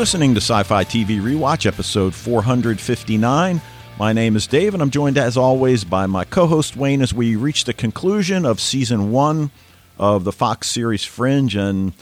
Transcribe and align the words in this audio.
listening 0.00 0.32
to 0.32 0.40
Sci 0.40 0.62
Fi 0.62 0.82
TV 0.82 1.20
Rewatch, 1.20 1.66
episode 1.66 2.14
459. 2.14 3.60
My 3.98 4.12
name 4.14 4.34
is 4.34 4.46
Dave, 4.46 4.72
and 4.72 4.82
I'm 4.82 4.88
joined, 4.88 5.18
as 5.18 5.36
always, 5.36 5.84
by 5.84 6.06
my 6.06 6.24
co 6.24 6.46
host 6.46 6.74
Wayne 6.74 7.02
as 7.02 7.12
we 7.12 7.36
reach 7.36 7.64
the 7.64 7.74
conclusion 7.74 8.46
of 8.46 8.60
season 8.60 9.10
one 9.10 9.50
of 9.98 10.24
the 10.24 10.32
Fox 10.32 10.70
series 10.70 11.04
Fringe. 11.04 11.54
And 11.54 11.92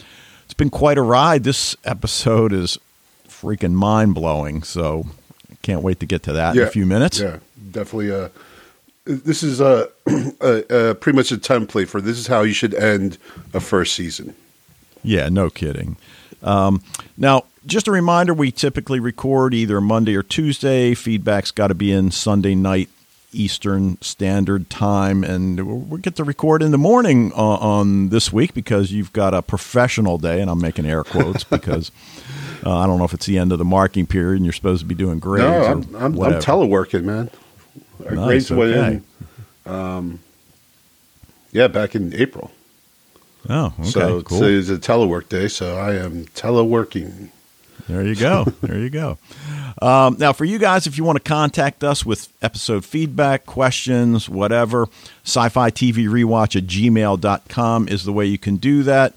it's 0.45 0.53
been 0.53 0.69
quite 0.69 0.97
a 0.97 1.01
ride. 1.01 1.43
This 1.43 1.75
episode 1.83 2.53
is 2.53 2.77
freaking 3.27 3.73
mind 3.73 4.15
blowing. 4.15 4.63
So 4.63 5.07
can't 5.61 5.83
wait 5.83 5.99
to 5.99 6.05
get 6.05 6.23
to 6.23 6.31
that 6.31 6.55
yeah, 6.55 6.61
in 6.61 6.67
a 6.69 6.71
few 6.71 6.85
minutes. 6.85 7.19
Yeah, 7.19 7.39
definitely. 7.69 8.13
Uh, 8.13 8.29
this 9.03 9.43
is 9.43 9.59
uh, 9.59 9.87
a, 10.39 10.95
pretty 11.01 11.17
much 11.17 11.33
a 11.33 11.37
template 11.37 11.89
for 11.89 11.99
this 11.99 12.17
is 12.17 12.27
how 12.27 12.43
you 12.43 12.53
should 12.53 12.73
end 12.75 13.17
a 13.53 13.59
first 13.59 13.93
season. 13.93 14.35
Yeah, 15.03 15.27
no 15.27 15.49
kidding. 15.49 15.97
Um, 16.41 16.81
now, 17.17 17.45
just 17.65 17.87
a 17.87 17.91
reminder 17.91 18.33
we 18.33 18.51
typically 18.51 18.99
record 18.99 19.53
either 19.53 19.81
Monday 19.81 20.15
or 20.15 20.23
Tuesday. 20.23 20.93
Feedback's 20.93 21.51
got 21.51 21.67
to 21.67 21.75
be 21.75 21.91
in 21.91 22.11
Sunday 22.11 22.55
night 22.55 22.89
Eastern 23.31 24.01
Standard 24.01 24.69
Time, 24.69 25.23
and 25.23 25.89
we 25.89 25.99
get 25.99 26.15
to 26.15 26.23
record 26.23 26.63
in 26.63 26.71
the 26.71 26.77
morning 26.77 27.31
on, 27.33 27.59
on, 27.59 28.09
this 28.09 28.33
week 28.33 28.53
because 28.53 28.91
you've 28.91 29.13
got 29.13 29.33
a 29.33 29.41
professional 29.41 30.17
day, 30.17 30.41
and 30.41 30.49
I'm 30.49 30.59
making 30.59 30.85
air 30.85 31.03
quotes 31.03 31.43
because 31.49 31.91
uh, 32.65 32.75
I 32.75 32.87
don't 32.87 32.97
know 32.97 33.05
if 33.05 33.13
it's 33.13 33.27
the 33.27 33.37
end 33.37 33.51
of 33.51 33.59
the 33.59 33.65
marking 33.65 34.07
period 34.07 34.37
and 34.37 34.45
you're 34.45 34.53
supposed 34.53 34.81
to 34.81 34.87
be 34.87 34.95
doing 34.95 35.19
grades. 35.19 35.43
No, 35.43 35.63
I'm, 35.63 35.95
I'm, 35.95 36.21
I'm 36.21 36.41
teleworking, 36.41 37.03
man. 37.03 37.29
Our 38.05 38.15
nice, 38.15 38.25
grades 38.25 38.51
went 38.51 38.71
okay. 38.71 39.01
in. 39.65 39.71
Um, 39.71 40.19
yeah, 41.51 41.67
back 41.67 41.95
in 41.95 42.13
April. 42.15 42.51
Oh, 43.47 43.73
okay, 43.79 43.89
so 43.89 44.21
cool. 44.21 44.43
it's 44.43 44.69
a 44.69 44.77
telework 44.77 45.29
day, 45.29 45.47
so 45.47 45.77
I 45.77 45.95
am 45.95 46.25
teleworking. 46.27 47.29
There 47.87 48.03
you 48.03 48.15
go. 48.15 48.43
there 48.61 48.77
you 48.77 48.89
go. 48.89 49.17
Um, 49.81 50.17
now, 50.19 50.33
for 50.33 50.45
you 50.45 50.59
guys, 50.59 50.85
if 50.85 50.97
you 50.97 51.03
want 51.03 51.17
to 51.17 51.27
contact 51.27 51.83
us 51.83 52.05
with 52.05 52.31
episode 52.41 52.85
feedback, 52.85 53.45
questions, 53.45 54.29
whatever, 54.29 54.87
sci 55.23 55.49
fi 55.49 55.71
TV 55.71 56.07
rewatch 56.07 56.55
at 56.55 56.67
gmail.com 56.67 57.87
is 57.87 58.03
the 58.03 58.13
way 58.13 58.25
you 58.25 58.37
can 58.37 58.57
do 58.57 58.83
that. 58.83 59.13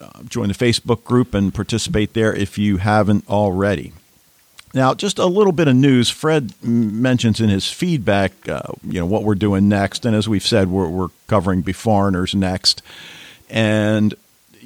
Uh, 0.00 0.22
join 0.24 0.48
the 0.48 0.54
Facebook 0.54 1.04
group 1.04 1.34
and 1.34 1.52
participate 1.54 2.14
there 2.14 2.34
if 2.34 2.58
you 2.58 2.78
haven't 2.78 3.28
already. 3.28 3.92
Now, 4.76 4.92
just 4.92 5.18
a 5.18 5.24
little 5.24 5.54
bit 5.54 5.68
of 5.68 5.74
news. 5.74 6.10
Fred 6.10 6.52
mentions 6.62 7.40
in 7.40 7.48
his 7.48 7.72
feedback, 7.72 8.46
uh, 8.46 8.60
you 8.84 9.00
know, 9.00 9.06
what 9.06 9.22
we're 9.22 9.34
doing 9.34 9.70
next, 9.70 10.04
and 10.04 10.14
as 10.14 10.28
we've 10.28 10.46
said, 10.46 10.68
we're, 10.68 10.86
we're 10.86 11.08
covering 11.28 11.62
Beforeigners 11.62 12.34
next, 12.34 12.82
and 13.48 14.14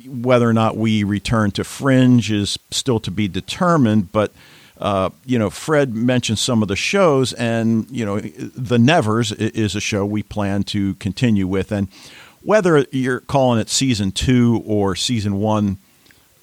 whether 0.05 0.49
or 0.49 0.53
not 0.53 0.77
we 0.77 1.05
return 1.05 1.53
to 1.53 1.63
Fringe 1.63 2.29
is 2.29 2.59
still 2.73 2.99
to 2.99 3.13
be 3.13 3.29
determined. 3.29 4.11
But 4.11 4.33
uh, 4.79 5.11
you 5.25 5.39
know, 5.39 5.49
Fred 5.49 5.95
mentioned 5.95 6.41
some 6.41 6.61
of 6.61 6.67
the 6.67 6.75
shows, 6.75 7.33
and 7.35 7.89
you 7.89 8.05
know, 8.05 8.19
The 8.19 8.81
Nevers 8.81 9.31
is 9.31 9.77
a 9.77 9.81
show 9.81 10.05
we 10.05 10.25
plan 10.25 10.65
to 10.65 10.95
continue 10.95 11.47
with, 11.47 11.71
and 11.71 11.87
whether 12.43 12.85
you're 12.91 13.21
calling 13.21 13.61
it 13.61 13.69
season 13.69 14.11
two 14.11 14.61
or 14.67 14.97
season 14.97 15.37
one 15.39 15.79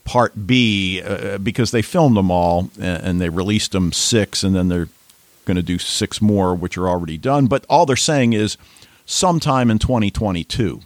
Part 0.07 0.47
B 0.47 1.01
uh, 1.01 1.37
because 1.37 1.71
they 1.71 1.81
filmed 1.81 2.15
them 2.15 2.31
all 2.31 2.69
and, 2.79 3.03
and 3.03 3.21
they 3.21 3.27
released 3.27 3.73
them 3.73 3.91
six, 3.91 4.41
and 4.41 4.55
then 4.55 4.69
they're 4.69 4.87
going 5.43 5.57
to 5.57 5.61
do 5.61 5.77
six 5.77 6.21
more, 6.21 6.55
which 6.55 6.77
are 6.77 6.87
already 6.87 7.17
done. 7.17 7.47
But 7.47 7.65
all 7.69 7.85
they're 7.85 7.97
saying 7.97 8.31
is 8.31 8.57
sometime 9.05 9.69
in 9.69 9.79
2022. 9.79 10.79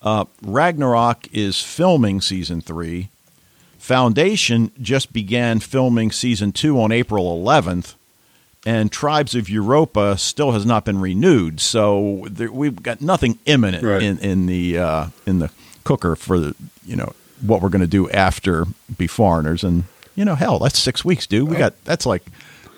Uh, 0.00 0.24
Ragnarok 0.40 1.28
is 1.32 1.62
filming 1.62 2.22
season 2.22 2.62
three. 2.62 3.10
Foundation 3.78 4.72
just 4.80 5.12
began 5.12 5.60
filming 5.60 6.10
season 6.12 6.50
two 6.50 6.80
on 6.80 6.92
April 6.92 7.38
11th, 7.44 7.94
and 8.64 8.90
Tribes 8.90 9.34
of 9.34 9.50
Europa 9.50 10.16
still 10.16 10.52
has 10.52 10.64
not 10.64 10.86
been 10.86 10.98
renewed. 10.98 11.60
So 11.60 12.26
there, 12.30 12.50
we've 12.50 12.82
got 12.82 13.02
nothing 13.02 13.38
imminent 13.44 13.84
right. 13.84 14.02
in, 14.02 14.18
in 14.20 14.46
the 14.46 14.78
uh, 14.78 15.06
in 15.26 15.40
the 15.40 15.50
cooker 15.84 16.16
for 16.16 16.38
the 16.38 16.54
you 16.86 16.96
know 16.96 17.12
what 17.42 17.60
we're 17.60 17.68
going 17.68 17.80
to 17.80 17.86
do 17.86 18.08
after 18.10 18.64
Beforeigners. 18.92 19.64
And, 19.64 19.84
you 20.14 20.24
know, 20.24 20.34
hell, 20.34 20.58
that's 20.58 20.78
six 20.78 21.04
weeks, 21.04 21.26
dude. 21.26 21.48
We 21.48 21.56
got, 21.56 21.74
that's 21.84 22.06
like 22.06 22.24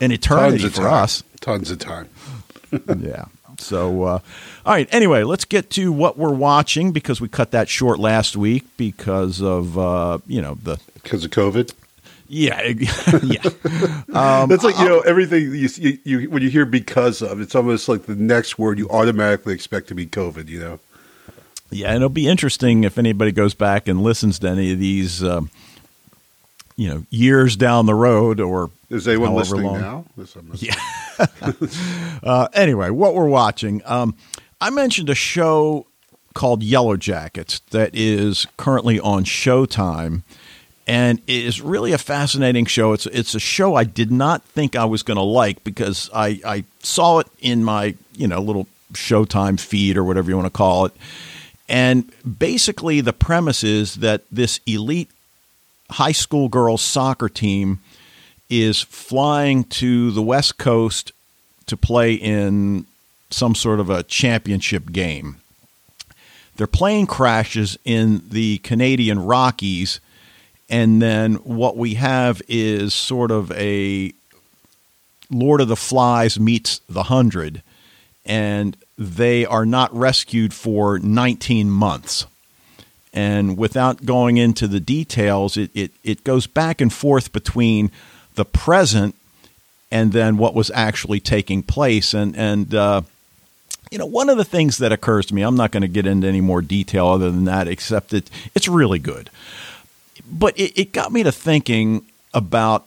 an 0.00 0.12
eternity 0.12 0.68
for 0.68 0.82
time. 0.82 0.92
us. 0.92 1.22
Tons 1.40 1.70
of 1.70 1.78
time. 1.78 2.08
yeah. 2.98 3.26
So, 3.58 4.02
uh, 4.02 4.18
all 4.66 4.72
right. 4.72 4.88
Anyway, 4.92 5.22
let's 5.22 5.44
get 5.44 5.70
to 5.70 5.92
what 5.92 6.18
we're 6.18 6.32
watching 6.32 6.92
because 6.92 7.20
we 7.20 7.28
cut 7.28 7.52
that 7.52 7.68
short 7.68 7.98
last 7.98 8.36
week 8.36 8.64
because 8.76 9.40
of, 9.40 9.78
uh, 9.78 10.18
you 10.26 10.42
know, 10.42 10.58
the. 10.62 10.78
Because 10.94 11.24
of 11.24 11.30
COVID? 11.30 11.72
Yeah, 12.26 12.60
yeah. 13.22 13.42
Um, 14.14 14.48
That's 14.48 14.62
like 14.62 14.78
you 14.78 14.84
know 14.84 15.00
everything 15.00 15.54
you, 15.54 15.68
you, 15.76 15.98
you 16.04 16.30
when 16.30 16.40
you 16.40 16.48
hear 16.48 16.64
because 16.64 17.20
of 17.20 17.40
it's 17.40 17.54
almost 17.54 17.88
like 17.88 18.04
the 18.04 18.14
next 18.14 18.58
word 18.58 18.78
you 18.78 18.88
automatically 18.90 19.52
expect 19.54 19.88
to 19.88 19.94
be 19.94 20.06
COVID. 20.06 20.48
You 20.48 20.60
know. 20.60 20.80
Yeah, 21.70 21.88
and 21.88 21.96
it'll 21.96 22.08
be 22.08 22.28
interesting 22.28 22.84
if 22.84 22.98
anybody 22.98 23.32
goes 23.32 23.54
back 23.54 23.88
and 23.88 24.02
listens 24.02 24.38
to 24.40 24.48
any 24.48 24.72
of 24.72 24.78
these, 24.78 25.24
um, 25.24 25.50
you 26.76 26.88
know, 26.88 27.04
years 27.10 27.56
down 27.56 27.86
the 27.86 27.94
road 27.94 28.40
or 28.40 28.70
is 28.90 29.08
anyone 29.08 29.34
listening 29.34 29.64
long. 29.64 29.80
now? 29.80 30.04
Yeah. 30.54 30.74
uh, 32.22 32.48
anyway, 32.52 32.90
what 32.90 33.14
we're 33.14 33.28
watching, 33.28 33.82
um, 33.86 34.14
I 34.60 34.70
mentioned 34.70 35.10
a 35.10 35.14
show 35.14 35.86
called 36.34 36.62
Yellow 36.62 36.96
Jackets 36.96 37.60
that 37.70 37.94
is 37.94 38.46
currently 38.56 39.00
on 39.00 39.24
Showtime, 39.24 40.22
and 40.86 41.20
it 41.26 41.44
is 41.44 41.60
really 41.60 41.92
a 41.92 41.98
fascinating 41.98 42.66
show. 42.66 42.92
It's 42.92 43.06
it's 43.06 43.34
a 43.34 43.40
show 43.40 43.74
I 43.74 43.84
did 43.84 44.10
not 44.10 44.42
think 44.42 44.76
I 44.76 44.84
was 44.84 45.02
going 45.02 45.16
to 45.16 45.22
like 45.22 45.64
because 45.64 46.10
I 46.14 46.40
I 46.44 46.64
saw 46.82 47.20
it 47.20 47.28
in 47.40 47.64
my 47.64 47.94
you 48.16 48.26
know 48.26 48.40
little 48.40 48.66
Showtime 48.92 49.58
feed 49.58 49.96
or 49.96 50.04
whatever 50.04 50.30
you 50.30 50.36
want 50.36 50.46
to 50.46 50.56
call 50.56 50.86
it 50.86 50.92
and 51.68 52.10
basically, 52.38 53.00
the 53.00 53.12
premise 53.12 53.64
is 53.64 53.96
that 53.96 54.22
this 54.30 54.60
elite 54.66 55.10
high 55.90 56.12
school 56.12 56.48
girls 56.48 56.82
soccer 56.82 57.28
team 57.28 57.80
is 58.50 58.80
flying 58.82 59.64
to 59.64 60.10
the 60.10 60.22
West 60.22 60.58
Coast 60.58 61.12
to 61.66 61.76
play 61.76 62.14
in 62.14 62.86
some 63.30 63.54
sort 63.54 63.80
of 63.80 63.90
a 63.90 64.02
championship 64.02 64.92
game. 64.92 65.36
Their 66.56 66.66
plane 66.66 67.06
crashes 67.06 67.78
in 67.84 68.22
the 68.28 68.58
Canadian 68.58 69.18
Rockies, 69.18 70.00
and 70.68 71.02
then 71.02 71.34
what 71.36 71.76
we 71.76 71.94
have 71.94 72.40
is 72.46 72.94
sort 72.94 73.30
of 73.30 73.50
a 73.52 74.12
Lord 75.30 75.60
of 75.60 75.68
the 75.68 75.76
Flies 75.76 76.38
meets 76.38 76.80
the 76.88 77.04
Hundred. 77.04 77.62
And 78.24 78.76
they 78.96 79.44
are 79.44 79.66
not 79.66 79.94
rescued 79.94 80.54
for 80.54 80.98
19 80.98 81.70
months. 81.70 82.26
And 83.12 83.56
without 83.56 84.04
going 84.04 84.36
into 84.38 84.66
the 84.66 84.80
details, 84.80 85.56
it, 85.56 85.70
it, 85.74 85.92
it 86.02 86.24
goes 86.24 86.46
back 86.46 86.80
and 86.80 86.92
forth 86.92 87.32
between 87.32 87.90
the 88.34 88.44
present 88.44 89.14
and 89.90 90.12
then 90.12 90.36
what 90.36 90.54
was 90.54 90.70
actually 90.74 91.20
taking 91.20 91.62
place. 91.62 92.12
And, 92.12 92.36
and 92.36 92.74
uh, 92.74 93.02
you 93.90 93.98
know, 93.98 94.06
one 94.06 94.28
of 94.28 94.36
the 94.36 94.44
things 94.44 94.78
that 94.78 94.90
occurs 94.90 95.26
to 95.26 95.34
me, 95.34 95.42
I'm 95.42 95.56
not 95.56 95.70
going 95.70 95.82
to 95.82 95.88
get 95.88 96.06
into 96.06 96.26
any 96.26 96.40
more 96.40 96.60
detail 96.60 97.06
other 97.06 97.30
than 97.30 97.44
that, 97.44 97.68
except 97.68 98.10
that 98.10 98.28
it's 98.54 98.66
really 98.66 98.98
good. 98.98 99.30
But 100.28 100.58
it, 100.58 100.76
it 100.76 100.92
got 100.92 101.12
me 101.12 101.22
to 101.22 101.30
thinking 101.30 102.04
about 102.32 102.86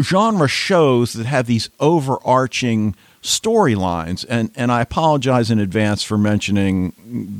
genre 0.00 0.48
shows 0.48 1.12
that 1.12 1.26
have 1.26 1.46
these 1.46 1.68
overarching 1.80 2.94
storylines. 3.24 4.24
And, 4.28 4.50
and 4.54 4.70
I 4.70 4.82
apologize 4.82 5.50
in 5.50 5.58
advance 5.58 6.04
for 6.04 6.16
mentioning 6.16 6.92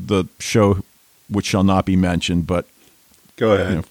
the 0.07 0.25
show 0.41 0.83
which 1.31 1.47
shall 1.47 1.63
not 1.65 1.85
be 1.85 1.95
mentioned, 1.95 2.47
but. 2.47 2.67
Go 3.37 3.53
ahead. 3.53 3.71
You 3.71 3.77
know, 3.77 3.85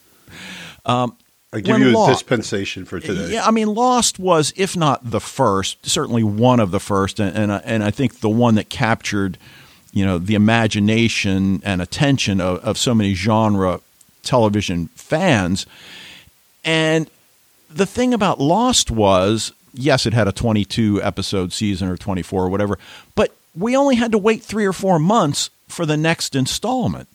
um, 0.86 1.18
I 1.54 1.60
give 1.60 1.78
you 1.78 1.92
a 1.92 1.92
Lost, 1.92 2.20
dispensation 2.20 2.84
for 2.84 3.00
today. 3.00 3.34
Yeah, 3.34 3.46
I 3.46 3.52
mean, 3.52 3.68
Lost 3.68 4.18
was, 4.18 4.54
if 4.58 4.76
not 4.76 5.12
the 5.12 5.20
first, 5.20 5.86
certainly 5.86 6.24
one 6.24 6.60
of 6.60 6.72
the 6.72 6.80
first, 6.80 7.20
and 7.20 7.36
and, 7.38 7.52
and 7.64 7.84
I 7.84 7.92
think 7.92 8.22
the 8.22 8.30
one 8.30 8.56
that 8.56 8.70
captured, 8.70 9.38
you 9.92 10.04
know, 10.04 10.18
the 10.18 10.34
imagination 10.34 11.62
and 11.64 11.80
attention 11.80 12.42
of, 12.42 12.58
of 12.64 12.78
so 12.80 12.96
many 12.96 13.14
genre 13.14 13.82
television 14.24 14.88
fans. 14.96 15.68
And 16.66 17.08
the 17.70 17.86
thing 17.86 18.16
about 18.16 18.40
Lost 18.40 18.90
was 18.90 19.54
yes, 19.74 20.06
it 20.06 20.14
had 20.14 20.28
a 20.28 20.32
22 20.32 21.02
episode 21.04 21.52
season 21.52 21.90
or 21.90 21.98
24 21.98 22.46
or 22.46 22.50
whatever, 22.50 22.78
but 23.16 23.34
we 23.56 23.76
only 23.76 23.96
had 23.96 24.12
to 24.12 24.18
wait 24.18 24.44
three 24.44 24.66
or 24.66 24.74
four 24.74 25.00
months 25.00 25.50
for 25.68 25.86
the 25.86 25.98
next 25.98 26.36
installment. 26.36 27.08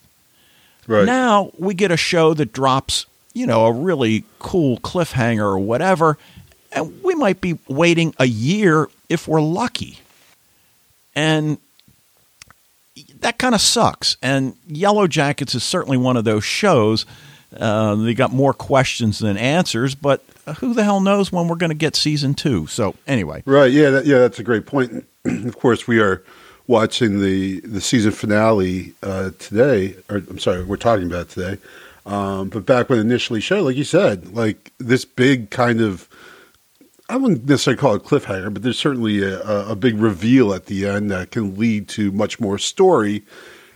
Right. 0.86 1.04
Now 1.04 1.52
we 1.58 1.74
get 1.74 1.90
a 1.90 1.96
show 1.96 2.34
that 2.34 2.52
drops, 2.52 3.06
you 3.34 3.46
know, 3.46 3.66
a 3.66 3.72
really 3.72 4.24
cool 4.38 4.78
cliffhanger 4.78 5.40
or 5.40 5.58
whatever, 5.58 6.18
and 6.72 7.02
we 7.02 7.14
might 7.14 7.40
be 7.40 7.58
waiting 7.68 8.14
a 8.18 8.26
year 8.26 8.88
if 9.08 9.28
we're 9.28 9.40
lucky. 9.40 9.98
And 11.14 11.58
that 13.20 13.38
kind 13.38 13.54
of 13.54 13.60
sucks. 13.60 14.16
And 14.22 14.56
Yellow 14.66 15.06
Jackets 15.06 15.54
is 15.54 15.64
certainly 15.64 15.96
one 15.96 16.16
of 16.16 16.24
those 16.24 16.44
shows 16.44 17.04
Uh, 17.56 17.94
they 17.94 18.14
got 18.14 18.32
more 18.32 18.52
questions 18.52 19.18
than 19.18 19.36
answers, 19.36 19.94
but 19.94 20.22
who 20.58 20.74
the 20.74 20.84
hell 20.84 21.00
knows 21.00 21.32
when 21.32 21.48
we're 21.48 21.56
going 21.56 21.70
to 21.70 21.76
get 21.76 21.96
season 21.96 22.34
two? 22.34 22.66
So 22.66 22.94
anyway, 23.06 23.42
right? 23.46 23.70
Yeah, 23.70 23.90
that, 23.90 24.06
yeah, 24.06 24.18
that's 24.18 24.38
a 24.38 24.42
great 24.42 24.66
point. 24.66 25.06
of 25.24 25.58
course, 25.58 25.86
we 25.86 26.00
are 26.00 26.22
watching 26.66 27.20
the 27.20 27.60
the 27.60 27.80
season 27.80 28.12
finale 28.12 28.94
uh, 29.02 29.30
today. 29.38 29.96
Or 30.10 30.16
I'm 30.16 30.38
sorry, 30.38 30.62
we're 30.64 30.76
talking 30.76 31.06
about 31.06 31.30
today. 31.30 31.58
Um, 32.04 32.48
but 32.48 32.64
back 32.64 32.88
when 32.88 32.98
initially 32.98 33.40
showed, 33.40 33.64
like 33.64 33.76
you 33.76 33.84
said, 33.84 34.34
like 34.34 34.72
this 34.78 35.04
big 35.04 35.50
kind 35.50 35.80
of 35.80 36.08
I 37.10 37.16
wouldn't 37.16 37.48
necessarily 37.48 37.80
call 37.80 37.94
it 37.94 38.02
cliffhanger, 38.02 38.52
but 38.52 38.62
there's 38.62 38.78
certainly 38.78 39.22
a, 39.22 39.40
a, 39.40 39.74
big 39.74 39.96
reveal 39.96 40.52
at 40.52 40.66
the 40.66 40.86
end 40.86 41.10
that 41.10 41.30
can 41.30 41.56
lead 41.56 41.88
to 41.90 42.12
much 42.12 42.38
more 42.38 42.58
story. 42.58 43.22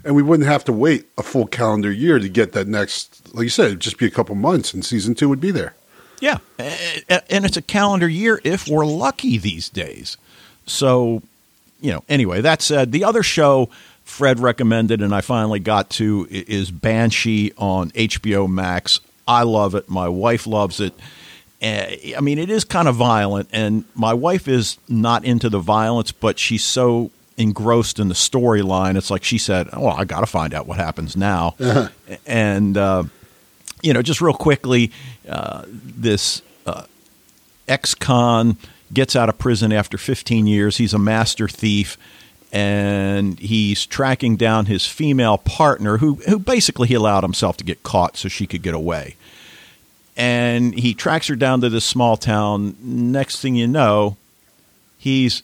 And 0.04 0.16
we 0.16 0.22
wouldn't 0.22 0.48
have 0.48 0.64
to 0.64 0.72
wait 0.72 1.06
a 1.16 1.22
full 1.22 1.46
calendar 1.46 1.92
year 1.92 2.18
to 2.18 2.28
get 2.28 2.52
that 2.52 2.66
next, 2.66 3.34
like 3.34 3.44
you 3.44 3.48
said, 3.48 3.66
it'd 3.66 3.80
just 3.80 3.98
be 3.98 4.06
a 4.06 4.10
couple 4.10 4.34
months 4.34 4.74
and 4.74 4.84
season 4.84 5.14
two 5.14 5.28
would 5.28 5.40
be 5.40 5.50
there. 5.50 5.74
Yeah. 6.20 6.38
And 6.58 7.44
it's 7.44 7.56
a 7.56 7.62
calendar 7.62 8.08
year 8.08 8.40
if 8.44 8.68
we're 8.68 8.86
lucky 8.86 9.38
these 9.38 9.68
days. 9.68 10.16
So, 10.66 11.22
you 11.80 11.92
know, 11.92 12.04
anyway, 12.08 12.40
that 12.40 12.62
said, 12.62 12.92
the 12.92 13.04
other 13.04 13.22
show 13.22 13.70
Fred 14.04 14.40
recommended 14.40 15.02
and 15.02 15.14
I 15.14 15.20
finally 15.20 15.60
got 15.60 15.90
to 15.90 16.26
is 16.30 16.70
Banshee 16.70 17.52
on 17.56 17.90
HBO 17.90 18.48
Max. 18.48 19.00
I 19.26 19.44
love 19.44 19.74
it. 19.74 19.88
My 19.88 20.08
wife 20.08 20.46
loves 20.46 20.80
it. 20.80 20.94
I 21.64 22.18
mean, 22.20 22.40
it 22.40 22.50
is 22.50 22.64
kind 22.64 22.88
of 22.88 22.96
violent, 22.96 23.48
and 23.52 23.84
my 23.94 24.14
wife 24.14 24.48
is 24.48 24.78
not 24.88 25.24
into 25.24 25.48
the 25.48 25.60
violence, 25.60 26.10
but 26.10 26.36
she's 26.36 26.64
so 26.64 27.12
engrossed 27.36 27.98
in 27.98 28.08
the 28.08 28.14
storyline. 28.14 28.96
It's 28.96 29.10
like 29.10 29.24
she 29.24 29.38
said, 29.38 29.68
"Oh, 29.72 29.86
I 29.88 30.04
got 30.04 30.20
to 30.20 30.26
find 30.26 30.54
out 30.54 30.66
what 30.66 30.78
happens 30.78 31.16
now." 31.16 31.54
Uh-huh. 31.58 31.88
And 32.26 32.76
uh, 32.76 33.04
you 33.82 33.92
know, 33.92 34.02
just 34.02 34.20
real 34.20 34.34
quickly, 34.34 34.90
uh, 35.28 35.64
this 35.68 36.42
uh, 36.66 36.84
ex-con 37.68 38.56
gets 38.92 39.16
out 39.16 39.28
of 39.28 39.38
prison 39.38 39.72
after 39.72 39.96
15 39.96 40.46
years. 40.46 40.76
He's 40.76 40.94
a 40.94 40.98
master 40.98 41.48
thief. 41.48 41.96
And 42.54 43.38
he's 43.38 43.86
tracking 43.86 44.36
down 44.36 44.66
his 44.66 44.86
female 44.86 45.38
partner, 45.38 45.96
who 45.96 46.16
who 46.28 46.38
basically 46.38 46.86
he 46.86 46.92
allowed 46.92 47.24
himself 47.24 47.56
to 47.56 47.64
get 47.64 47.82
caught 47.82 48.18
so 48.18 48.28
she 48.28 48.46
could 48.46 48.60
get 48.60 48.74
away 48.74 49.16
and 50.16 50.78
he 50.78 50.94
tracks 50.94 51.28
her 51.28 51.36
down 51.36 51.60
to 51.62 51.68
this 51.70 51.84
small 51.84 52.16
town. 52.16 52.76
Next 52.80 53.40
thing 53.40 53.54
you 53.54 53.66
know, 53.66 54.16
he's 54.98 55.42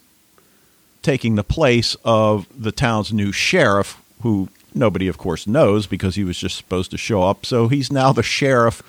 taking 1.03 1.35
the 1.37 1.45
place 1.45 1.97
of 2.05 2.47
the 2.57 2.73
town's 2.73 3.13
new 3.13 3.33
sheriff, 3.33 4.01
who 4.23 4.49
nobody, 4.75 5.09
of 5.09 5.19
course, 5.19 5.47
knows 5.47 5.87
because 5.87 6.15
he 6.15 6.25
was 6.25 6.39
just 6.39 6.57
supposed 6.57 6.91
to 6.91 6.99
show 6.99 7.23
up. 7.23 7.47
So 7.47 7.69
he's 7.69 7.93
now 7.93 8.13
the 8.13 8.23
sheriff. 8.23 8.83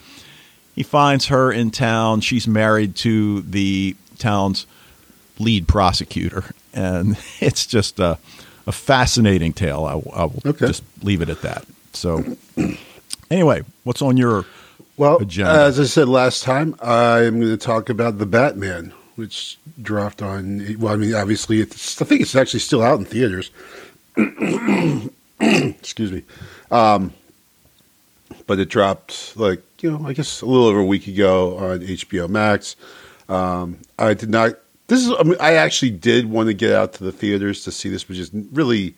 He 0.75 0.83
finds 0.83 1.27
her 1.27 1.51
in 1.51 1.71
town. 1.71 2.21
She's 2.21 2.47
married 2.47 2.95
to 2.97 3.41
the 3.41 3.95
town's 4.17 4.65
lead 5.39 5.67
prosecutor. 5.67 6.45
And 6.73 7.17
it's 7.39 7.65
just 7.65 7.99
a, 7.99 8.17
a 8.67 8.71
fascinating 8.71 9.53
tale. 9.53 9.85
I, 9.85 9.93
I 10.17 10.25
will 10.25 10.41
okay. 10.45 10.67
just 10.67 10.83
leave 11.01 11.21
it 11.21 11.29
at 11.29 11.41
that. 11.41 11.65
So, 11.93 12.23
anyway, 13.31 13.63
what's 13.83 14.01
on 14.01 14.15
your 14.15 14.45
well, 14.97 15.17
agenda. 15.17 15.51
as 15.51 15.79
I 15.79 15.85
said 15.85 16.07
last 16.07 16.43
time, 16.43 16.75
I'm 16.81 17.39
going 17.39 17.51
to 17.51 17.57
talk 17.57 17.89
about 17.89 18.19
the 18.19 18.25
Batman, 18.25 18.93
which 19.19 19.57
dropped 19.81 20.21
on. 20.21 20.77
Well, 20.79 20.93
I 20.93 20.95
mean, 20.95 21.13
obviously, 21.13 21.59
it's, 21.59 22.01
I 22.01 22.05
think 22.05 22.21
it's 22.21 22.35
actually 22.35 22.61
still 22.61 22.81
out 22.81 22.99
in 22.99 23.05
theaters. 23.05 23.51
Excuse 25.39 26.11
me, 26.11 26.23
um, 26.71 27.13
but 28.47 28.59
it 28.59 28.69
dropped 28.69 29.35
like 29.37 29.61
you 29.83 29.91
know, 29.91 30.07
I 30.07 30.13
guess 30.13 30.41
a 30.41 30.45
little 30.45 30.67
over 30.67 30.79
a 30.79 30.85
week 30.85 31.07
ago 31.07 31.57
on 31.57 31.79
HBO 31.79 32.29
Max. 32.29 32.75
Um, 33.27 33.77
I 33.97 34.13
did 34.13 34.29
not. 34.29 34.53
This 34.87 35.05
is. 35.05 35.13
I, 35.19 35.23
mean, 35.23 35.37
I 35.39 35.53
actually 35.53 35.91
did 35.91 36.29
want 36.29 36.47
to 36.47 36.53
get 36.53 36.71
out 36.71 36.93
to 36.93 37.03
the 37.03 37.11
theaters 37.11 37.63
to 37.65 37.71
see 37.71 37.89
this, 37.89 38.05
but 38.05 38.15
just 38.15 38.31
really 38.53 38.95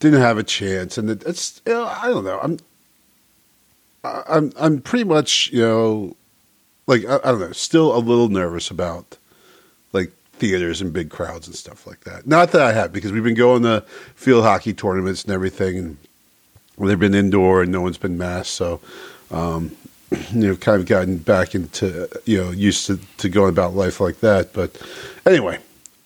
didn't 0.00 0.20
have 0.20 0.38
a 0.38 0.42
chance. 0.42 0.98
And 0.98 1.10
it, 1.10 1.22
it's. 1.24 1.60
You 1.66 1.74
know, 1.74 1.84
I 1.84 2.08
don't 2.08 2.24
know. 2.24 2.40
I'm. 2.42 2.58
I'm 4.02 4.52
I'm 4.58 4.80
pretty 4.80 5.04
much 5.04 5.50
you 5.52 5.60
know 5.60 6.16
like 6.86 7.04
I, 7.04 7.16
I, 7.16 7.30
don't 7.32 7.40
know 7.40 7.52
still 7.52 7.94
a 7.94 8.00
little 8.00 8.28
nervous 8.28 8.70
about 8.70 9.18
theaters 10.40 10.80
and 10.80 10.92
big 10.92 11.10
crowds 11.10 11.46
and 11.46 11.54
stuff 11.54 11.86
like 11.86 12.00
that. 12.00 12.26
Not 12.26 12.50
that 12.52 12.62
I 12.62 12.72
have 12.72 12.92
because 12.92 13.12
we've 13.12 13.22
been 13.22 13.34
going 13.34 13.62
to 13.62 13.82
field 14.14 14.44
hockey 14.44 14.72
tournaments 14.72 15.22
and 15.22 15.32
everything, 15.32 15.78
and 15.78 15.96
they've 16.78 16.98
been 16.98 17.14
indoor 17.14 17.62
and 17.62 17.70
no 17.70 17.80
one's 17.80 17.98
been 17.98 18.18
masked, 18.18 18.54
so 18.54 18.80
um, 19.30 19.76
you 20.32 20.48
know 20.48 20.56
kind 20.56 20.80
of 20.80 20.86
gotten 20.86 21.18
back 21.18 21.54
into 21.54 22.08
you 22.24 22.42
know 22.42 22.50
used 22.50 22.86
to 22.86 22.98
to 23.18 23.28
going 23.28 23.50
about 23.50 23.74
life 23.74 24.00
like 24.00 24.20
that. 24.20 24.52
But 24.52 24.80
anyway, 25.24 25.58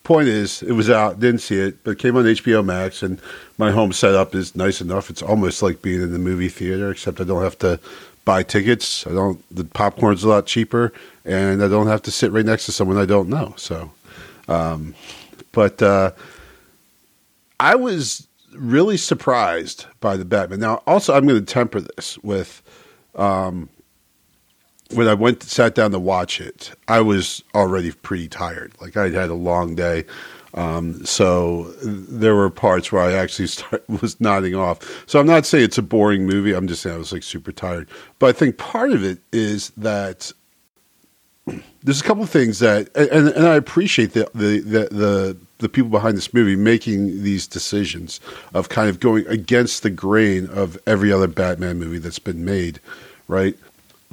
point 0.05 0.29
is, 0.29 0.63
it 0.63 0.73
was 0.73 0.91
out, 0.91 1.19
didn't 1.19 1.41
see 1.41 1.59
it, 1.59 1.83
but 1.83 1.93
it 1.93 1.99
came 1.99 2.17
on 2.17 2.25
HBO 2.25 2.65
Max, 2.65 3.03
and 3.03 3.21
my 3.59 3.71
home 3.71 3.93
setup 3.93 4.35
is 4.35 4.55
nice 4.55 4.81
enough. 4.81 5.11
It's 5.11 5.23
almost 5.23 5.63
like 5.63 5.83
being 5.83 6.03
in 6.03 6.13
the 6.13 6.19
movie 6.19 6.51
theater, 6.51 6.91
except 6.91 7.21
I 7.21 7.25
don't 7.25 7.43
have 7.43 7.59
to 7.61 7.81
buy 8.25 8.43
tickets. 8.43 9.07
I 9.07 9.11
don't. 9.11 9.43
The 9.55 9.65
popcorn's 9.65 10.25
a 10.25 10.29
lot 10.29 10.47
cheaper, 10.47 10.93
and 11.25 11.63
I 11.63 11.69
don't 11.69 11.87
have 11.87 12.03
to 12.03 12.11
sit 12.11 12.31
right 12.31 12.45
next 12.45 12.67
to 12.67 12.73
someone 12.73 12.99
I 12.99 13.07
don't 13.07 13.29
know. 13.29 13.55
So, 13.57 13.91
um, 14.49 14.95
but 15.53 15.83
uh, 15.83 16.13
I 17.61 17.75
was 17.75 18.27
really 18.53 18.97
surprised 18.97 19.87
by 20.01 20.17
the 20.17 20.25
Batman. 20.25 20.61
Now, 20.61 20.83
also, 20.87 21.15
I'm 21.15 21.27
going 21.27 21.45
to 21.45 21.53
temper 21.53 21.81
this 21.81 22.19
with. 22.19 22.63
Um, 23.15 23.69
when 24.93 25.09
I 25.09 25.15
went 25.15 25.43
sat 25.43 25.75
down 25.75 25.93
to 25.93 25.99
watch 25.99 26.41
it, 26.41 26.73
I 26.89 27.01
was 27.01 27.43
already 27.55 27.93
pretty 27.93 28.29
tired. 28.29 28.73
Like 28.81 28.97
I'd 28.97 29.15
had 29.15 29.31
a 29.31 29.35
long 29.35 29.75
day. 29.75 30.05
Um, 30.55 31.05
so 31.05 31.65
there 31.83 32.35
were 32.35 32.49
parts 32.51 32.93
where 32.93 33.03
I 33.03 33.13
actually 33.13 33.47
start, 33.49 33.89
was 33.89 34.21
nodding 34.21 34.55
off. 34.55 35.05
So 35.07 35.19
I'm 35.19 35.27
not 35.27 35.47
saying 35.47 35.65
it's 35.65 35.79
a 35.79 35.83
boring 35.83 36.27
movie. 36.27 36.53
I'm 36.53 36.69
just 36.69 36.83
saying 36.83 36.95
I 36.95 36.99
was 36.99 37.13
like 37.13 37.23
super 37.23 37.53
tired. 37.53 37.89
But 38.19 38.29
I 38.29 38.33
think 38.33 38.57
part 38.57 38.93
of 38.93 39.03
it 39.03 39.19
is 39.33 39.71
that 39.77 40.33
there's 41.83 42.01
a 42.01 42.05
couple 42.05 42.23
of 42.23 42.31
things 42.31 42.59
that, 42.61 42.89
and, 42.97 43.29
and 43.29 43.47
I 43.47 43.55
appreciate 43.55 44.13
the, 44.13 44.29
the, 44.35 44.61
the, 44.61 44.89
the, 44.91 45.37
the 45.59 45.69
people 45.69 45.91
behind 45.91 46.17
this 46.17 46.33
movie 46.33 46.57
making 46.57 47.23
these 47.23 47.47
decisions 47.47 48.21
of 48.55 48.69
kind 48.69 48.89
of 48.89 49.01
going 49.01 49.27
against 49.27 49.83
the 49.83 49.91
grain 49.91 50.47
of 50.49 50.79
every 50.87 51.13
other 51.13 51.29
Batman 51.29 51.79
movie 51.79 51.99
that's 51.99 52.19
been 52.19 52.45
made, 52.45 52.81
right? 53.29 53.57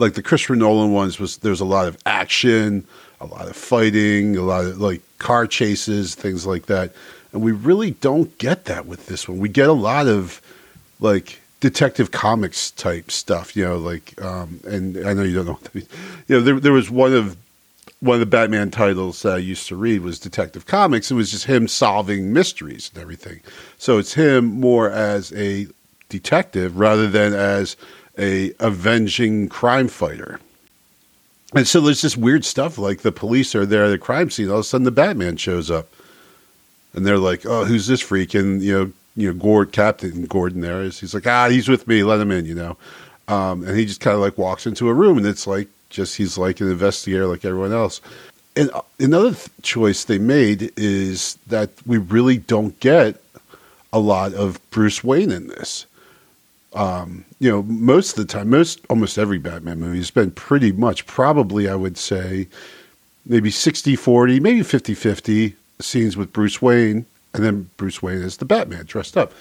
like 0.01 0.15
the 0.15 0.23
Christopher 0.23 0.55
Nolan 0.55 0.91
ones 0.91 1.19
was 1.19 1.37
there's 1.37 1.61
a 1.61 1.65
lot 1.65 1.87
of 1.87 1.97
action, 2.05 2.85
a 3.21 3.25
lot 3.25 3.47
of 3.47 3.55
fighting, 3.55 4.35
a 4.35 4.41
lot 4.41 4.65
of 4.65 4.81
like 4.81 5.01
car 5.19 5.47
chases, 5.47 6.15
things 6.15 6.45
like 6.45 6.65
that. 6.65 6.93
And 7.31 7.41
we 7.41 7.51
really 7.51 7.91
don't 7.91 8.35
get 8.39 8.65
that 8.65 8.87
with 8.87 9.05
this 9.05 9.29
one. 9.29 9.39
We 9.39 9.47
get 9.47 9.69
a 9.69 9.73
lot 9.73 10.07
of 10.07 10.41
like 10.99 11.39
detective 11.61 12.11
comics 12.11 12.71
type 12.71 13.09
stuff, 13.09 13.55
you 13.55 13.63
know, 13.63 13.77
like 13.77 14.21
um, 14.21 14.59
and 14.67 14.97
I 15.07 15.13
know 15.13 15.23
you 15.23 15.35
don't 15.35 15.45
know 15.45 15.53
what 15.53 15.63
that 15.63 15.75
means. 15.75 15.87
You 16.27 16.35
know, 16.35 16.41
there 16.41 16.59
there 16.59 16.73
was 16.73 16.91
one 16.91 17.13
of 17.13 17.37
one 18.01 18.15
of 18.15 18.19
the 18.19 18.25
Batman 18.25 18.71
titles 18.71 19.21
that 19.21 19.35
I 19.35 19.37
used 19.37 19.67
to 19.69 19.75
read 19.75 20.01
was 20.01 20.19
Detective 20.19 20.65
Comics. 20.65 21.11
It 21.11 21.15
was 21.15 21.31
just 21.31 21.45
him 21.45 21.67
solving 21.67 22.33
mysteries 22.33 22.91
and 22.93 23.01
everything. 23.01 23.41
So 23.77 23.99
it's 23.99 24.15
him 24.15 24.45
more 24.45 24.89
as 24.89 25.31
a 25.33 25.67
detective 26.09 26.77
rather 26.77 27.07
than 27.07 27.33
as 27.33 27.77
a 28.17 28.53
avenging 28.59 29.47
crime 29.49 29.87
fighter. 29.87 30.39
And 31.53 31.67
so 31.67 31.79
there's 31.79 32.01
this 32.01 32.17
weird 32.17 32.43
stuff 32.43 32.77
like 32.77 33.01
the 33.01 33.11
police 33.11 33.53
are 33.55 33.65
there 33.65 33.85
at 33.85 33.89
the 33.89 33.97
crime 33.97 34.29
scene. 34.29 34.49
All 34.49 34.55
of 34.55 34.61
a 34.61 34.63
sudden, 34.63 34.85
the 34.85 34.91
Batman 34.91 35.37
shows 35.37 35.69
up, 35.69 35.89
and 36.93 37.05
they're 37.05 37.17
like, 37.17 37.45
"Oh, 37.45 37.65
who's 37.65 37.87
this 37.87 38.01
freak?" 38.01 38.33
And 38.33 38.61
you 38.63 38.73
know, 38.73 38.91
you 39.15 39.31
know, 39.31 39.39
Gord, 39.39 39.71
Captain 39.71 40.25
Gordon 40.25 40.61
there 40.61 40.81
is. 40.81 40.99
He's 40.99 41.13
like, 41.13 41.27
"Ah, 41.27 41.49
he's 41.49 41.67
with 41.67 41.87
me. 41.87 42.03
Let 42.03 42.19
him 42.19 42.31
in." 42.31 42.45
You 42.45 42.55
know, 42.55 42.77
um, 43.27 43.63
and 43.63 43.77
he 43.77 43.85
just 43.85 44.01
kind 44.01 44.15
of 44.15 44.21
like 44.21 44.37
walks 44.37 44.65
into 44.65 44.89
a 44.89 44.93
room, 44.93 45.17
and 45.17 45.27
it's 45.27 45.47
like 45.47 45.67
just 45.89 46.15
he's 46.17 46.37
like 46.37 46.61
an 46.61 46.69
investigator 46.69 47.27
like 47.27 47.45
everyone 47.45 47.73
else. 47.73 48.01
And 48.55 48.69
uh, 48.71 48.81
another 48.99 49.31
th- 49.31 49.49
choice 49.61 50.03
they 50.03 50.17
made 50.19 50.71
is 50.75 51.37
that 51.47 51.69
we 51.85 51.97
really 51.97 52.37
don't 52.37 52.77
get 52.79 53.21
a 53.93 53.99
lot 53.99 54.33
of 54.33 54.59
Bruce 54.71 55.03
Wayne 55.03 55.31
in 55.31 55.47
this 55.47 55.85
um, 56.73 57.25
you 57.39 57.49
know, 57.49 57.63
most 57.63 58.17
of 58.17 58.27
the 58.27 58.31
time, 58.31 58.49
most 58.49 58.81
almost 58.89 59.17
every 59.17 59.37
Batman 59.37 59.79
movie 59.79 59.97
has 59.97 60.11
been 60.11 60.31
pretty 60.31 60.71
much 60.71 61.05
probably, 61.05 61.67
I 61.67 61.75
would 61.75 61.97
say, 61.97 62.47
maybe 63.25 63.51
60 63.51 63.95
40, 63.95 64.39
maybe 64.39 64.63
50 64.63 64.93
50 64.93 65.55
scenes 65.79 66.15
with 66.15 66.31
Bruce 66.31 66.61
Wayne, 66.61 67.05
and 67.33 67.43
then 67.43 67.69
Bruce 67.77 68.01
Wayne 68.01 68.21
is 68.21 68.37
the 68.37 68.45
Batman 68.45 68.85
dressed 68.85 69.17
up. 69.17 69.33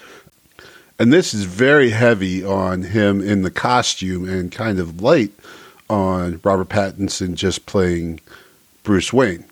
And 0.99 1.11
this 1.11 1.33
is 1.33 1.45
very 1.45 1.89
heavy 1.89 2.43
on 2.43 2.83
him 2.83 3.21
in 3.21 3.41
the 3.41 3.51
costume 3.51 4.29
and 4.29 4.51
kind 4.51 4.79
of 4.79 5.01
light 5.01 5.31
on 5.89 6.39
Robert 6.43 6.69
Pattinson 6.69 7.33
just 7.33 7.65
playing 7.65 8.19
Bruce 8.83 9.11
Wayne, 9.11 9.45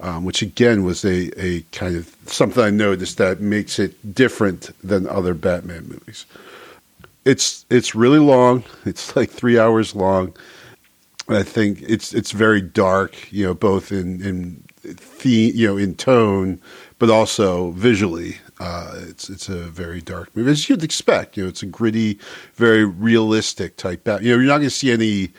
um, 0.00 0.24
which 0.24 0.42
again 0.42 0.82
was 0.84 1.04
a, 1.04 1.30
a 1.40 1.62
kind 1.72 1.96
of 1.96 2.14
something 2.26 2.62
I 2.62 2.70
noticed 2.70 3.18
that 3.18 3.40
makes 3.40 3.78
it 3.78 4.14
different 4.14 4.70
than 4.82 5.06
other 5.08 5.32
Batman 5.34 5.86
movies. 5.88 6.26
it's 7.24 7.64
it's 7.70 7.94
really 7.94 8.18
long. 8.18 8.64
It's 8.84 9.16
like 9.16 9.30
three 9.30 9.58
hours 9.58 9.94
long. 9.94 10.34
And 11.28 11.36
I 11.36 11.42
think 11.42 11.82
it's 11.82 12.14
it's 12.14 12.30
very 12.32 12.60
dark, 12.60 13.32
you 13.32 13.46
know, 13.46 13.54
both 13.54 13.92
in 13.92 14.22
in 14.22 14.62
the 15.22 15.52
you 15.54 15.66
know 15.66 15.76
in 15.76 15.94
tone, 15.94 16.60
but 16.98 17.10
also 17.10 17.70
visually. 17.72 18.38
Uh, 18.58 18.94
it's 19.08 19.28
it's 19.28 19.48
a 19.48 19.64
very 19.64 20.00
dark 20.00 20.34
movie, 20.34 20.50
as 20.50 20.68
you'd 20.68 20.82
expect. 20.82 21.36
You 21.36 21.42
know, 21.44 21.48
it's 21.48 21.62
a 21.62 21.66
gritty, 21.66 22.18
very 22.54 22.84
realistic 22.84 23.76
type. 23.76 24.06
You 24.06 24.12
know, 24.12 24.20
you're 24.20 24.42
not 24.42 24.58
going 24.58 24.62
to 24.62 24.70
see 24.70 24.90
any 24.90 25.30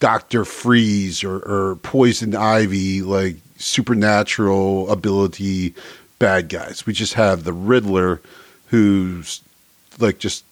Doctor 0.00 0.44
Freeze 0.44 1.22
or, 1.22 1.36
or 1.38 1.76
Poison 1.76 2.34
Ivy 2.34 3.02
like 3.02 3.36
supernatural 3.58 4.90
ability 4.90 5.74
bad 6.18 6.48
guys. 6.48 6.86
We 6.86 6.92
just 6.92 7.14
have 7.14 7.44
the 7.44 7.52
Riddler, 7.52 8.20
who's 8.66 9.40
like 9.98 10.18
just 10.18 10.44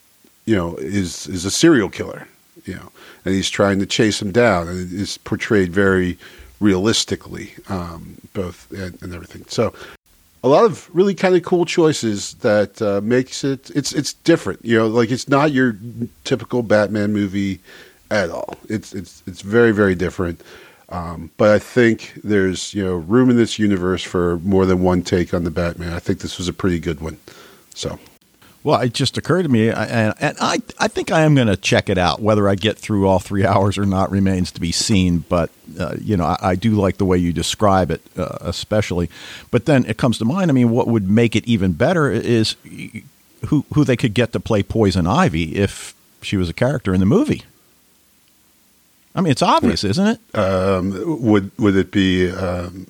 you 0.44 0.54
know 0.54 0.76
is 0.76 1.26
is 1.26 1.44
a 1.44 1.50
serial 1.50 1.88
killer. 1.88 2.28
You 2.64 2.74
know, 2.74 2.92
and 3.24 3.34
he's 3.34 3.50
trying 3.50 3.78
to 3.78 3.86
chase 3.86 4.20
him 4.20 4.32
down, 4.32 4.68
and 4.68 4.92
it 4.92 4.92
is 4.92 5.18
portrayed 5.18 5.72
very 5.72 6.18
realistically, 6.60 7.54
um, 7.68 8.16
both 8.32 8.70
and, 8.72 9.00
and 9.02 9.14
everything. 9.14 9.44
So 9.48 9.74
a 10.42 10.48
lot 10.48 10.64
of 10.64 10.88
really 10.94 11.14
kind 11.14 11.34
of 11.34 11.42
cool 11.42 11.64
choices 11.64 12.34
that 12.34 12.80
uh, 12.80 13.00
makes 13.02 13.44
it 13.44 13.70
it's 13.74 13.92
it's 13.92 14.12
different. 14.12 14.64
You 14.64 14.78
know, 14.78 14.86
like 14.86 15.10
it's 15.10 15.28
not 15.28 15.52
your 15.52 15.76
typical 16.24 16.62
Batman 16.62 17.12
movie 17.12 17.60
at 18.10 18.30
all. 18.30 18.56
It's 18.68 18.94
it's 18.94 19.22
it's 19.26 19.42
very 19.42 19.72
very 19.72 19.94
different. 19.94 20.40
Um, 20.88 21.30
but 21.36 21.50
I 21.50 21.58
think 21.58 22.12
there's 22.22 22.72
you 22.72 22.84
know 22.84 22.94
room 22.94 23.28
in 23.28 23.36
this 23.36 23.58
universe 23.58 24.02
for 24.02 24.38
more 24.38 24.66
than 24.66 24.82
one 24.82 25.02
take 25.02 25.34
on 25.34 25.44
the 25.44 25.50
Batman. 25.50 25.92
I 25.92 25.98
think 25.98 26.20
this 26.20 26.38
was 26.38 26.48
a 26.48 26.52
pretty 26.52 26.78
good 26.78 27.00
one. 27.00 27.18
So. 27.74 27.98
Well, 28.66 28.80
it 28.80 28.94
just 28.94 29.16
occurred 29.16 29.44
to 29.44 29.48
me, 29.48 29.68
and, 29.68 30.12
and 30.18 30.36
I, 30.40 30.60
I 30.80 30.88
think 30.88 31.12
I 31.12 31.20
am 31.20 31.36
going 31.36 31.46
to 31.46 31.56
check 31.56 31.88
it 31.88 31.98
out. 31.98 32.20
Whether 32.20 32.48
I 32.48 32.56
get 32.56 32.76
through 32.76 33.06
all 33.06 33.20
three 33.20 33.46
hours 33.46 33.78
or 33.78 33.86
not 33.86 34.10
remains 34.10 34.50
to 34.50 34.60
be 34.60 34.72
seen. 34.72 35.18
But 35.18 35.50
uh, 35.78 35.94
you 36.00 36.16
know, 36.16 36.24
I, 36.24 36.36
I, 36.42 36.54
do 36.56 36.72
like 36.72 36.96
the 36.96 37.04
way 37.04 37.16
you 37.16 37.32
describe 37.32 37.92
it, 37.92 38.02
uh, 38.18 38.38
especially. 38.40 39.08
But 39.52 39.66
then 39.66 39.84
it 39.86 39.98
comes 39.98 40.18
to 40.18 40.24
mind. 40.24 40.50
I 40.50 40.54
mean, 40.54 40.70
what 40.70 40.88
would 40.88 41.08
make 41.08 41.36
it 41.36 41.46
even 41.46 41.74
better 41.74 42.10
is 42.10 42.56
who 43.46 43.64
who 43.72 43.84
they 43.84 43.96
could 43.96 44.14
get 44.14 44.32
to 44.32 44.40
play 44.40 44.64
Poison 44.64 45.06
Ivy 45.06 45.54
if 45.54 45.94
she 46.20 46.36
was 46.36 46.48
a 46.48 46.52
character 46.52 46.92
in 46.92 46.98
the 46.98 47.06
movie. 47.06 47.44
I 49.14 49.20
mean, 49.20 49.30
it's 49.30 49.42
obvious, 49.42 49.84
isn't 49.84 50.08
it? 50.08 50.36
Um, 50.36 51.22
would 51.22 51.56
would 51.56 51.76
it 51.76 51.92
be? 51.92 52.32
Um, 52.32 52.88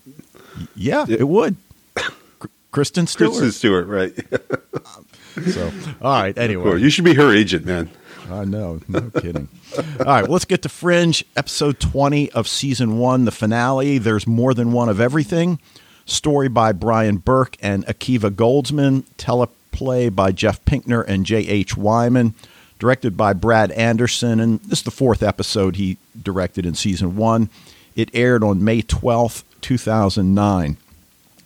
yeah, 0.75 1.05
it 1.07 1.29
would. 1.29 1.57
Kristen 2.71 3.07
Stewart. 3.07 3.33
Kristen 3.33 3.53
Stewart, 3.53 3.87
right? 3.89 4.19
So, 5.45 5.73
all 6.01 6.21
right. 6.21 6.37
Anyway, 6.37 6.81
you 6.81 6.91
should 6.91 7.05
be 7.05 7.15
her 7.15 7.35
agent, 7.35 7.67
man. 7.67 7.91
I 8.31 8.45
know. 8.45 8.81
No 8.89 9.11
kidding. 9.11 9.49
All 9.77 10.05
right. 10.05 10.23
Well, 10.23 10.33
let's 10.33 10.45
get 10.45 10.63
to 10.63 10.69
Fringe, 10.69 11.25
episode 11.37 11.79
20 11.79 12.33
of 12.33 12.49
season 12.49 12.99
one, 12.99 13.25
the 13.25 13.31
finale. 13.31 13.99
There's 13.99 14.27
more 14.27 14.55
than 14.55 14.73
one 14.73 14.89
of 14.89 15.01
everything. 15.01 15.61
Story 16.07 16.49
by 16.49 16.73
Bryan 16.73 17.19
Burk 17.19 17.57
and 17.61 17.87
Akiva 17.87 18.31
Goldsman. 18.31 19.05
Teleplay 19.19 20.15
by 20.15 20.33
Jeff 20.33 20.65
Pinkner 20.65 21.05
and 21.07 21.27
J.H. 21.27 21.77
Wyman. 21.77 22.35
Directed 22.79 23.17
by 23.17 23.33
Brad 23.33 23.71
Anderson. 23.73 24.41
And 24.41 24.61
this 24.61 24.81
is 24.81 24.85
the 24.85 24.91
fourth 24.91 25.23
episode 25.23 25.77
he 25.77 25.99
directed 26.21 26.67
in 26.67 26.75
season 26.75 27.17
one. 27.17 27.49
It 27.95 28.11
aired 28.13 28.43
on 28.45 28.65
May 28.65 28.83
12th, 28.83 29.45
2009. 29.61 30.77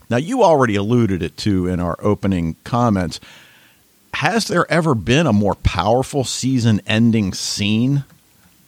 Now, 0.08 0.16
you 0.16 0.42
already 0.42 0.74
alluded 0.74 1.22
it 1.22 1.36
to 1.38 1.68
in 1.68 1.78
our 1.78 1.96
opening 2.00 2.56
comments 2.64 3.20
has 4.14 4.48
there 4.48 4.70
ever 4.70 4.94
been 4.94 5.26
a 5.26 5.32
more 5.32 5.54
powerful 5.56 6.24
season 6.24 6.80
ending 6.86 7.32
scene 7.32 8.04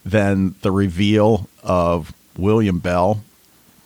than 0.05 0.55
the 0.63 0.71
reveal 0.71 1.49
of 1.63 2.13
William 2.37 2.79
Bell, 2.79 3.23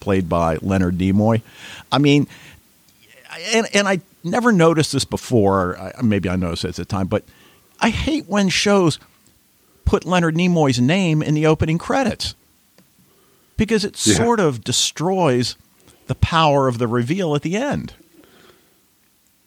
played 0.01 0.29
by 0.29 0.57
Leonard 0.63 0.99
Nimoy? 0.99 1.43
I 1.91 1.99
mean, 1.99 2.27
and, 3.55 3.67
and 3.75 3.89
I 3.89 4.01
never 4.23 4.53
noticed 4.53 4.93
this 4.93 5.05
before. 5.05 5.93
Maybe 6.03 6.29
I 6.29 6.37
noticed 6.37 6.65
it 6.65 6.69
at 6.71 6.75
the 6.77 6.85
time, 6.85 7.07
but 7.07 7.25
I 7.81 7.91
hate 7.91 8.27
when 8.29 8.49
shows 8.49 8.99
put 9.85 10.05
Leonard 10.05 10.35
Nimoy's 10.35 10.81
name 10.81 11.23
in 11.23 11.35
the 11.35 11.47
opening 11.47 11.79
credits 11.79 12.35
because 13.57 13.85
it 13.85 14.07
yeah. 14.07 14.15
sort 14.15 14.41
of 14.41 14.65
destroys 14.65 15.57
the 16.07 16.15
power 16.15 16.69
of 16.69 16.79
the 16.79 16.87
reveal 16.87 17.35
at 17.35 17.43
the 17.43 17.57
end. 17.57 17.95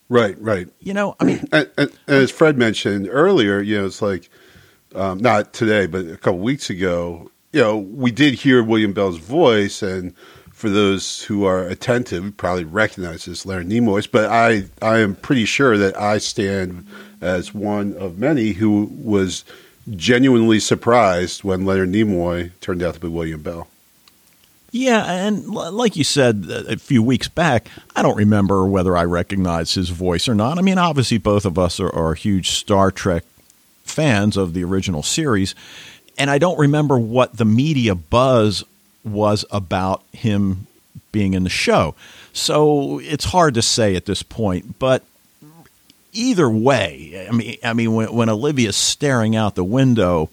Right, 0.09 0.35
right. 0.41 0.67
You 0.79 0.93
know, 0.93 1.15
I 1.19 1.23
mean, 1.23 1.47
and, 1.51 1.69
and, 1.77 1.91
and 2.07 2.15
as 2.17 2.31
Fred 2.31 2.57
mentioned 2.57 3.07
earlier, 3.09 3.61
you 3.61 3.79
know, 3.79 3.85
it's 3.85 4.01
like 4.01 4.29
um, 4.95 5.19
not 5.19 5.53
today, 5.53 5.85
but 5.85 6.05
a 6.05 6.17
couple 6.17 6.39
weeks 6.39 6.69
ago. 6.69 7.31
You 7.51 7.61
know, 7.61 7.77
we 7.77 8.11
did 8.11 8.35
hear 8.35 8.63
William 8.63 8.93
Bell's 8.93 9.17
voice, 9.17 9.81
and 9.81 10.15
for 10.51 10.69
those 10.69 11.23
who 11.23 11.45
are 11.45 11.63
attentive, 11.63 12.37
probably 12.37 12.63
recognize 12.63 13.25
this 13.25 13.45
Leonard 13.45 13.69
Nimoy's. 13.69 14.07
But 14.07 14.29
I, 14.29 14.65
I 14.81 14.99
am 14.99 15.15
pretty 15.15 15.45
sure 15.45 15.77
that 15.77 15.99
I 15.99 16.19
stand 16.19 16.85
as 17.21 17.53
one 17.53 17.95
of 17.95 18.19
many 18.19 18.53
who 18.53 18.89
was 19.01 19.45
genuinely 19.95 20.59
surprised 20.59 21.43
when 21.43 21.65
Leonard 21.65 21.89
Nimoy 21.89 22.51
turned 22.61 22.83
out 22.83 22.93
to 22.95 22.99
be 22.99 23.07
William 23.07 23.41
Bell. 23.41 23.67
Yeah, 24.71 25.03
and 25.03 25.47
like 25.47 25.95
you 25.95 26.03
said 26.03 26.45
uh, 26.49 26.63
a 26.67 26.77
few 26.77 27.01
weeks 27.01 27.27
back, 27.27 27.67
I 27.95 28.01
don't 28.01 28.17
remember 28.17 28.65
whether 28.65 28.95
I 28.95 29.05
recognized 29.05 29.75
his 29.75 29.89
voice 29.89 30.27
or 30.27 30.35
not. 30.35 30.59
I 30.59 30.61
mean, 30.61 30.77
obviously, 30.77 31.17
both 31.17 31.45
of 31.45 31.57
us 31.57 31.79
are, 31.79 31.93
are 31.93 32.13
huge 32.13 32.51
Star 32.51 32.91
Trek 32.91 33.23
fans 33.83 34.37
of 34.37 34.53
the 34.53 34.63
original 34.63 35.01
series, 35.01 35.55
and 36.17 36.29
I 36.29 36.37
don't 36.37 36.59
remember 36.59 36.99
what 36.99 37.37
the 37.37 37.45
media 37.45 37.95
buzz 37.95 38.63
was 39.03 39.45
about 39.51 40.03
him 40.13 40.67
being 41.11 41.33
in 41.33 41.43
the 41.43 41.49
show. 41.49 41.95
So 42.33 42.99
it's 42.99 43.25
hard 43.25 43.55
to 43.55 43.61
say 43.61 43.95
at 43.95 44.05
this 44.05 44.21
point, 44.21 44.77
but 44.77 45.03
either 46.13 46.49
way, 46.49 47.27
I 47.27 47.31
mean, 47.31 47.57
I 47.63 47.73
mean, 47.73 47.93
when, 47.93 48.13
when 48.13 48.29
Olivia's 48.29 48.75
staring 48.75 49.35
out 49.35 49.55
the 49.55 49.63
window 49.63 50.29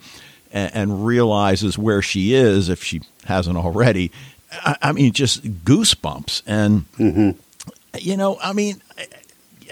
and, 0.52 0.74
and 0.74 1.06
realizes 1.06 1.78
where 1.78 2.02
she 2.02 2.34
is, 2.34 2.68
if 2.68 2.82
she 2.82 3.00
hasn't 3.26 3.56
already, 3.56 4.10
I, 4.52 4.76
I 4.82 4.92
mean, 4.92 5.12
just 5.12 5.44
goosebumps. 5.64 6.42
And, 6.46 6.84
mm-hmm. 6.94 7.30
you 7.98 8.16
know, 8.16 8.38
I 8.42 8.52
mean, 8.52 8.80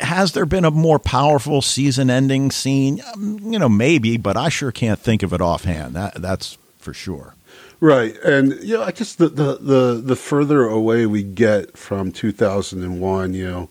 has 0.00 0.32
there 0.32 0.46
been 0.46 0.64
a 0.64 0.70
more 0.70 0.99
powerful 0.99 1.62
season 1.62 2.11
ending 2.11 2.50
scene? 2.50 3.00
Um, 3.14 3.38
you 3.42 3.58
know, 3.58 3.68
maybe, 3.68 4.16
but 4.16 4.37
I 4.37 4.49
sure 4.49 4.73
can't 4.73 4.99
think 4.99 5.23
of 5.23 5.32
it 5.32 5.40
offhand. 5.40 5.94
That, 5.94 6.14
that's 6.20 6.58
for 6.78 6.92
sure. 6.92 7.34
Right, 7.80 8.16
and 8.23 8.52
you 8.62 8.78
know, 8.78 8.82
I 8.82 8.92
guess 8.92 9.14
the, 9.14 9.28
the, 9.28 9.56
the, 9.56 10.00
the 10.02 10.16
further 10.16 10.62
away 10.62 11.06
we 11.06 11.23
get 11.23 11.76
from 11.76 12.12
2001, 12.12 13.34
you 13.34 13.50
know, 13.50 13.68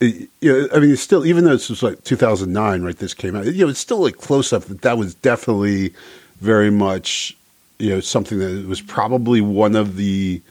it, 0.00 0.28
you 0.40 0.52
know, 0.52 0.68
I 0.74 0.80
mean, 0.80 0.90
it's 0.90 1.02
still 1.02 1.24
even 1.24 1.44
though 1.44 1.50
this 1.50 1.70
was 1.70 1.82
like 1.82 2.02
2009, 2.04 2.82
right? 2.82 2.96
This 2.96 3.14
came 3.14 3.36
out, 3.36 3.46
you 3.46 3.64
know, 3.64 3.70
it's 3.70 3.78
still 3.78 4.00
like 4.00 4.16
close 4.16 4.52
up 4.52 4.64
that 4.64 4.82
that 4.82 4.98
was 4.98 5.14
definitely 5.14 5.94
very 6.40 6.70
much 6.70 7.36
you 7.78 7.90
know 7.90 8.00
something 8.00 8.38
that 8.38 8.66
was 8.66 8.80
probably 8.80 9.40
one 9.40 9.76
of 9.76 9.96
the 9.96 10.42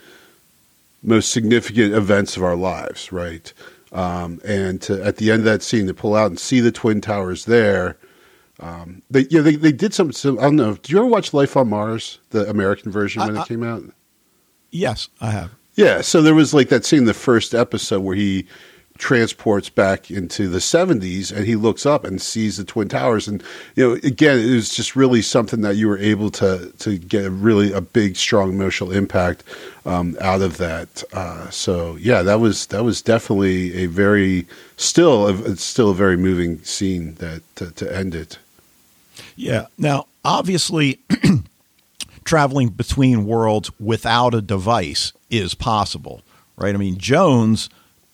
most 1.01 1.31
significant 1.31 1.93
events 1.93 2.37
of 2.37 2.43
our 2.43 2.55
lives, 2.55 3.11
right? 3.11 3.51
Um, 3.91 4.41
and 4.45 4.81
to, 4.83 5.03
at 5.03 5.17
the 5.17 5.31
end 5.31 5.41
of 5.41 5.45
that 5.45 5.61
scene, 5.61 5.87
to 5.87 5.93
pull 5.93 6.15
out 6.15 6.27
and 6.27 6.39
see 6.39 6.59
the 6.59 6.71
twin 6.71 7.01
towers 7.01 7.45
there. 7.45 7.97
Um, 8.59 9.01
they, 9.09 9.21
you 9.29 9.37
know, 9.37 9.43
they 9.43 9.55
they 9.55 9.71
did 9.71 9.93
some, 9.93 10.11
some. 10.11 10.39
I 10.39 10.43
don't 10.43 10.55
know. 10.55 10.75
Did 10.75 10.89
you 10.89 10.97
ever 10.97 11.07
watch 11.07 11.33
Life 11.33 11.57
on 11.57 11.69
Mars, 11.69 12.19
the 12.29 12.49
American 12.49 12.91
version 12.91 13.21
when 13.21 13.37
it 13.37 13.47
came 13.47 13.63
out? 13.63 13.83
Yes, 14.71 15.09
I 15.21 15.31
have. 15.31 15.51
Yeah, 15.75 16.01
so 16.01 16.21
there 16.21 16.35
was 16.35 16.53
like 16.53 16.69
that 16.69 16.85
scene 16.85 16.99
in 16.99 17.05
the 17.05 17.13
first 17.13 17.53
episode 17.53 18.01
where 18.01 18.15
he 18.15 18.47
transports 19.03 19.67
back 19.67 20.09
into 20.09 20.47
the 20.47 20.59
70s 20.59 21.29
and 21.29 21.45
he 21.45 21.57
looks 21.57 21.85
up 21.85 22.05
and 22.05 22.21
sees 22.21 22.55
the 22.55 22.63
twin 22.63 22.87
towers. 22.87 23.27
And 23.27 23.43
you 23.75 23.85
know 23.85 23.93
again 23.95 24.39
it 24.39 24.55
was 24.55 24.73
just 24.73 24.95
really 24.95 25.21
something 25.21 25.59
that 25.59 25.75
you 25.75 25.89
were 25.89 25.97
able 25.97 26.31
to 26.31 26.71
to 26.79 26.97
get 26.97 27.29
really 27.29 27.73
a 27.73 27.81
big 27.81 28.15
strong 28.15 28.51
emotional 28.51 28.93
impact 28.93 29.43
um, 29.85 30.15
out 30.21 30.39
of 30.41 30.55
that. 30.55 31.03
Uh, 31.11 31.49
so 31.49 31.97
yeah 31.97 32.21
that 32.21 32.39
was 32.39 32.67
that 32.67 32.85
was 32.85 33.01
definitely 33.01 33.75
a 33.75 33.87
very 33.87 34.47
still 34.77 35.27
it's 35.51 35.65
still 35.65 35.89
a 35.89 35.95
very 35.95 36.15
moving 36.15 36.63
scene 36.63 37.15
that 37.15 37.41
to, 37.57 37.71
to 37.71 37.93
end 37.93 38.15
it. 38.15 38.37
Yeah. 39.35 39.65
Now 39.77 40.07
obviously 40.23 41.01
traveling 42.23 42.69
between 42.69 43.25
worlds 43.25 43.69
without 43.81 44.33
a 44.33 44.41
device 44.41 45.11
is 45.29 45.55
possible 45.55 46.21
right? 46.55 46.73
I 46.73 46.77
mean 46.77 46.97
jones 46.97 47.69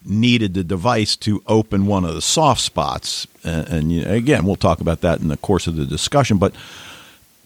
needed 0.06 0.54
the 0.54 0.64
device 0.64 1.16
to 1.18 1.44
open 1.48 1.86
one 1.86 2.06
of 2.06 2.14
the 2.14 2.22
soft 2.22 2.62
spots. 2.62 3.28
And, 3.44 3.68
and 3.68 3.92
you 3.92 4.06
know, 4.06 4.12
again, 4.12 4.46
we'll 4.46 4.56
talk 4.56 4.82
about 4.82 5.02
that 5.02 5.20
in 5.20 5.28
the 5.28 5.38
course 5.38 5.68
of 5.68 5.76
the 5.76 5.86
discussion. 5.86 6.38
But 6.38 6.54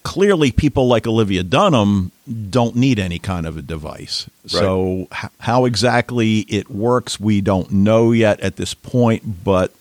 clearly, 0.04 0.52
people 0.52 0.88
like 0.88 1.08
Olivia 1.08 1.44
Dunham 1.44 2.12
don't 2.50 2.76
need 2.76 3.00
any 3.00 3.20
kind 3.20 3.46
of 3.46 3.58
a 3.58 3.62
device. 3.62 4.30
Right. 4.44 4.52
So, 4.52 5.08
h- 5.12 5.32
how 5.40 5.66
exactly 5.66 6.40
it 6.42 6.70
works, 6.70 7.20
we 7.20 7.42
don't 7.42 7.72
know 7.72 8.12
yet 8.12 8.40
at 8.42 8.56
this 8.56 8.74
point. 8.74 9.44
But 9.44 9.74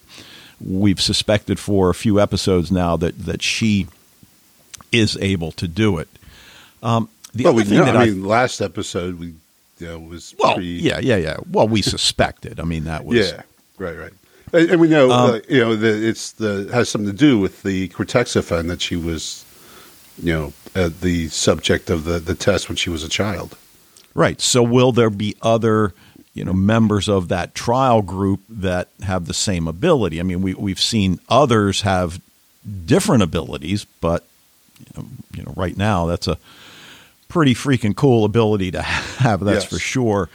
we've 0.60 1.00
suspected 1.00 1.58
for 1.58 1.90
a 1.90 1.94
few 1.94 2.20
episodes 2.20 2.70
now 2.72 2.96
that 2.96 3.26
that 3.26 3.42
she 3.42 3.88
is 4.90 5.16
able 5.18 5.52
to 5.52 5.68
do 5.68 5.98
it. 5.98 6.08
Um, 6.82 7.08
the 7.34 7.44
well, 7.44 7.58
other 7.58 7.70
we 7.70 7.76
know, 7.76 7.84
that 7.84 7.96
I, 7.96 8.06
mean, 8.06 8.24
last 8.24 8.60
episode 8.60 9.18
we 9.18 9.34
was 9.90 10.34
well, 10.38 10.54
pretty, 10.54 10.68
yeah, 10.68 10.98
yeah, 10.98 11.16
yeah. 11.16 11.36
Well, 11.50 11.68
we 11.68 11.82
suspected. 11.82 12.60
I 12.60 12.64
mean, 12.64 12.84
that 12.84 13.04
was 13.04 13.18
yeah, 13.18 13.42
right, 13.78 13.96
right. 13.96 14.12
And, 14.52 14.70
and 14.72 14.80
we 14.80 14.88
know, 14.88 15.10
Um, 15.10 15.30
uh, 15.30 15.40
you 15.48 15.60
know, 15.60 15.76
that 15.76 16.02
it's 16.02 16.32
the 16.32 16.68
has 16.72 16.88
something 16.88 17.10
to 17.10 17.16
do 17.16 17.38
with 17.38 17.62
the 17.62 17.88
Cortexiphan 17.88 18.68
that 18.68 18.82
she 18.82 18.96
was, 18.96 19.44
you 20.22 20.32
know, 20.32 20.52
uh, 20.74 20.90
the 21.00 21.28
subject 21.28 21.90
of 21.90 22.04
the 22.04 22.18
the 22.18 22.34
test 22.34 22.68
when 22.68 22.76
she 22.76 22.90
was 22.90 23.02
a 23.02 23.08
child. 23.08 23.56
Right. 24.14 24.40
So 24.40 24.62
will 24.62 24.92
there 24.92 25.10
be 25.10 25.36
other, 25.40 25.94
you 26.34 26.44
know, 26.44 26.52
members 26.52 27.08
of 27.08 27.28
that 27.28 27.54
trial 27.54 28.02
group 28.02 28.40
that 28.48 28.88
have 29.02 29.26
the 29.26 29.34
same 29.34 29.66
ability? 29.66 30.20
I 30.20 30.22
mean, 30.22 30.42
we 30.42 30.54
we've 30.54 30.80
seen 30.80 31.18
others 31.28 31.82
have 31.82 32.20
different 32.84 33.22
abilities, 33.22 33.86
but 34.00 34.24
you 34.78 34.86
know, 34.96 35.08
you 35.34 35.42
know 35.44 35.54
right 35.56 35.76
now 35.76 36.06
that's 36.06 36.28
a 36.28 36.38
pretty 37.32 37.54
freaking 37.54 37.96
cool 37.96 38.24
ability 38.26 38.70
to 38.72 38.82
have. 38.82 39.40
That's 39.40 39.64
Yes. 39.64 39.72
for 39.72 39.78
sure. 39.78 40.28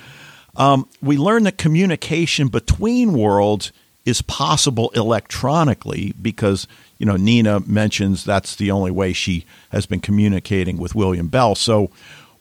Um, 0.56 0.90
we 1.04 1.18
learned 1.18 1.46
that 1.46 1.60
communication 1.60 2.48
between 2.48 3.14
worlds 3.14 3.72
is 4.06 4.22
possible 4.24 4.90
electronically 4.96 6.14
because 6.20 6.66
you 6.98 7.06
know 7.06 7.16
Nina 7.18 7.60
mentions 7.68 8.24
that's 8.24 8.56
the 8.56 8.72
only 8.72 8.90
way 8.90 9.14
she 9.14 9.46
has 9.70 9.86
been 9.86 10.00
communicating 10.00 10.78
with 10.78 10.96
William 10.96 11.28
Bell. 11.28 11.54
So 11.54 11.92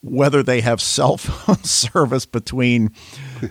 whether 0.03 0.43
they 0.43 0.61
have 0.63 0.81
cell 0.97 1.19
phone 1.19 1.63
service 1.65 2.25
between 2.25 2.93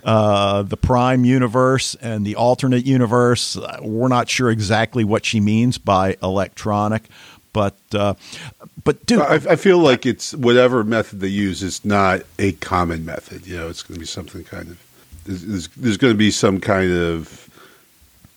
uh, 0.02 0.62
the 0.62 0.76
prime 0.76 1.24
universe 1.24 1.94
and 2.00 2.26
the 2.26 2.34
alternate 2.34 2.84
universe, 2.86 3.56
uh, 3.56 3.78
we're 3.82 4.08
not 4.08 4.28
sure 4.28 4.50
exactly 4.50 5.04
what 5.04 5.24
she 5.24 5.38
means 5.38 5.78
by 5.78 6.16
electronic. 6.22 7.04
But 7.56 7.74
uh, 7.94 8.12
but 8.84 9.06
dude, 9.06 9.22
I, 9.22 9.36
I 9.36 9.56
feel 9.56 9.78
like 9.78 10.04
it's 10.04 10.34
whatever 10.34 10.84
method 10.84 11.20
they 11.20 11.28
use 11.28 11.62
is 11.62 11.86
not 11.86 12.20
a 12.38 12.52
common 12.52 13.06
method. 13.06 13.46
You 13.46 13.56
know, 13.56 13.68
it's 13.70 13.82
going 13.82 13.94
to 13.94 13.98
be 13.98 14.04
something 14.04 14.44
kind 14.44 14.68
of 14.68 15.22
there's, 15.24 15.68
there's, 15.68 15.96
going 15.96 16.12
to 16.12 16.18
be 16.18 16.30
some 16.30 16.60
kind 16.60 16.92
of 16.92 17.48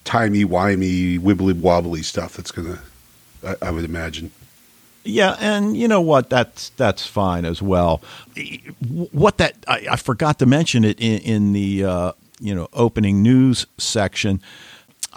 timey 0.05 0.45
wimey 0.45 1.19
wibbly 1.19 1.53
wobbly 1.53 2.01
stuff 2.01 2.38
that's 2.38 2.51
going 2.51 2.69
to. 2.69 2.79
I, 3.45 3.67
I 3.67 3.71
would 3.71 3.83
imagine. 3.83 4.31
Yeah, 5.03 5.35
and 5.41 5.75
you 5.75 5.89
know 5.89 5.99
what? 5.99 6.29
That's 6.29 6.69
that's 6.69 7.05
fine 7.05 7.43
as 7.43 7.61
well. 7.61 8.01
What 9.11 9.38
that 9.39 9.57
I, 9.67 9.85
I 9.91 9.95
forgot 9.97 10.39
to 10.39 10.45
mention 10.45 10.85
it 10.85 10.97
in, 11.01 11.19
in 11.19 11.51
the 11.51 11.83
uh, 11.83 12.11
you 12.39 12.55
know 12.55 12.69
opening 12.71 13.21
news 13.21 13.67
section. 13.77 14.39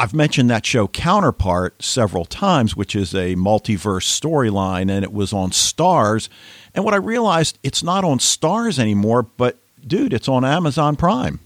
I've 0.03 0.13
mentioned 0.13 0.51
that 0.51 0.67
show 0.67 0.89
Counterpart 0.89 1.81
several 1.81 2.25
times, 2.25 2.75
which 2.77 2.97
is 2.97 3.15
a 3.15 3.37
multiverse 3.37 4.03
storyline, 4.21 4.91
and 4.91 5.05
it 5.05 5.13
was 5.13 5.33
on 5.33 5.51
Starz. 5.51 6.29
And 6.75 6.85
what 6.85 6.93
I 6.93 6.97
realized, 6.97 7.57
it's 7.63 7.85
not 7.85 8.03
on 8.05 8.19
Starz 8.19 8.81
anymore, 8.81 9.23
but 9.23 9.59
dude, 9.87 10.13
it's 10.13 10.27
on 10.29 10.45
Amazon 10.45 10.97
Prime. 10.97 11.39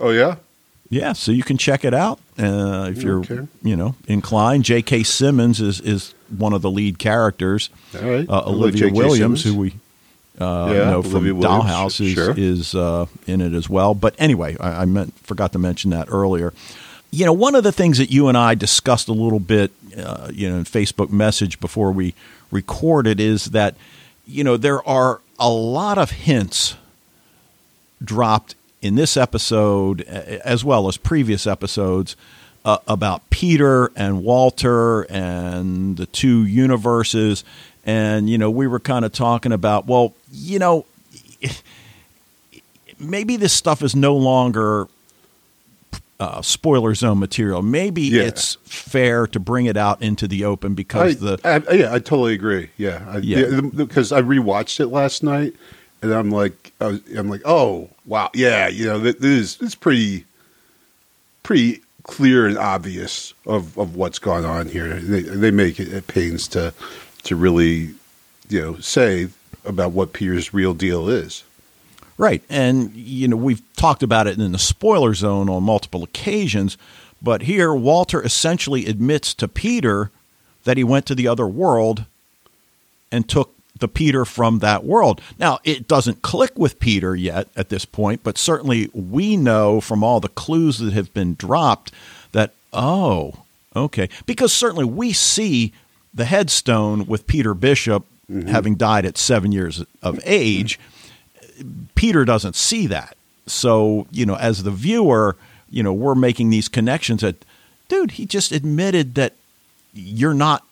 Oh 0.00 0.08
yeah, 0.10 0.36
Yeah, 0.88 1.12
so 1.12 1.30
you 1.30 1.42
can 1.42 1.58
check 1.58 1.84
it 1.84 1.92
out 1.92 2.20
uh, 2.38 2.88
if 2.90 3.02
you're 3.02 3.18
Okay. 3.20 3.46
you 3.62 3.76
know 3.76 3.96
inclined. 4.08 4.64
J.K. 4.64 5.02
Simmons 5.02 5.60
is 5.60 5.78
is 5.82 6.14
one 6.38 6.54
of 6.54 6.62
the 6.62 6.70
lead 6.70 6.98
characters. 6.98 7.68
all 8.00 8.08
right. 8.08 8.26
Uh, 8.30 8.44
Olivia 8.46 8.90
Williams, 8.90 9.42
Simmons. 9.42 9.44
who 9.44 9.56
we 9.60 9.74
uh, 10.40 10.72
Yeah, 10.72 10.90
know 10.90 11.02
from 11.02 11.24
Williams, 11.24 11.44
Dollhouse, 11.44 12.00
is, 12.00 12.12
sure. 12.14 12.34
is 12.34 12.74
uh, 12.74 13.04
in 13.26 13.42
it 13.42 13.52
as 13.52 13.68
well. 13.68 13.92
But 13.94 14.14
anyway, 14.18 14.56
I, 14.58 14.82
I 14.82 14.84
meant 14.86 15.12
forgot 15.18 15.52
to 15.52 15.58
mention 15.58 15.90
that 15.90 16.08
earlier. 16.10 16.54
You 17.10 17.26
know, 17.26 17.32
one 17.32 17.54
of 17.54 17.64
the 17.64 17.72
things 17.72 17.98
that 17.98 18.10
you 18.10 18.28
and 18.28 18.38
I 18.38 18.54
discussed 18.54 19.08
a 19.08 19.12
little 19.12 19.40
bit, 19.40 19.72
uh, 19.96 20.30
you 20.32 20.48
know, 20.48 20.56
in 20.56 20.64
Facebook 20.64 21.10
message 21.10 21.60
before 21.60 21.90
we 21.90 22.14
recorded 22.50 23.20
is 23.20 23.46
that 23.46 23.74
you 24.26 24.44
know 24.44 24.56
there 24.56 24.86
are 24.88 25.20
a 25.38 25.48
lot 25.48 25.98
of 25.98 26.10
hints 26.10 26.76
dropped 28.02 28.54
in 28.82 28.94
this 28.94 29.16
episode 29.16 30.02
as 30.02 30.64
well 30.64 30.88
as 30.88 30.96
previous 30.96 31.46
episodes 31.46 32.16
uh, 32.64 32.78
about 32.86 33.28
Peter 33.30 33.90
and 33.96 34.22
Walter 34.22 35.02
and 35.02 35.96
the 35.96 36.06
two 36.06 36.44
universes. 36.44 37.44
And, 37.84 38.28
you 38.28 38.38
know, 38.38 38.50
we 38.50 38.66
were 38.66 38.80
kind 38.80 39.04
of 39.04 39.12
talking 39.12 39.52
about, 39.52 39.86
well, 39.86 40.14
you 40.30 40.58
know, 40.58 40.86
maybe 42.98 43.36
this 43.36 43.52
stuff 43.52 43.82
is 43.82 43.96
no 43.96 44.14
longer 44.14 44.88
uh, 46.20 46.42
spoiler 46.42 46.94
zone 46.94 47.18
material. 47.18 47.62
Maybe 47.62 48.02
Yeah. 48.02 48.22
it's 48.24 48.58
fair 48.64 49.26
to 49.28 49.40
bring 49.40 49.66
it 49.66 49.76
out 49.76 50.00
into 50.02 50.28
the 50.28 50.44
open 50.44 50.74
because 50.74 51.16
I, 51.16 51.36
the. 51.36 51.64
I, 51.68 51.72
yeah, 51.74 51.94
I 51.94 51.98
totally 51.98 52.34
agree. 52.34 52.68
Yeah, 52.76 53.02
I, 53.08 53.18
Yeah. 53.18 53.38
yeah, 53.46 53.60
because 53.74 54.12
I 54.12 54.20
rewatched 54.22 54.78
it 54.80 54.88
last 54.88 55.22
night, 55.22 55.54
and 56.02 56.12
I'm 56.12 56.30
like, 56.30 56.72
I 56.80 56.86
was, 56.88 57.00
I'm 57.16 57.28
like, 57.30 57.42
oh 57.44 57.88
wow, 58.06 58.30
yeah, 58.34 58.68
you 58.68 58.84
know, 58.86 58.98
this 58.98 59.16
is 59.24 59.58
it's 59.62 59.74
pretty, 59.74 60.26
pretty 61.42 61.80
clear 62.04 62.46
and 62.46 62.58
obvious 62.58 63.32
of, 63.46 63.76
of 63.78 63.96
what's 63.96 64.18
going 64.18 64.44
on 64.44 64.68
here. 64.68 64.94
They 65.00 65.22
they 65.22 65.50
make 65.50 65.80
it 65.80 65.92
at 65.92 66.06
pains 66.06 66.48
to 66.48 66.72
to 67.24 67.36
really, 67.36 67.94
you 68.48 68.60
know, 68.60 68.76
say 68.78 69.28
about 69.64 69.92
what 69.92 70.12
Peter's 70.12 70.52
real 70.54 70.74
deal 70.74 71.08
is. 71.08 71.44
Right. 72.20 72.42
And, 72.50 72.94
you 72.94 73.28
know, 73.28 73.36
we've 73.36 73.62
talked 73.76 74.02
about 74.02 74.26
it 74.26 74.38
in 74.38 74.52
the 74.52 74.58
spoiler 74.58 75.14
zone 75.14 75.48
on 75.48 75.62
multiple 75.62 76.04
occasions, 76.04 76.76
but 77.22 77.40
here 77.42 77.72
Walter 77.72 78.22
essentially 78.22 78.84
admits 78.84 79.32
to 79.32 79.48
Peter 79.48 80.10
that 80.64 80.76
he 80.76 80.84
went 80.84 81.06
to 81.06 81.14
the 81.14 81.26
other 81.26 81.46
world 81.46 82.04
and 83.10 83.26
took 83.26 83.54
the 83.78 83.88
Peter 83.88 84.26
from 84.26 84.58
that 84.58 84.84
world. 84.84 85.22
Now, 85.38 85.60
it 85.64 85.88
doesn't 85.88 86.20
click 86.20 86.52
with 86.58 86.78
Peter 86.78 87.16
yet 87.16 87.48
at 87.56 87.70
this 87.70 87.86
point, 87.86 88.22
but 88.22 88.36
certainly 88.36 88.90
we 88.92 89.38
know 89.38 89.80
from 89.80 90.04
all 90.04 90.20
the 90.20 90.28
clues 90.28 90.76
that 90.76 90.92
have 90.92 91.14
been 91.14 91.36
dropped 91.36 91.90
that, 92.32 92.52
oh, 92.74 93.32
okay. 93.74 94.10
Because 94.26 94.52
certainly 94.52 94.84
we 94.84 95.14
see 95.14 95.72
the 96.12 96.26
headstone 96.26 97.06
with 97.06 97.26
Peter 97.26 97.54
Bishop 97.54 98.04
mm-hmm. 98.30 98.48
having 98.48 98.74
died 98.74 99.06
at 99.06 99.16
seven 99.16 99.52
years 99.52 99.82
of 100.02 100.20
age. 100.24 100.78
Peter 101.94 102.24
doesn't 102.24 102.56
see 102.56 102.86
that. 102.88 103.16
So, 103.46 104.06
you 104.10 104.26
know, 104.26 104.36
as 104.36 104.62
the 104.62 104.70
viewer, 104.70 105.36
you 105.70 105.82
know, 105.82 105.92
we're 105.92 106.14
making 106.14 106.50
these 106.50 106.68
connections 106.68 107.22
that, 107.22 107.44
dude, 107.88 108.12
he 108.12 108.26
just 108.26 108.52
admitted 108.52 109.14
that 109.16 109.34
you're 109.92 110.34
not 110.34 110.64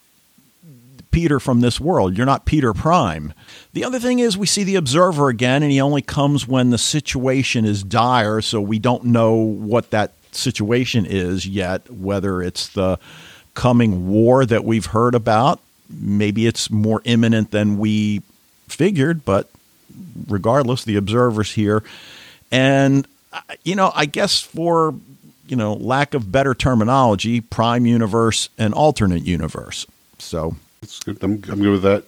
Peter 1.11 1.41
from 1.41 1.61
this 1.61 1.81
world. 1.81 2.17
You're 2.17 2.27
not 2.27 2.45
Peter 2.45 2.73
Prime. 2.73 3.33
The 3.73 3.85
other 3.85 3.99
thing 3.99 4.19
is, 4.19 4.37
we 4.37 4.47
see 4.47 4.63
the 4.63 4.77
observer 4.77 5.29
again, 5.29 5.63
and 5.63 5.73
he 5.73 5.81
only 5.81 6.03
comes 6.03 6.47
when 6.47 6.71
the 6.71 6.79
situation 6.79 7.65
is 7.65 7.83
dire, 7.83 8.41
so 8.41 8.61
we 8.61 8.79
don't 8.79 9.05
know 9.05 9.35
what 9.35 9.91
that 9.91 10.13
situation 10.33 11.07
is 11.07 11.47
yet, 11.47 11.91
whether 11.91 12.43
it's 12.43 12.69
the 12.69 12.99
coming 13.55 14.09
war 14.09 14.47
that 14.47 14.65
we've 14.65 14.87
heard 14.87 15.15
about. 15.15 15.61
Maybe 15.91 16.47
it's 16.47 16.71
more 16.71 17.01
imminent 17.05 17.51
than 17.51 17.79
we 17.79 18.23
figured, 18.69 19.25
but 19.25 19.51
regardless, 20.29 20.85
the 20.85 20.97
observer's 20.97 21.53
here. 21.53 21.83
And, 22.51 23.07
uh, 23.33 23.41
you 23.65 23.75
know, 23.75 23.93
I 23.95 24.07
guess 24.07 24.41
for, 24.41 24.95
you 25.47 25.57
know, 25.57 25.75
lack 25.75 26.15
of 26.15 26.31
better 26.33 26.55
terminology, 26.55 27.41
prime 27.41 27.87
universe 27.87 28.49
and 28.59 28.75
alternate 28.75 29.25
universe. 29.25 29.87
So 30.19 30.57
It's 30.83 30.99
good. 31.01 31.23
I'm, 31.23 31.43
I'm 31.49 31.61
good 31.61 31.73
with 31.73 31.83
that. 31.83 32.05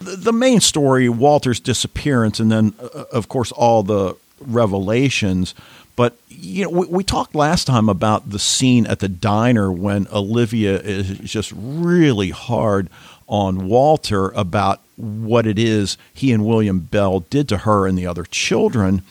the, 0.00 0.16
the 0.16 0.32
main 0.32 0.60
story, 0.60 1.08
Walter's 1.08 1.60
disappearance, 1.60 2.40
and 2.40 2.50
then, 2.50 2.74
uh, 2.80 3.04
of 3.12 3.28
course, 3.28 3.52
all 3.52 3.82
the 3.82 4.16
revelations. 4.40 5.54
But 5.94 6.16
you 6.28 6.64
know, 6.64 6.70
we, 6.70 6.86
we 6.86 7.04
talked 7.04 7.34
last 7.34 7.66
time 7.66 7.88
about 7.88 8.30
the 8.30 8.38
scene 8.38 8.86
at 8.86 9.00
the 9.00 9.08
diner 9.08 9.70
when 9.70 10.08
Olivia 10.12 10.80
is 10.80 11.18
just 11.18 11.52
really 11.54 12.30
hard 12.30 12.88
on 13.28 13.68
Walter 13.68 14.30
about 14.30 14.80
what 15.02 15.46
it 15.46 15.58
is 15.58 15.98
he 16.14 16.32
and 16.32 16.46
William 16.46 16.78
Bell 16.80 17.20
did 17.20 17.48
to 17.50 17.58
her 17.58 17.86
and 17.86 17.98
the 17.98 18.06
other 18.06 18.24
children. 18.24 19.02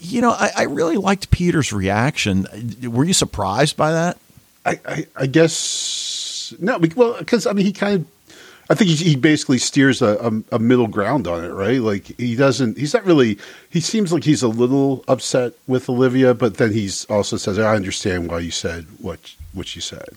You 0.00 0.20
know, 0.20 0.30
I, 0.30 0.50
I 0.56 0.62
really 0.64 0.96
liked 0.96 1.30
Peter's 1.30 1.72
reaction. 1.72 2.46
Were 2.82 3.04
you 3.04 3.12
surprised 3.12 3.76
by 3.76 3.92
that? 3.92 4.18
I, 4.66 4.80
I, 4.86 5.06
I 5.16 5.26
guess 5.26 6.52
no. 6.58 6.78
Well, 6.96 7.16
because 7.18 7.46
I 7.46 7.52
mean, 7.52 7.66
he 7.66 7.72
kind 7.72 8.00
of. 8.00 8.06
I 8.68 8.74
think 8.74 8.90
he, 8.90 8.96
he 9.10 9.16
basically 9.16 9.58
steers 9.58 10.00
a, 10.00 10.16
a, 10.50 10.56
a 10.56 10.58
middle 10.60 10.86
ground 10.86 11.26
on 11.26 11.44
it, 11.44 11.48
right? 11.48 11.80
Like 11.80 12.06
he 12.18 12.36
doesn't. 12.36 12.78
He's 12.78 12.94
not 12.94 13.04
really. 13.04 13.38
He 13.68 13.80
seems 13.80 14.12
like 14.12 14.22
he's 14.24 14.42
a 14.42 14.48
little 14.48 15.04
upset 15.08 15.54
with 15.66 15.88
Olivia, 15.88 16.34
but 16.34 16.56
then 16.58 16.72
he's 16.72 17.04
also 17.06 17.36
says, 17.36 17.58
"I 17.58 17.74
understand 17.74 18.30
why 18.30 18.38
you 18.40 18.50
said 18.52 18.86
what 18.98 19.34
what 19.54 19.74
you 19.74 19.82
said." 19.82 20.08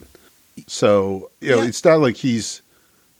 So 0.66 1.30
you 1.40 1.50
know, 1.50 1.62
Yeah. 1.62 1.68
it's 1.68 1.84
not 1.84 1.98
like 2.00 2.16
he's 2.16 2.62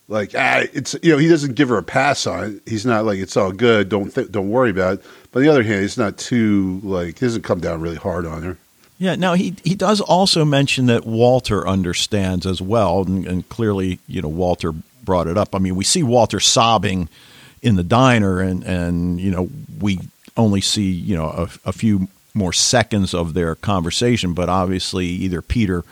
like 0.08 0.32
ah, 0.36 0.64
it's 0.72 0.94
you 1.02 1.12
know, 1.12 1.18
he 1.18 1.28
doesn't 1.28 1.54
give 1.54 1.68
her 1.70 1.78
a 1.78 1.82
pass 1.82 2.26
on 2.26 2.44
it. 2.44 2.62
He's 2.66 2.84
not 2.84 3.04
like 3.04 3.18
it's 3.18 3.36
all 3.36 3.52
good. 3.52 3.88
Don't 3.88 4.14
th- 4.14 4.30
don't 4.30 4.50
worry 4.50 4.70
about 4.70 4.94
it. 4.94 5.04
But 5.32 5.40
on 5.40 5.44
the 5.44 5.50
other 5.50 5.62
hand, 5.62 5.82
he's 5.82 5.98
not 5.98 6.18
too 6.18 6.80
like 6.82 7.18
he 7.18 7.26
doesn't 7.26 7.42
come 7.42 7.60
down 7.60 7.80
really 7.80 7.96
hard 7.96 8.26
on 8.26 8.42
her. 8.42 8.58
Yeah. 8.98 9.14
Now 9.14 9.34
he 9.34 9.54
he 9.64 9.74
does 9.74 10.00
also 10.00 10.44
mention 10.44 10.86
that 10.86 11.06
Walter 11.06 11.66
understands 11.66 12.46
as 12.46 12.60
well, 12.60 13.02
and, 13.02 13.26
and 13.26 13.48
clearly, 13.48 13.98
you 14.06 14.20
know, 14.20 14.28
Walter 14.28 14.72
brought 15.02 15.26
it 15.26 15.38
up. 15.38 15.54
I 15.54 15.58
mean, 15.58 15.76
we 15.76 15.84
see 15.84 16.02
Walter 16.02 16.40
sobbing 16.40 17.08
in 17.62 17.76
the 17.76 17.82
diner, 17.82 18.40
and 18.40 18.62
and 18.64 19.20
you 19.20 19.30
know, 19.30 19.48
we 19.80 20.00
only 20.36 20.60
see 20.60 20.90
you 20.90 21.16
know 21.16 21.28
a, 21.30 21.68
a 21.68 21.72
few 21.72 22.08
more 22.34 22.52
seconds 22.52 23.14
of 23.14 23.32
their 23.32 23.54
conversation, 23.54 24.34
but 24.34 24.48
obviously 24.48 25.06
either 25.06 25.40
Peter 25.40 25.84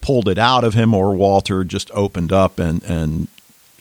pulled 0.00 0.28
it 0.28 0.38
out 0.38 0.64
of 0.64 0.74
him 0.74 0.94
or 0.94 1.14
Walter 1.14 1.62
just 1.64 1.90
opened 1.92 2.32
up 2.32 2.58
and 2.58 2.82
and 2.84 3.28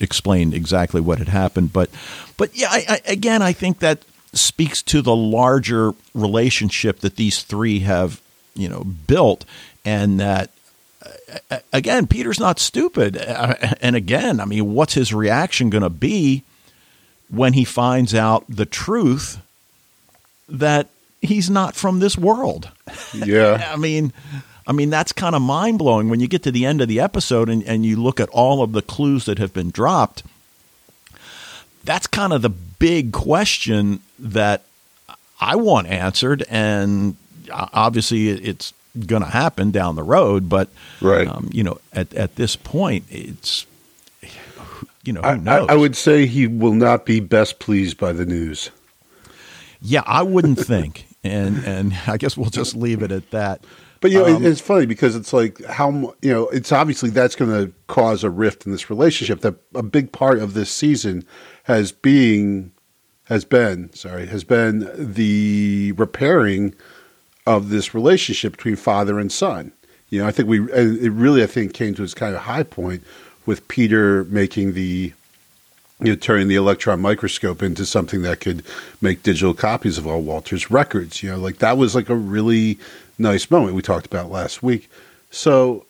explained 0.02 0.54
exactly 0.54 1.02
what 1.02 1.20
had 1.20 1.30
happened. 1.30 1.74
But 1.74 1.90
but 2.38 2.56
yeah, 2.56 2.70
I, 2.70 2.86
I, 2.88 3.02
again, 3.06 3.42
I 3.42 3.54
think 3.54 3.80
that 3.80 4.00
speaks 4.34 4.82
to 4.82 5.02
the 5.02 5.16
larger 5.16 5.94
relationship 6.14 7.00
that 7.00 7.16
these 7.16 7.44
three 7.44 7.80
have 7.80 8.22
you 8.56 8.70
know 8.70 8.84
built, 8.84 9.46
and 9.86 10.20
that 10.20 10.52
uh, 11.50 11.60
again, 11.72 12.08
Peter's 12.08 12.40
not 12.40 12.60
stupid. 12.60 13.18
Uh, 13.18 13.56
and 13.82 13.96
again, 13.96 14.40
I 14.40 14.46
mean, 14.46 14.74
what's 14.74 14.94
his 14.94 15.14
reaction 15.14 15.70
going 15.70 15.84
to 15.84 15.90
be 15.90 16.44
when 17.30 17.54
he 17.54 17.64
finds 17.64 18.14
out 18.14 18.46
the 18.50 18.66
truth 18.66 19.40
that 20.50 20.88
he's 21.22 21.50
not 21.50 21.76
from 21.76 22.00
this 22.00 22.18
world? 22.18 22.70
Yeah. 23.14 23.70
I 23.74 23.78
mean, 23.78 24.14
I 24.68 24.74
mean, 24.74 24.90
that's 24.90 25.12
kind 25.12 25.36
of 25.36 25.42
mind 25.42 25.80
blowing 25.80 26.10
when 26.10 26.20
you 26.20 26.28
get 26.28 26.44
to 26.44 26.52
the 26.52 26.66
end 26.66 26.82
of 26.82 26.88
the 26.88 27.00
episode 27.00 27.50
and, 27.50 27.64
and 27.64 27.86
you 27.86 27.96
look 27.96 28.20
at 28.20 28.30
all 28.30 28.62
of 28.62 28.74
the 28.74 28.82
clues 28.82 29.26
that 29.26 29.40
have 29.40 29.54
been 29.54 29.72
dropped. 29.72 30.24
That's 31.84 32.06
kind 32.06 32.32
of 32.32 32.44
the 32.44 32.50
big 32.50 33.12
question 33.12 34.02
that 34.20 34.62
I 35.40 35.56
want 35.56 35.88
answered. 35.88 36.44
And 36.48 37.16
obviously, 37.52 38.30
it's 38.30 38.72
going 39.08 39.24
to 39.24 39.30
happen 39.30 39.72
down 39.72 39.96
the 39.96 40.04
road. 40.04 40.48
But, 40.48 40.70
right. 41.02 41.28
Um, 41.28 41.50
you 41.52 41.64
know, 41.64 41.80
at, 41.92 42.14
at 42.14 42.36
this 42.36 42.56
point, 42.56 43.06
it's, 43.10 43.66
you 45.04 45.14
know, 45.14 45.22
I, 45.22 45.42
I, 45.48 45.58
I 45.70 45.76
would 45.76 45.96
say 45.96 46.28
he 46.28 46.46
will 46.46 46.76
not 46.76 47.06
be 47.06 47.20
best 47.20 47.58
pleased 47.58 47.98
by 47.98 48.14
the 48.14 48.26
news. 48.26 48.70
Yeah, 49.82 50.04
I 50.06 50.22
wouldn't 50.22 50.60
think. 50.60 51.08
And, 51.24 51.64
and 51.66 51.98
I 52.06 52.18
guess 52.18 52.38
we'll 52.38 52.52
just 52.52 52.76
leave 52.76 53.02
it 53.02 53.12
at 53.12 53.32
that. 53.32 53.62
But 54.02 54.10
you 54.10 54.18
know, 54.18 54.36
um, 54.36 54.46
it's 54.46 54.60
funny 54.60 54.88
because 54.88 55.16
it's 55.16 55.32
like 55.32 55.64
how 55.66 56.16
you 56.22 56.34
know 56.34 56.48
it's 56.50 56.72
obviously 56.72 57.12
that's 57.12 57.36
going 57.36 57.52
to 57.52 57.72
cause 57.86 58.24
a 58.24 58.32
rift 58.32 58.66
in 58.66 58.72
this 58.72 58.90
relationship. 58.90 59.42
That 59.42 59.56
a 59.76 59.84
big 59.84 60.12
part 60.12 60.40
of 60.40 60.56
this 60.56 60.72
season 60.72 61.24
has 61.64 61.92
being 61.92 62.72
has 63.26 63.46
been 63.46 63.94
sorry 63.94 64.26
has 64.26 64.44
been 64.44 64.90
the 64.98 65.94
repairing 65.94 66.74
of 67.46 67.70
this 67.70 67.94
relationship 67.94 68.54
between 68.54 68.76
father 68.76 69.20
and 69.20 69.32
son. 69.32 69.72
You 70.10 70.22
know, 70.22 70.28
I 70.28 70.32
think 70.32 70.50
we 70.50 70.62
it 70.72 71.12
really 71.12 71.44
I 71.44 71.48
think 71.48 71.76
came 71.76 71.94
to 71.94 72.04
its 72.04 72.16
kind 72.16 72.36
of 72.36 72.42
high 72.42 72.64
point 72.64 73.04
with 73.46 73.68
Peter 73.68 74.24
making 74.26 74.74
the 74.74 75.14
you 76.00 76.08
know, 76.08 76.16
turning 76.16 76.48
the 76.48 76.56
electron 76.56 77.00
microscope 77.00 77.62
into 77.62 77.86
something 77.86 78.24
that 78.24 78.40
could 78.40 78.64
make 79.00 79.22
digital 79.22 79.54
copies 79.54 80.00
of 80.00 80.08
all 80.08 80.22
Walter's 80.22 80.72
records. 80.72 81.22
You 81.22 81.30
know, 81.30 81.38
like 81.38 81.60
that 81.60 81.78
was 81.78 81.94
like 81.94 82.10
a 82.10 82.16
really 82.16 82.80
nice 83.22 83.50
moment 83.50 83.76
we 83.76 83.82
talked 83.82 84.06
about 84.06 84.32
last 84.32 84.62
week. 84.62 84.90
So 85.30 85.86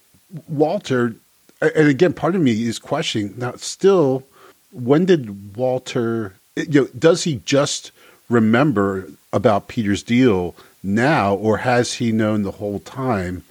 Walter, 0.47 1.15
and 1.61 1.87
again, 1.87 2.13
part 2.13 2.35
of 2.35 2.41
me 2.41 2.63
is 2.63 2.79
questioning 2.79 3.33
now. 3.37 3.53
Still, 3.55 4.23
when 4.71 5.05
did 5.05 5.55
Walter? 5.55 6.35
You 6.55 6.81
know, 6.81 6.87
does 6.97 7.23
he 7.23 7.41
just 7.45 7.91
remember 8.29 9.07
about 9.33 9.67
Peter's 9.67 10.03
deal 10.03 10.55
now, 10.83 11.35
or 11.35 11.57
has 11.57 11.93
he 11.95 12.11
known 12.11 12.43
the 12.43 12.51
whole 12.51 12.79
time? 12.79 13.43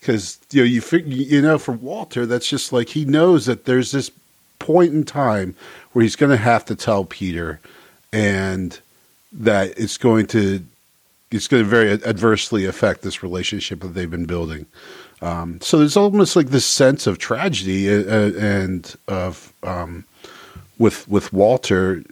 Because 0.00 0.38
you 0.50 0.60
know, 0.62 0.66
you 0.66 0.80
figure, 0.80 1.14
you 1.14 1.40
know, 1.40 1.58
for 1.58 1.72
Walter, 1.72 2.26
that's 2.26 2.48
just 2.48 2.72
like 2.72 2.90
he 2.90 3.04
knows 3.04 3.46
that 3.46 3.64
there's 3.64 3.92
this 3.92 4.10
point 4.58 4.92
in 4.92 5.04
time 5.04 5.54
where 5.92 6.02
he's 6.02 6.16
going 6.16 6.30
to 6.30 6.36
have 6.36 6.64
to 6.66 6.74
tell 6.74 7.04
Peter, 7.04 7.60
and 8.12 8.78
that 9.32 9.78
it's 9.78 9.98
going 9.98 10.26
to 10.28 10.64
it's 11.30 11.48
going 11.48 11.62
to 11.62 11.68
very 11.68 11.90
adversely 11.90 12.64
affect 12.64 13.02
this 13.02 13.22
relationship 13.22 13.80
that 13.80 13.88
they've 13.88 14.10
been 14.10 14.26
building. 14.26 14.66
Um, 15.22 15.60
so 15.60 15.78
there's 15.78 15.96
almost 15.96 16.36
like 16.36 16.48
this 16.48 16.66
sense 16.66 17.06
of 17.06 17.18
tragedy 17.18 17.88
uh, 17.88 18.02
uh, 18.02 18.32
and 18.38 18.94
of 19.08 19.52
um, 19.62 20.04
with 20.78 21.08
with 21.08 21.32
Walter 21.32 22.04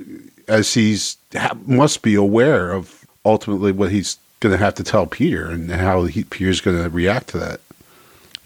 as 0.48 0.74
he's 0.74 1.16
ha- 1.34 1.56
must 1.66 2.02
be 2.02 2.14
aware 2.14 2.72
of 2.72 3.04
ultimately 3.24 3.72
what 3.72 3.90
he's 3.90 4.18
going 4.40 4.52
to 4.52 4.62
have 4.62 4.74
to 4.74 4.82
tell 4.82 5.06
Peter 5.06 5.48
and 5.50 5.70
how 5.70 6.04
he, 6.04 6.24
Peter's 6.24 6.60
going 6.60 6.82
to 6.82 6.88
react 6.90 7.28
to 7.28 7.38
that. 7.38 7.60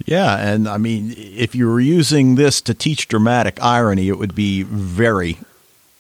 Yeah, 0.05 0.37
and 0.37 0.69
I 0.69 0.77
mean, 0.77 1.15
if 1.17 1.55
you 1.55 1.69
were 1.69 1.81
using 1.81 2.35
this 2.35 2.61
to 2.63 2.75
teach 2.75 3.09
dramatic 3.09 3.63
irony, 3.63 4.09
it 4.09 4.19
would 4.19 4.35
be 4.35 4.63
very 4.63 5.39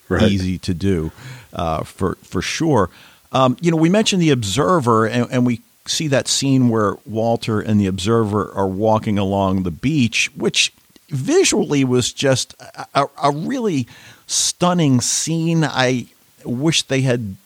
right. 0.09 0.22
easy 0.22 0.59
to 0.59 0.74
do, 0.74 1.12
uh, 1.55 1.83
for 1.83 2.16
for 2.22 2.42
sure. 2.42 2.90
Um, 3.37 3.57
you 3.61 3.70
know, 3.70 3.77
we 3.77 3.90
mentioned 3.90 4.22
the 4.22 4.31
observer, 4.31 5.07
and, 5.07 5.31
and, 5.31 5.44
we 5.44 5.61
see 5.85 6.09
that 6.09 6.27
scene 6.27 6.70
where 6.70 6.96
Walter 7.05 7.61
and 7.61 7.79
the 7.79 7.87
observer 7.87 8.51
are 8.55 8.66
walking 8.66 9.18
along 9.18 9.62
the 9.62 9.70
beach, 9.70 10.31
which 10.35 10.72
visually 11.11 11.85
was 11.85 12.14
just 12.14 12.55
a, 12.94 13.05
a 13.22 13.31
really 13.31 13.87
stunning 14.27 15.03
scene. 15.03 15.64
I 15.64 16.07
wish 16.46 16.85
they 16.85 17.03
had 17.03 17.37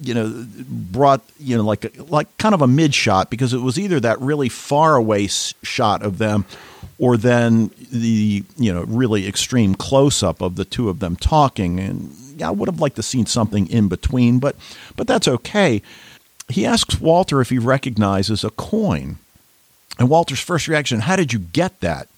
you 0.00 0.14
know 0.14 0.46
brought 0.68 1.22
you 1.38 1.56
know 1.56 1.62
like 1.62 1.96
like 2.10 2.36
kind 2.38 2.54
of 2.54 2.62
a 2.62 2.66
mid 2.66 2.92
shot 2.92 3.30
because 3.30 3.54
it 3.54 3.58
was 3.58 3.78
either 3.78 4.00
that 4.00 4.20
really 4.20 4.48
far 4.48 4.96
away 4.96 5.28
shot 5.28 6.02
of 6.02 6.18
them 6.18 6.44
or 6.98 7.16
then 7.16 7.70
the 7.92 8.42
you 8.56 8.72
know 8.72 8.82
really 8.84 9.28
extreme 9.28 9.74
close 9.74 10.22
up 10.22 10.40
of 10.40 10.56
the 10.56 10.64
two 10.64 10.88
of 10.88 10.98
them 10.98 11.14
talking 11.16 11.78
and 11.78 12.16
I 12.42 12.50
would 12.50 12.68
have 12.68 12.80
liked 12.80 12.96
to 12.96 13.02
seen 13.02 13.26
something 13.26 13.68
in 13.68 13.88
between, 13.88 14.38
but 14.38 14.56
but 14.96 15.06
that's 15.06 15.28
okay. 15.28 15.82
He 16.48 16.66
asks 16.66 17.00
Walter 17.00 17.40
if 17.40 17.50
he 17.50 17.58
recognizes 17.58 18.44
a 18.44 18.50
coin. 18.50 19.18
And 19.98 20.08
Walter's 20.08 20.40
first 20.40 20.66
reaction, 20.66 21.00
how 21.00 21.16
did 21.16 21.32
you 21.32 21.38
get 21.38 21.80
that? 21.80 22.08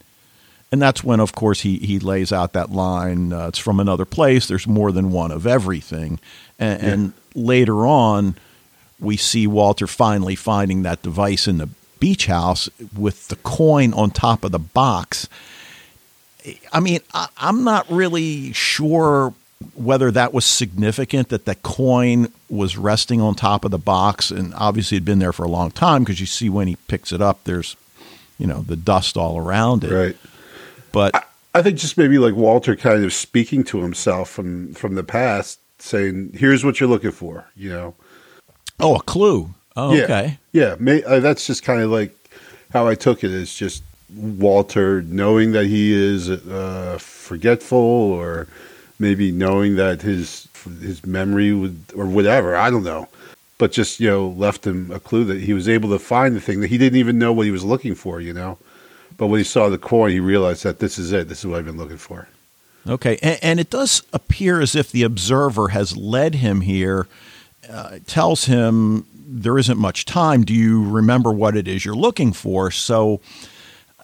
And 0.71 0.81
that's 0.81 1.05
when, 1.05 1.21
of 1.21 1.35
course, 1.35 1.61
he, 1.61 1.77
he 1.79 1.99
lays 1.99 2.33
out 2.33 2.55
that 2.55 2.71
line 2.71 3.33
uh, 3.33 3.49
it's 3.49 3.59
from 3.59 3.79
another 3.79 4.07
place, 4.07 4.49
there's 4.49 4.67
more 4.67 4.91
than 4.91 5.13
one 5.13 5.31
of 5.31 5.47
everything. 5.47 6.19
And, 6.59 6.83
yeah. 6.83 6.89
and 6.89 7.13
later 7.35 7.87
on, 7.87 8.37
we 8.99 9.19
see 9.19 9.47
Walter 9.47 9.87
finally 9.87 10.35
finding 10.35 10.83
that 10.83 11.03
device 11.03 11.47
in 11.47 11.59
the 11.59 11.69
beach 12.01 12.27
house 12.27 12.71
with 12.97 13.29
the 13.29 13.37
coin 13.37 13.93
on 13.93 14.11
top 14.11 14.45
of 14.45 14.53
the 14.53 14.59
box. 14.59 15.29
I 16.73 16.81
mean, 16.81 17.01
I, 17.13 17.29
am 17.39 17.65
not 17.65 17.91
really 17.91 18.53
sure 18.53 19.35
whether 19.75 20.11
that 20.11 20.33
was 20.33 20.45
significant 20.45 21.29
that 21.29 21.45
the 21.45 21.55
coin 21.57 22.33
was 22.49 22.77
resting 22.77 23.21
on 23.21 23.35
top 23.35 23.65
of 23.65 23.71
the 23.71 23.79
box 23.79 24.31
and 24.31 24.55
obviously 24.55 24.97
had 24.97 25.05
been 25.05 25.19
there 25.19 25.33
for 25.33 25.45
a 25.45 25.49
long 25.49 25.71
time 25.71 26.03
because 26.03 26.21
you 26.21 26.27
see 26.27 26.49
when 26.49 26.69
he 26.69 26.77
picks 26.89 27.13
it 27.13 27.21
up 27.21 27.45
there's 27.45 27.77
you 28.39 28.47
know 28.47 28.63
the 28.63 28.77
dust 28.77 29.17
all 29.17 29.39
around 29.39 29.85
it. 29.85 29.93
Right. 29.93 30.17
But 30.91 31.15
I, 31.15 31.23
I 31.55 31.63
think 31.63 31.79
just 31.79 31.97
maybe 31.97 32.19
like 32.19 32.35
walter 32.35 32.77
kind 32.77 33.05
of 33.05 33.13
speaking 33.13 33.65
to 33.65 33.81
himself 33.81 34.31
from 34.31 34.75
from 34.75 34.95
the 34.95 35.05
past 35.05 35.59
saying 35.79 36.33
here's 36.35 36.65
what 36.65 36.81
you're 36.81 36.89
looking 36.89 37.13
for 37.13 37.47
you 37.57 37.71
know? 37.71 37.95
Oh 38.79 38.97
a 38.97 39.03
clue. 39.03 39.55
Oh, 39.75 39.95
yeah. 39.95 40.05
okay. 40.05 40.39
Yeah 40.53 40.77
may, 40.79 41.03
uh, 41.05 41.21
that's 41.21 41.47
just 41.47 41.63
kind 41.63 41.81
of 41.81 41.91
like 41.91 42.15
how 42.73 42.87
i 42.87 42.95
took 42.95 43.25
it 43.25 43.31
is 43.31 43.55
just 43.55 43.83
walter 44.15 45.03
knowing 45.03 45.53
that 45.53 45.67
he 45.67 45.93
is 45.93 46.29
uh, 46.29 46.99
forgetful 47.01 47.79
or 47.79 48.47
maybe 48.99 49.31
knowing 49.33 49.77
that 49.77 50.03
his 50.03 50.49
his 50.81 51.05
memory 51.05 51.53
would 51.53 51.85
or 51.97 52.07
whatever 52.07 52.57
I 52.57 52.71
don't 52.71 52.85
know, 52.85 53.09
but 53.59 53.73
just 53.73 54.01
you 54.01 54.09
know 54.09 54.29
left 54.29 54.67
him 54.67 54.91
a 54.91 55.01
clue 55.01 55.25
that 55.25 55.41
he 55.41 55.53
was 55.53 55.69
able 55.69 55.91
to 55.91 55.99
find 55.99 56.35
the 56.35 56.41
thing 56.41 56.61
that 56.61 56.69
he 56.69 56.79
didn't 56.79 56.99
even 56.99 57.19
know 57.19 57.33
what 57.33 57.47
he 57.47 57.53
was 57.53 57.65
looking 57.65 57.95
for. 57.95 58.21
You 58.21 58.33
know, 58.33 58.59
but 59.17 59.27
when 59.27 59.39
he 59.39 59.45
saw 59.45 59.69
the 59.69 59.79
coin, 59.79 60.11
he 60.11 60.21
realized 60.21 60.65
that 60.65 60.79
this 60.79 60.99
is 60.99 61.13
it. 61.13 61.29
This 61.29 61.41
is 61.41 61.47
what 61.47 61.59
I've 61.59 61.65
been 61.67 61.77
looking 61.77 61.99
for. 61.99 62.29
Okay, 62.87 63.19
and, 63.23 63.39
and 63.43 63.61
it 63.61 63.71
does 63.71 64.03
appear 64.13 64.61
as 64.61 64.75
if 64.75 64.91
the 64.91 65.05
observer 65.05 65.69
has 65.69 65.97
led 65.97 66.37
him 66.37 66.63
here. 66.63 67.07
Uh, 67.71 68.01
tells 68.07 68.47
him 68.47 69.07
there 69.15 69.57
isn't 69.57 69.79
much 69.79 70.05
time. 70.05 70.45
Do 70.45 70.53
you 70.53 70.83
remember 70.83 71.33
what 71.33 71.57
it 71.57 71.69
is 71.69 71.85
you're 71.85 71.95
looking 71.95 72.33
for? 72.33 72.71
So, 72.71 73.21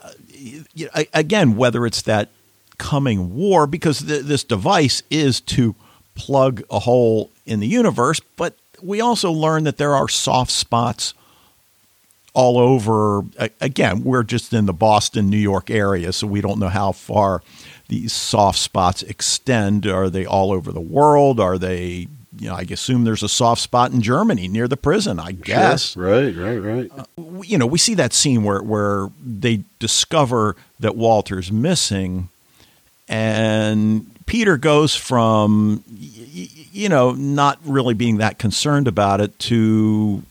uh, 0.01 1.05
again, 1.13 1.57
whether 1.57 1.85
it's 1.85 2.03
that 2.03 2.31
coming 2.79 3.35
war 3.35 3.67
because 3.67 4.01
th- 4.01 4.25
this 4.25 4.45
device 4.45 5.03
is 5.11 5.41
to 5.43 5.75
plug 6.15 6.63
a 6.71 6.81
hole 6.81 7.31
in 7.47 7.61
the 7.61 7.67
universe, 7.67 8.21
but 8.37 8.55
we 8.83 9.01
also 9.01 9.31
learn 9.31 9.65
that 9.65 9.77
there 9.77 9.95
are 9.95 10.09
soft 10.09 10.51
spots 10.51 11.15
all 12.35 12.59
over. 12.59 13.23
Again, 13.61 14.05
we're 14.05 14.23
just 14.23 14.53
in 14.53 14.67
the 14.67 14.73
Boston, 14.73 15.29
New 15.29 15.39
York 15.39 15.71
area, 15.71 16.13
so 16.13 16.27
we 16.27 16.41
don't 16.41 16.59
know 16.59 16.69
how 16.69 16.93
far 16.93 17.43
these 17.89 18.13
soft 18.13 18.59
spots 18.59 19.03
extend. 19.03 19.87
Are 19.87 20.11
they 20.11 20.25
all 20.27 20.53
over 20.53 20.73
the 20.73 20.81
world? 20.81 21.41
Are 21.41 21.59
they 21.59 22.09
you 22.39 22.49
know, 22.49 22.55
I 22.55 22.65
assume 22.71 23.05
there's 23.05 23.23
a 23.23 23.29
soft 23.29 23.61
spot 23.61 23.91
in 23.93 24.01
Germany 24.01 24.49
near 24.49 24.69
the 24.69 24.77
prison. 24.77 25.19
I 25.19 25.33
guess. 25.33 25.93
Sure. 25.93 26.05
Right, 26.05 26.37
right, 26.37 26.59
right. 26.59 26.91
Uh, 26.97 27.43
you 27.43 27.59
know, 27.59 27.67
we 27.67 27.79
see 27.79 27.95
that 27.95 28.13
scene 28.13 28.45
where 28.45 28.63
where 28.63 29.09
they 29.25 29.65
discover 29.79 30.57
that 30.79 30.97
Walter's 30.97 31.51
missing, 31.51 32.29
and 33.09 34.07
Peter 34.27 34.57
goes 34.57 34.95
from 34.95 35.83
you 35.89 36.89
know 36.89 37.13
not 37.13 37.59
really 37.65 37.95
being 37.95 38.19
that 38.19 38.39
concerned 38.39 38.87
about 38.87 39.21
it 39.21 39.39
to 39.39 40.23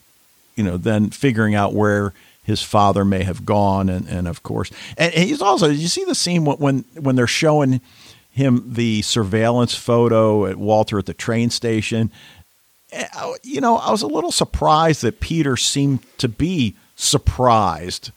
you 0.55 0.63
know 0.63 0.77
then 0.77 1.09
figuring 1.09 1.55
out 1.55 1.73
where 1.73 2.13
his 2.47 2.63
father 2.63 3.03
may 3.03 3.23
have 3.23 3.45
gone, 3.45 3.89
and, 3.89 4.07
and 4.07 4.25
of 4.25 4.41
course, 4.41 4.71
and, 4.97 5.13
he's 5.13 5.41
also. 5.41 5.67
you 5.67 5.89
see 5.89 6.05
the 6.05 6.15
scene 6.15 6.45
when 6.45 6.85
when 6.93 7.15
they're 7.17 7.27
showing 7.27 7.81
him 8.31 8.63
the 8.65 9.01
surveillance 9.01 9.75
photo 9.75 10.45
at 10.45 10.55
Walter 10.55 10.97
at 10.97 11.07
the 11.07 11.13
train 11.13 11.49
station? 11.49 12.09
Eh, 12.93 13.05
you 13.43 13.59
know, 13.59 13.75
I 13.75 13.91
was 13.91 14.01
a 14.01 14.07
little 14.07 14.31
surprised 14.31 15.01
that 15.01 15.19
Peter 15.19 15.57
seemed 15.57 15.99
to 16.19 16.29
be 16.29 16.75
surprised 16.95 18.11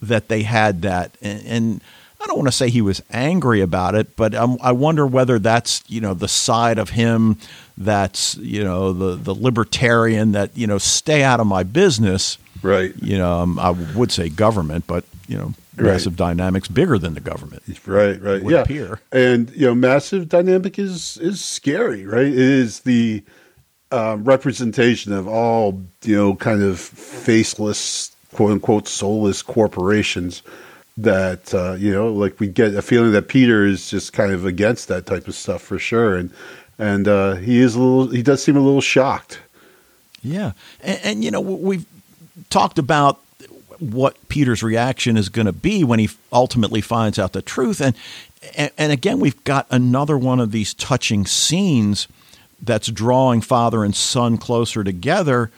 that 0.00 0.28
they 0.28 0.44
had 0.44 0.80
that, 0.80 1.14
and, 1.20 1.46
and 1.46 1.80
I 2.26 2.28
don't 2.28 2.36
want 2.38 2.48
to 2.48 2.52
say 2.52 2.68
he 2.68 2.82
was 2.82 3.02
angry 3.10 3.60
about 3.60 3.94
it, 3.94 4.16
but 4.16 4.34
um, 4.34 4.58
I 4.60 4.72
wonder 4.72 5.06
whether 5.06 5.38
that's 5.38 5.82
you 5.88 6.00
know 6.00 6.12
the 6.12 6.28
side 6.28 6.78
of 6.78 6.90
him 6.90 7.38
that's 7.78 8.36
you 8.36 8.64
know 8.64 8.92
the 8.92 9.14
the 9.16 9.34
libertarian 9.34 10.32
that 10.32 10.56
you 10.56 10.66
know 10.66 10.78
stay 10.78 11.22
out 11.22 11.40
of 11.40 11.46
my 11.46 11.62
business 11.62 12.38
Right. 12.62 12.94
You 13.00 13.18
know, 13.18 13.40
um, 13.40 13.58
I 13.58 13.70
would 13.70 14.12
say 14.12 14.28
government, 14.28 14.86
but 14.86 15.04
you 15.28 15.36
know, 15.36 15.54
massive 15.76 16.12
right. 16.12 16.28
dynamics 16.28 16.68
bigger 16.68 16.98
than 16.98 17.14
the 17.14 17.20
government. 17.20 17.62
Right. 17.86 18.20
Right. 18.20 18.42
yeah. 18.42 18.62
Appear. 18.62 19.00
And 19.12 19.50
you 19.50 19.66
know, 19.66 19.74
massive 19.74 20.28
dynamic 20.28 20.78
is 20.78 21.16
is 21.18 21.44
scary. 21.44 22.06
Right. 22.06 22.26
It 22.26 22.38
is 22.38 22.80
the 22.80 23.22
uh, 23.92 24.16
representation 24.20 25.12
of 25.12 25.28
all 25.28 25.82
you 26.02 26.16
know, 26.16 26.34
kind 26.34 26.62
of 26.62 26.80
faceless, 26.80 28.14
quote 28.34 28.52
unquote, 28.52 28.88
soulless 28.88 29.42
corporations. 29.42 30.42
That 30.98 31.52
uh, 31.52 31.74
you 31.74 31.92
know, 31.92 32.12
like 32.12 32.40
we 32.40 32.48
get 32.48 32.74
a 32.74 32.82
feeling 32.82 33.12
that 33.12 33.28
Peter 33.28 33.66
is 33.66 33.90
just 33.90 34.12
kind 34.12 34.32
of 34.32 34.46
against 34.46 34.88
that 34.88 35.04
type 35.04 35.28
of 35.28 35.34
stuff 35.34 35.60
for 35.60 35.78
sure, 35.78 36.16
and 36.16 36.30
and 36.78 37.06
uh, 37.06 37.34
he 37.34 37.60
is 37.60 37.74
a 37.74 37.80
little. 37.80 38.08
He 38.08 38.22
does 38.22 38.42
seem 38.42 38.56
a 38.56 38.60
little 38.60 38.80
shocked. 38.80 39.40
Yeah, 40.22 40.52
and, 40.82 41.00
and 41.04 41.24
you 41.24 41.30
know 41.30 41.40
we've 41.40 41.84
talked 42.48 42.78
about 42.78 43.20
what 43.78 44.28
Peter's 44.28 44.62
reaction 44.62 45.16
is 45.16 45.28
going 45.28 45.46
to 45.46 45.52
be 45.52 45.84
when 45.84 45.98
he 45.98 46.08
ultimately 46.32 46.80
finds 46.80 47.18
out 47.18 47.32
the 47.32 47.42
truth. 47.42 47.80
And, 47.80 47.94
and 48.78 48.92
again, 48.92 49.20
we've 49.20 49.42
got 49.44 49.66
another 49.70 50.16
one 50.16 50.40
of 50.40 50.52
these 50.52 50.74
touching 50.74 51.26
scenes 51.26 52.08
that's 52.62 52.88
drawing 52.88 53.40
father 53.40 53.84
and 53.84 53.94
son 53.94 54.38
closer 54.38 54.82
together. 54.82 55.50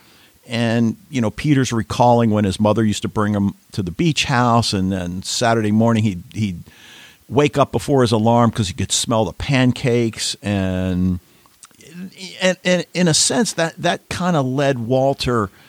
And, 0.49 0.97
you 1.11 1.21
know, 1.21 1.31
Peter's 1.31 1.73
recalling 1.73 2.31
when 2.31 2.45
his 2.45 2.59
mother 2.59 2.85
used 2.85 3.03
to 3.03 3.09
bring 3.09 3.35
him 3.35 3.55
to 3.73 3.83
the 3.83 3.91
beach 3.91 4.25
house, 4.25 4.73
and 4.73 4.91
then 4.91 5.23
Saturday 5.23 5.73
morning 5.73 6.03
he'd, 6.03 6.23
he'd 6.33 6.63
wake 7.29 7.59
up 7.59 7.71
before 7.71 8.01
his 8.03 8.13
alarm 8.13 8.51
because 8.51 8.69
he 8.69 8.75
could 8.75 8.91
smell 8.91 9.25
the 9.27 9.33
pancakes. 9.33 10.37
And, 10.43 11.21
and, 12.41 12.57
and 12.65 12.87
in 12.95 13.09
a 13.09 13.15
sense, 13.15 13.53
that, 13.53 13.77
that 13.77 14.09
kind 14.09 14.37
of 14.37 14.47
led 14.47 14.79
Walter– 14.79 15.51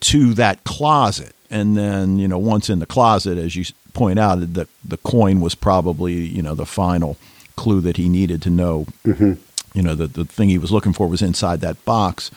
to 0.00 0.34
that 0.34 0.62
closet. 0.64 1.34
And 1.50 1.76
then, 1.76 2.18
you 2.18 2.28
know, 2.28 2.38
once 2.38 2.68
in 2.68 2.78
the 2.78 2.86
closet, 2.86 3.38
as 3.38 3.56
you 3.56 3.64
point 3.92 4.18
out, 4.18 4.40
the, 4.40 4.68
the 4.84 4.98
coin 4.98 5.40
was 5.40 5.54
probably, 5.54 6.14
you 6.14 6.42
know, 6.42 6.54
the 6.54 6.66
final 6.66 7.16
clue 7.56 7.80
that 7.80 7.96
he 7.96 8.08
needed 8.08 8.42
to 8.42 8.50
know, 8.50 8.86
mm-hmm. 9.04 9.32
you 9.74 9.82
know, 9.82 9.94
that 9.94 10.12
the 10.14 10.24
thing 10.24 10.48
he 10.48 10.58
was 10.58 10.70
looking 10.70 10.92
for 10.92 11.08
was 11.08 11.22
inside 11.22 11.60
that 11.60 11.82
box. 11.84 12.30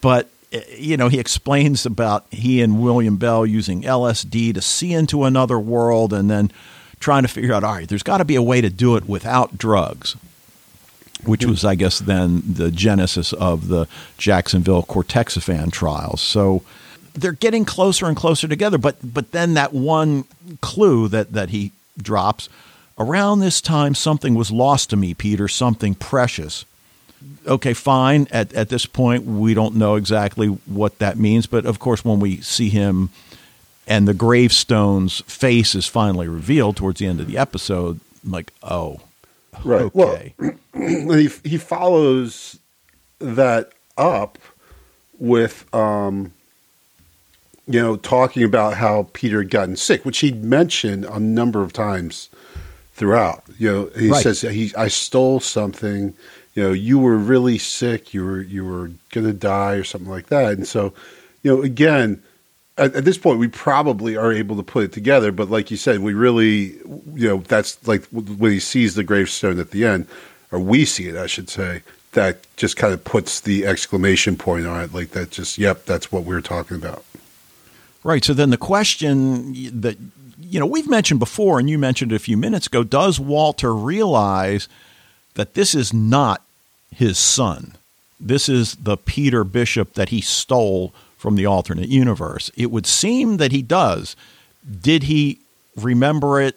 But, 0.00 0.28
you 0.76 0.96
know, 0.96 1.08
he 1.08 1.18
explains 1.18 1.86
about 1.86 2.26
he 2.30 2.60
and 2.60 2.82
William 2.82 3.16
Bell 3.16 3.46
using 3.46 3.82
LSD 3.82 4.54
to 4.54 4.60
see 4.60 4.92
into 4.92 5.24
another 5.24 5.58
world 5.58 6.12
and 6.12 6.30
then 6.30 6.50
trying 6.98 7.22
to 7.22 7.28
figure 7.28 7.54
out, 7.54 7.64
all 7.64 7.74
right, 7.74 7.88
there's 7.88 8.02
got 8.02 8.18
to 8.18 8.24
be 8.24 8.36
a 8.36 8.42
way 8.42 8.60
to 8.60 8.70
do 8.70 8.96
it 8.96 9.08
without 9.08 9.56
drugs 9.56 10.16
which 11.24 11.44
was, 11.44 11.64
I 11.64 11.74
guess, 11.74 11.98
then 11.98 12.42
the 12.46 12.70
genesis 12.70 13.32
of 13.32 13.68
the 13.68 13.86
Jacksonville 14.18 14.82
Cortexiphan 14.82 15.72
trials. 15.72 16.20
So 16.20 16.62
they're 17.14 17.32
getting 17.32 17.64
closer 17.64 18.06
and 18.06 18.16
closer 18.16 18.48
together. 18.48 18.78
But 18.78 18.96
but 19.02 19.32
then 19.32 19.54
that 19.54 19.72
one 19.72 20.24
clue 20.60 21.08
that 21.08 21.32
that 21.32 21.50
he 21.50 21.72
drops 22.00 22.48
around 22.98 23.40
this 23.40 23.60
time, 23.60 23.94
something 23.94 24.34
was 24.34 24.50
lost 24.50 24.90
to 24.90 24.96
me, 24.96 25.14
Peter. 25.14 25.48
Something 25.48 25.94
precious. 25.94 26.64
Okay, 27.46 27.74
fine. 27.74 28.26
At 28.30 28.52
at 28.52 28.68
this 28.68 28.86
point, 28.86 29.24
we 29.24 29.54
don't 29.54 29.74
know 29.74 29.96
exactly 29.96 30.48
what 30.48 30.98
that 30.98 31.16
means, 31.16 31.46
but 31.46 31.66
of 31.66 31.78
course, 31.78 32.04
when 32.04 32.20
we 32.20 32.40
see 32.40 32.68
him 32.68 33.10
and 33.86 34.06
the 34.06 34.14
gravestone's 34.14 35.20
face 35.22 35.74
is 35.74 35.86
finally 35.86 36.28
revealed 36.28 36.76
towards 36.76 37.00
the 37.00 37.06
end 37.06 37.20
of 37.20 37.26
the 37.26 37.38
episode, 37.38 38.00
I'm 38.24 38.32
like, 38.32 38.52
oh, 38.62 39.00
right. 39.64 39.90
Okay. 39.94 40.34
Well, 40.38 40.52
he 41.18 41.28
he 41.44 41.56
follows 41.56 42.58
that 43.18 43.72
up 43.96 44.38
with 45.18 45.72
um, 45.74 46.32
you 47.70 47.80
know, 47.80 47.96
talking 47.96 48.42
about 48.42 48.74
how 48.74 49.08
Peter 49.12 49.40
had 49.42 49.50
gotten 49.50 49.76
sick, 49.76 50.04
which 50.04 50.18
he'd 50.18 50.42
mentioned 50.42 51.04
a 51.04 51.20
number 51.20 51.62
of 51.62 51.72
times 51.72 52.28
throughout. 52.94 53.44
You 53.58 53.70
know, 53.70 53.90
he 53.96 54.10
right. 54.10 54.22
says 54.22 54.40
he 54.40 54.72
I 54.76 54.88
stole 54.88 55.38
something. 55.38 56.14
You 56.54 56.64
know, 56.64 56.72
you 56.72 56.98
were 56.98 57.16
really 57.16 57.58
sick. 57.58 58.12
You 58.12 58.24
were 58.24 58.42
you 58.42 58.64
were 58.64 58.90
going 59.10 59.26
to 59.26 59.32
die 59.32 59.74
or 59.74 59.84
something 59.84 60.10
like 60.10 60.26
that. 60.26 60.52
And 60.52 60.66
so, 60.66 60.92
you 61.42 61.54
know, 61.54 61.62
again, 61.62 62.22
at, 62.76 62.94
at, 62.94 63.04
this 63.04 63.18
point, 63.18 63.38
we 63.38 63.48
probably 63.48 64.16
are 64.16 64.32
able 64.32 64.56
to 64.56 64.62
put 64.62 64.84
it 64.84 64.92
together. 64.92 65.30
But 65.30 65.50
like 65.50 65.70
you 65.70 65.76
said, 65.76 66.00
we 66.00 66.14
really, 66.14 66.78
you 67.14 67.28
know, 67.28 67.38
that's 67.38 67.86
like 67.86 68.04
when 68.06 68.52
he 68.52 68.60
sees 68.60 68.94
the 68.94 69.04
gravestone 69.04 69.60
at 69.60 69.70
the 69.70 69.84
end, 69.84 70.06
or 70.50 70.58
we 70.58 70.84
see 70.84 71.08
it, 71.08 71.16
I 71.16 71.26
should 71.26 71.48
say. 71.48 71.82
That 72.12 72.38
just 72.56 72.76
kind 72.76 72.92
of 72.92 73.04
puts 73.04 73.40
the 73.40 73.64
exclamation 73.64 74.36
point 74.36 74.66
on 74.66 74.80
it, 74.82 74.92
like 74.92 75.10
that. 75.10 75.30
Just 75.30 75.58
yep, 75.58 75.84
that's 75.84 76.10
what 76.10 76.24
we 76.24 76.34
we're 76.34 76.40
talking 76.40 76.76
about. 76.76 77.04
Right. 78.02 78.24
So 78.24 78.34
then 78.34 78.50
the 78.50 78.56
question 78.56 79.52
that 79.80 79.96
you 80.40 80.58
know 80.58 80.66
we've 80.66 80.88
mentioned 80.88 81.20
before, 81.20 81.60
and 81.60 81.70
you 81.70 81.78
mentioned 81.78 82.10
it 82.10 82.16
a 82.16 82.18
few 82.18 82.36
minutes 82.36 82.66
ago, 82.66 82.82
does 82.82 83.20
Walter 83.20 83.72
realize 83.72 84.68
that 85.34 85.54
this 85.54 85.74
is 85.74 85.92
not 85.92 86.42
his 86.94 87.18
son? 87.18 87.74
This 88.18 88.48
is 88.48 88.74
the 88.76 88.96
Peter 88.96 89.44
Bishop 89.44 89.94
that 89.94 90.10
he 90.10 90.20
stole 90.20 90.92
from 91.16 91.36
the 91.36 91.46
alternate 91.46 91.88
universe. 91.88 92.50
It 92.56 92.70
would 92.70 92.86
seem 92.86 93.38
that 93.38 93.52
he 93.52 93.62
does. 93.62 94.16
Did 94.80 95.04
he 95.04 95.38
remember 95.76 96.40
it 96.40 96.56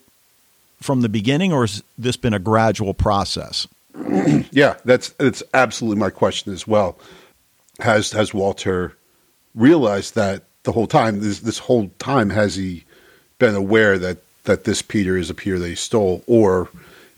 from 0.82 1.02
the 1.02 1.10
beginning, 1.10 1.54
or 1.54 1.62
has 1.62 1.84
this 1.98 2.18
been 2.18 2.34
a 2.34 2.40
gradual 2.40 2.94
process? 2.94 3.68
yeah, 4.52 4.76
that's 4.84 5.10
that's 5.10 5.44
absolutely 5.54 6.00
my 6.00 6.10
question 6.10 6.52
as 6.52 6.68
well. 6.68 6.98
Has 7.80 8.12
has 8.12 8.34
Walter 8.34 8.96
realized 9.56 10.16
that 10.16 10.44
the 10.64 10.72
whole 10.72 10.88
time. 10.88 11.20
This 11.20 11.40
this 11.40 11.60
whole 11.60 11.90
time 12.00 12.30
has 12.32 12.56
he 12.56 12.84
been 13.40 13.56
aware 13.56 13.98
that 13.98 14.18
that 14.46 14.64
this 14.64 14.82
Peter 14.82 15.18
is 15.18 15.30
a 15.30 15.34
Peter 15.34 15.58
he 15.58 15.76
stole, 15.76 16.24
or 16.28 16.70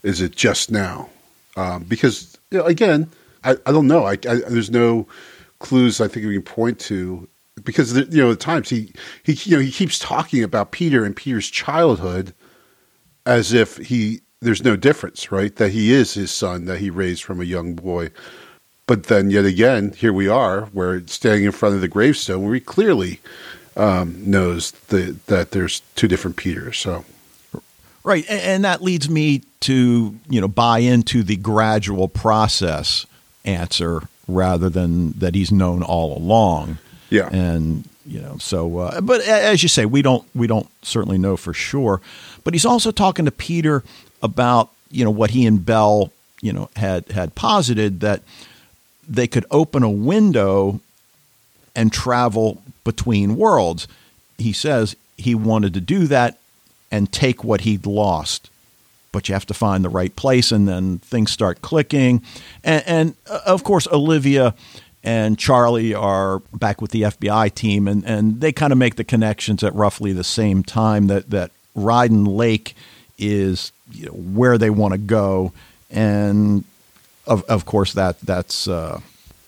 is 0.02 0.20
it 0.20 0.36
just 0.36 0.70
now? 0.70 1.08
Um, 1.56 1.84
because 1.84 2.38
again, 2.52 3.10
I, 3.44 3.56
I 3.66 3.72
don't 3.72 3.86
know. 3.86 4.04
I, 4.04 4.12
I, 4.12 4.36
there's 4.48 4.70
no 4.70 5.06
clues 5.58 6.00
I 6.00 6.08
think 6.08 6.26
we 6.26 6.34
can 6.34 6.42
point 6.42 6.78
to 6.80 7.28
because 7.64 7.94
the, 7.94 8.04
you 8.04 8.22
know 8.22 8.30
at 8.32 8.40
times 8.40 8.68
he 8.68 8.92
he 9.22 9.32
you 9.50 9.56
know 9.56 9.62
he 9.62 9.70
keeps 9.70 9.98
talking 9.98 10.42
about 10.42 10.70
Peter 10.70 11.04
and 11.04 11.16
Peter's 11.16 11.48
childhood 11.48 12.34
as 13.24 13.52
if 13.52 13.78
he 13.78 14.20
there's 14.40 14.64
no 14.64 14.76
difference, 14.76 15.32
right? 15.32 15.54
That 15.56 15.72
he 15.72 15.92
is 15.92 16.14
his 16.14 16.30
son 16.30 16.66
that 16.66 16.78
he 16.78 16.90
raised 16.90 17.22
from 17.22 17.40
a 17.40 17.44
young 17.44 17.74
boy. 17.74 18.10
But 18.86 19.04
then, 19.04 19.30
yet 19.30 19.44
again, 19.44 19.92
here 19.92 20.12
we 20.12 20.28
are, 20.28 20.68
we're 20.72 21.04
standing 21.06 21.44
in 21.44 21.52
front 21.52 21.74
of 21.74 21.80
the 21.80 21.88
gravestone, 21.88 22.44
where 22.44 22.54
he 22.54 22.60
clearly 22.60 23.20
um, 23.76 24.30
knows 24.30 24.70
the, 24.70 25.16
that 25.26 25.50
there's 25.50 25.80
two 25.96 26.06
different 26.06 26.36
Peters. 26.36 26.78
So, 26.78 27.04
right, 28.06 28.24
and, 28.28 28.64
that 28.64 28.82
leads 28.82 29.10
me 29.10 29.42
to 29.60 30.14
you 30.28 30.40
know 30.40 30.48
buy 30.48 30.78
into 30.78 31.22
the 31.22 31.36
gradual 31.36 32.08
process 32.08 33.04
answer 33.44 34.08
rather 34.28 34.68
than 34.70 35.12
that 35.12 35.34
he's 35.34 35.52
known 35.52 35.82
all 35.82 36.16
along. 36.16 36.78
Yeah, 37.10 37.28
and 37.30 37.88
you 38.06 38.20
know, 38.20 38.38
so 38.38 38.78
uh, 38.78 39.00
but 39.00 39.20
as 39.22 39.62
you 39.62 39.68
say, 39.68 39.84
we 39.84 40.02
don't 40.02 40.24
we 40.34 40.46
don't 40.46 40.68
certainly 40.82 41.18
know 41.18 41.36
for 41.36 41.52
sure. 41.52 42.00
But 42.44 42.54
he's 42.54 42.64
also 42.64 42.92
talking 42.92 43.24
to 43.24 43.32
Peter 43.32 43.82
about 44.22 44.70
you 44.90 45.04
know 45.04 45.10
what 45.10 45.30
he 45.30 45.44
and 45.44 45.64
Bell 45.64 46.12
you 46.40 46.52
know 46.52 46.70
had 46.76 47.08
had 47.08 47.34
posited 47.34 48.00
that 48.00 48.22
they 49.08 49.26
could 49.26 49.44
open 49.50 49.82
a 49.82 49.90
window 49.90 50.80
and 51.74 51.92
travel 51.92 52.62
between 52.84 53.36
worlds. 53.36 53.88
He 54.38 54.52
says 54.52 54.96
he 55.16 55.34
wanted 55.34 55.74
to 55.74 55.80
do 55.80 56.06
that 56.06 56.38
and 56.96 57.12
take 57.12 57.44
what 57.44 57.60
he'd 57.62 57.86
lost 57.86 58.50
but 59.12 59.30
you 59.30 59.32
have 59.32 59.46
to 59.46 59.54
find 59.54 59.82
the 59.82 59.88
right 59.88 60.14
place, 60.14 60.52
and 60.52 60.68
then 60.68 60.98
things 60.98 61.30
start 61.30 61.62
clicking. 61.62 62.22
And, 62.62 62.84
and 62.86 63.14
uh, 63.30 63.40
of 63.46 63.64
course, 63.64 63.88
Olivia 63.90 64.54
and 65.02 65.38
Charlie 65.38 65.94
are 65.94 66.40
back 66.52 66.82
with 66.82 66.90
the 66.90 67.02
FBI 67.02 67.54
team, 67.54 67.88
and, 67.88 68.04
and 68.04 68.42
they 68.42 68.52
kind 68.52 68.74
of 68.74 68.78
make 68.78 68.96
the 68.96 69.04
connections 69.04 69.64
at 69.64 69.74
roughly 69.74 70.12
the 70.12 70.22
same 70.22 70.62
time 70.62 71.06
that, 71.06 71.30
that 71.30 71.50
Reiden 71.74 72.26
Lake 72.26 72.76
is 73.16 73.72
you 73.90 74.04
know, 74.04 74.12
where 74.12 74.58
they 74.58 74.68
want 74.68 74.92
to 74.92 74.98
go. 74.98 75.52
And 75.90 76.64
of, 77.26 77.42
of 77.44 77.64
course, 77.64 77.94
that 77.94 78.20
that's 78.20 78.68
uh, 78.68 79.00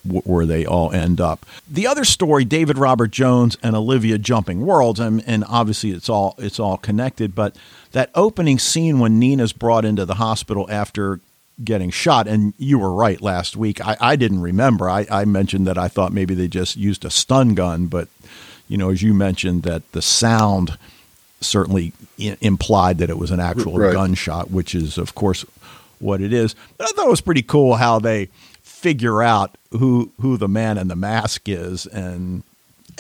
where 0.04 0.46
they 0.46 0.64
all 0.64 0.92
end 0.92 1.20
up. 1.20 1.44
The 1.70 1.86
other 1.86 2.04
story, 2.04 2.44
David 2.44 2.78
Robert 2.78 3.10
Jones 3.10 3.56
and 3.62 3.74
Olivia 3.76 4.16
jumping 4.18 4.64
worlds, 4.64 5.00
and, 5.00 5.22
and 5.26 5.44
obviously 5.48 5.90
it's 5.90 6.08
all 6.08 6.34
it's 6.38 6.58
all 6.60 6.76
connected. 6.76 7.34
But 7.34 7.56
that 7.92 8.10
opening 8.14 8.58
scene 8.58 8.98
when 9.00 9.18
Nina's 9.18 9.52
brought 9.52 9.84
into 9.84 10.04
the 10.04 10.14
hospital 10.14 10.66
after 10.70 11.20
getting 11.62 11.90
shot, 11.90 12.28
and 12.28 12.54
you 12.56 12.78
were 12.78 12.92
right 12.92 13.20
last 13.20 13.56
week. 13.56 13.84
I, 13.84 13.96
I 14.00 14.16
didn't 14.16 14.40
remember. 14.40 14.88
I, 14.88 15.06
I 15.10 15.24
mentioned 15.24 15.66
that 15.66 15.76
I 15.76 15.88
thought 15.88 16.12
maybe 16.12 16.34
they 16.34 16.46
just 16.48 16.76
used 16.76 17.04
a 17.04 17.10
stun 17.10 17.54
gun, 17.54 17.86
but 17.86 18.08
you 18.68 18.76
know, 18.78 18.90
as 18.90 19.02
you 19.02 19.12
mentioned, 19.12 19.64
that 19.64 19.90
the 19.92 20.00
sound 20.02 20.78
certainly 21.40 21.92
I- 22.20 22.36
implied 22.40 22.98
that 22.98 23.10
it 23.10 23.18
was 23.18 23.30
an 23.30 23.40
actual 23.40 23.76
Right. 23.78 23.92
gunshot, 23.92 24.50
which 24.50 24.74
is, 24.74 24.98
of 24.98 25.14
course, 25.14 25.44
what 25.98 26.20
it 26.20 26.32
is. 26.32 26.54
But 26.76 26.88
I 26.88 26.92
thought 26.92 27.06
it 27.06 27.10
was 27.10 27.20
pretty 27.20 27.42
cool 27.42 27.76
how 27.76 27.98
they 27.98 28.28
figure 28.80 29.22
out 29.22 29.56
who 29.72 30.12
who 30.20 30.36
the 30.36 30.48
man 30.48 30.78
in 30.78 30.88
the 30.88 30.96
mask 30.96 31.48
is, 31.48 31.86
and 31.86 32.42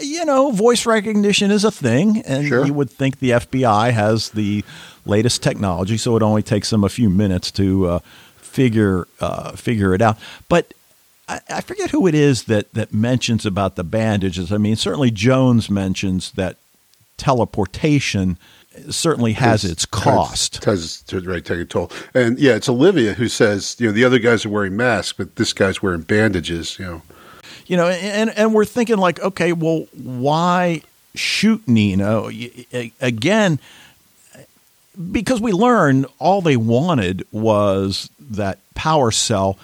you 0.00 0.24
know, 0.24 0.50
voice 0.50 0.86
recognition 0.86 1.50
is 1.50 1.64
a 1.64 1.70
thing, 1.70 2.22
and 2.26 2.46
Sure. 2.46 2.64
you 2.66 2.72
would 2.74 2.90
think 2.90 3.18
the 3.18 3.30
FBI 3.30 3.92
has 3.92 4.30
the 4.30 4.64
latest 5.06 5.42
technology, 5.42 5.96
so 5.96 6.16
it 6.16 6.22
only 6.22 6.42
takes 6.42 6.70
them 6.70 6.84
a 6.84 6.88
few 6.88 7.08
minutes 7.10 7.50
to 7.52 7.86
uh, 7.86 7.98
figure 8.36 9.06
uh, 9.20 9.52
figure 9.52 9.94
it 9.94 10.02
out. 10.02 10.18
But 10.48 10.72
I, 11.28 11.40
I 11.48 11.60
forget 11.62 11.90
who 11.90 12.06
it 12.06 12.14
is 12.14 12.44
that 12.44 12.72
that 12.74 12.92
mentions 12.94 13.44
about 13.46 13.76
the 13.76 13.84
bandages. 13.84 14.52
I 14.52 14.58
mean, 14.58 14.76
certainly 14.76 15.10
Jones 15.10 15.68
mentions 15.70 16.32
that 16.32 16.56
teleportation 17.16 18.38
certainly 18.90 19.32
has 19.34 19.64
its 19.64 19.84
cost. 19.86 20.64
Has 20.64 21.02
to 21.02 21.20
right, 21.20 21.44
take 21.44 21.60
a 21.60 21.64
toll. 21.64 21.90
And 22.14 22.38
yeah, 22.38 22.54
it's 22.54 22.68
Olivia 22.68 23.14
who 23.14 23.28
says, 23.28 23.76
you 23.78 23.86
know, 23.86 23.92
the 23.92 24.04
other 24.04 24.18
guys 24.18 24.44
are 24.46 24.50
wearing 24.50 24.76
masks, 24.76 25.12
but 25.16 25.36
this 25.36 25.52
guy's 25.52 25.82
wearing 25.82 26.02
bandages. 26.02 26.78
You 26.78 26.84
know, 26.86 27.02
you 27.66 27.76
know 27.76 27.88
and 27.88 28.30
and 28.30 28.54
we're 28.54 28.64
thinking 28.64 28.96
like 28.96 29.20
okay 29.20 29.52
well 29.52 29.86
why 30.02 30.82
shoot 31.14 31.62
a- 32.72 32.92
again 33.00 33.58
because 35.12 35.40
we 35.40 35.52
learned 35.52 36.06
all 36.18 36.40
they 36.40 36.56
wanted 36.56 37.24
was 37.30 38.10
that 38.18 38.58
power 38.74 39.10
cell 39.10 39.58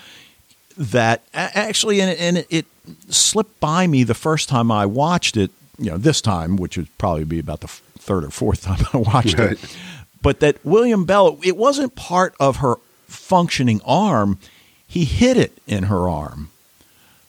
that 0.76 1.22
actually 1.34 2.00
and, 2.00 2.10
it- 2.10 2.20
and 2.20 2.46
it, 2.50 2.66
slipped 3.08 3.58
by 3.60 3.86
me 3.86 4.04
the 4.04 4.14
first 4.14 4.48
time 4.48 4.70
i 4.70 4.84
watched 4.84 5.36
it 5.36 5.50
you 5.78 5.90
know 5.90 5.96
this 5.96 6.20
time 6.20 6.56
which 6.56 6.76
would 6.76 6.88
probably 6.98 7.24
be 7.24 7.38
about 7.38 7.60
the 7.60 7.68
third 8.04 8.24
or 8.24 8.30
fourth 8.30 8.62
time 8.62 8.84
i 8.92 8.96
watched 8.98 9.38
Right. 9.38 9.52
it 9.52 9.76
but 10.22 10.40
that 10.40 10.64
william 10.64 11.04
bell 11.04 11.38
it 11.42 11.56
wasn't 11.56 11.94
part 11.96 12.34
of 12.38 12.56
her 12.56 12.76
functioning 13.08 13.80
arm 13.84 14.38
he 14.86 15.04
hid 15.04 15.36
it 15.36 15.58
in 15.66 15.84
her 15.84 16.08
arm 16.08 16.50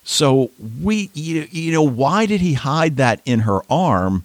so 0.08 0.52
we, 0.80 1.10
you, 1.14 1.48
you 1.50 1.72
know, 1.72 1.82
why 1.82 2.26
did 2.26 2.40
he 2.40 2.52
hide 2.54 2.94
that 2.98 3.20
in 3.24 3.40
her 3.40 3.62
arm? 3.68 4.22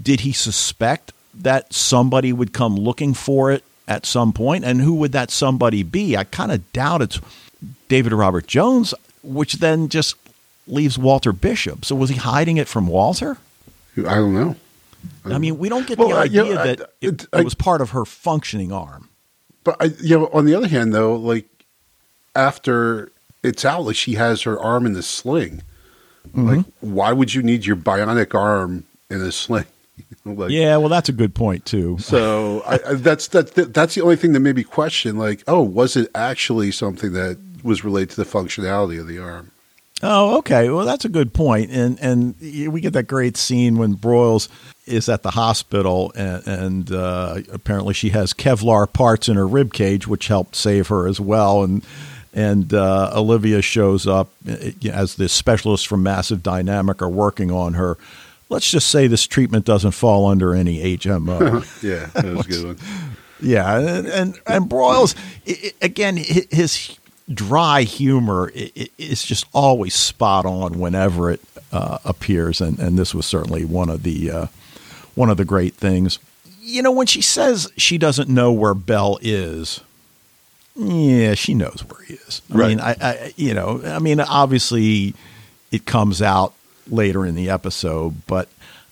Did 0.00 0.20
he 0.20 0.32
suspect 0.32 1.14
that 1.34 1.72
somebody 1.72 2.30
would 2.30 2.52
come 2.52 2.76
looking 2.76 3.14
for 3.14 3.50
it 3.50 3.64
at 3.88 4.04
some 4.04 4.34
point? 4.34 4.66
And 4.66 4.82
who 4.82 4.96
would 4.96 5.12
that 5.12 5.30
somebody 5.30 5.82
be? 5.82 6.14
I 6.14 6.24
kind 6.24 6.52
of 6.52 6.70
doubt 6.74 7.00
it's 7.00 7.18
David 7.88 8.12
Robert 8.12 8.46
Jones, 8.46 8.92
which 9.22 9.54
then 9.54 9.88
just 9.88 10.14
leaves 10.66 10.98
Walter 10.98 11.32
Bishop. 11.32 11.86
So 11.86 11.96
was 11.96 12.10
he 12.10 12.16
hiding 12.16 12.58
it 12.58 12.68
from 12.68 12.86
Walter? 12.86 13.38
I 13.96 14.16
don't 14.16 14.34
know. 14.34 14.56
I 15.24 15.38
mean, 15.38 15.58
we 15.58 15.68
don't 15.68 15.86
get 15.86 15.98
Well, 15.98 16.08
the 16.10 16.14
I- 16.16 16.24
you 16.24 16.42
idea 16.42 16.54
know, 16.54 16.64
that 16.64 16.80
it, 16.80 17.22
it- 17.22 17.26
I- 17.32 17.40
it 17.40 17.44
was 17.44 17.54
part 17.54 17.80
of 17.80 17.90
her 17.90 18.04
functioning 18.04 18.72
arm. 18.72 19.08
But 19.64 19.76
I, 19.80 19.86
you 20.00 20.18
know, 20.18 20.30
on 20.32 20.44
the 20.44 20.54
other 20.54 20.68
hand, 20.68 20.94
though, 20.94 21.16
like 21.16 21.46
after 22.34 23.10
it's 23.42 23.64
out, 23.64 23.84
like 23.84 23.96
she 23.96 24.14
has 24.14 24.42
her 24.42 24.58
arm 24.58 24.86
in 24.86 24.92
the 24.92 25.02
sling. 25.02 25.62
Like, 26.34 26.58
Mm-hmm. 26.60 26.92
why 26.94 27.12
would 27.12 27.32
you 27.34 27.42
need 27.42 27.64
your 27.64 27.76
bionic 27.76 28.34
arm 28.34 28.84
in 29.08 29.20
a 29.22 29.30
sling? 29.32 29.64
like, 30.24 30.50
Yeah, 30.50 30.76
well, 30.76 30.88
that's 30.88 31.08
a 31.08 31.12
good 31.12 31.34
point 31.34 31.64
too. 31.64 31.98
So 31.98 32.62
I, 32.66 32.74
I, 32.86 32.94
that's 32.94 33.28
that, 33.28 33.54
that. 33.54 33.72
That's 33.72 33.94
the 33.94 34.02
only 34.02 34.16
thing 34.16 34.32
that 34.32 34.40
made 34.40 34.56
me 34.56 34.64
question. 34.64 35.16
Like, 35.18 35.42
oh, 35.46 35.62
was 35.62 35.96
it 35.96 36.10
actually 36.14 36.72
something 36.72 37.12
that 37.12 37.38
was 37.62 37.84
related 37.84 38.10
to 38.10 38.16
the 38.16 38.24
functionality 38.24 39.00
of 39.00 39.06
the 39.06 39.18
arm? 39.18 39.52
Oh, 40.02 40.38
okay. 40.38 40.68
Well, 40.68 40.84
that's 40.84 41.04
a 41.04 41.08
good 41.08 41.32
point. 41.32 41.70
And 41.70 41.98
and 42.00 42.34
we 42.40 42.80
get 42.80 42.92
that 42.92 43.04
great 43.04 43.36
scene 43.36 43.78
when 43.78 43.94
Broyles 43.94 44.48
is 44.84 45.08
at 45.08 45.22
the 45.22 45.30
hospital, 45.30 46.12
and, 46.14 46.46
and 46.46 46.92
uh, 46.92 47.38
apparently 47.52 47.94
she 47.94 48.10
has 48.10 48.32
Kevlar 48.32 48.92
parts 48.92 49.28
in 49.28 49.36
her 49.36 49.46
rib 49.46 49.72
cage, 49.72 50.06
which 50.06 50.28
helped 50.28 50.54
save 50.54 50.88
her 50.88 51.06
as 51.08 51.18
well. 51.18 51.62
And 51.62 51.82
and 52.34 52.74
uh, 52.74 53.10
Olivia 53.14 53.62
shows 53.62 54.06
up 54.06 54.28
uh, 54.46 54.56
as 54.92 55.14
the 55.14 55.28
specialist 55.28 55.86
from 55.86 56.02
Massive 56.02 56.42
Dynamic 56.42 57.00
are 57.00 57.08
working 57.08 57.50
on 57.50 57.74
her. 57.74 57.96
Let's 58.50 58.70
just 58.70 58.90
say 58.90 59.06
this 59.06 59.26
treatment 59.26 59.64
doesn't 59.64 59.92
fall 59.92 60.26
under 60.26 60.54
any 60.54 60.96
HMO. 60.98 61.64
Yeah, 61.82 62.06
that 62.14 62.36
was 62.36 62.46
a 62.46 62.48
good 62.48 62.64
one. 62.66 62.78
Yeah, 63.38 63.78
and 63.78 64.06
and, 64.06 64.40
and 64.46 64.64
Broyles 64.64 65.14
again, 65.82 66.16
his 66.16 66.98
dry 67.32 67.82
humor 67.82 68.50
is 68.54 69.22
just 69.22 69.46
always 69.52 69.94
spot 69.94 70.46
on 70.46 70.78
whenever 70.78 71.30
it 71.30 71.40
uh, 71.72 71.98
appears, 72.04 72.60
and 72.60 72.78
and 72.78 72.98
this 72.98 73.14
was 73.14 73.26
certainly 73.26 73.64
one 73.64 73.88
of 73.90 74.02
the 74.02 74.30
uh, 74.30 74.46
one 75.14 75.30
of 75.30 75.36
the 75.36 75.44
great 75.44 75.74
things. 75.74 76.18
You 76.60 76.82
know, 76.82 76.90
when 76.92 77.06
she 77.06 77.22
says 77.22 77.70
she 77.76 77.96
doesn't 77.98 78.28
know 78.28 78.50
where 78.52 78.74
Bell 78.74 79.18
is, 79.22 79.80
yeah, 80.74 81.34
she 81.34 81.54
knows 81.54 81.84
where 81.88 82.02
he 82.04 82.14
is. 82.14 82.42
I 82.52 82.56
Right. 82.56 82.68
mean, 82.68 82.80
I, 82.80 82.96
I 83.00 83.34
you 83.36 83.54
know, 83.54 83.80
I 83.84 83.98
mean, 83.98 84.20
obviously, 84.20 85.14
it 85.72 85.84
comes 85.86 86.20
out 86.22 86.54
later 86.88 87.24
in 87.26 87.34
the 87.34 87.50
episode, 87.50 88.26
but 88.26 88.48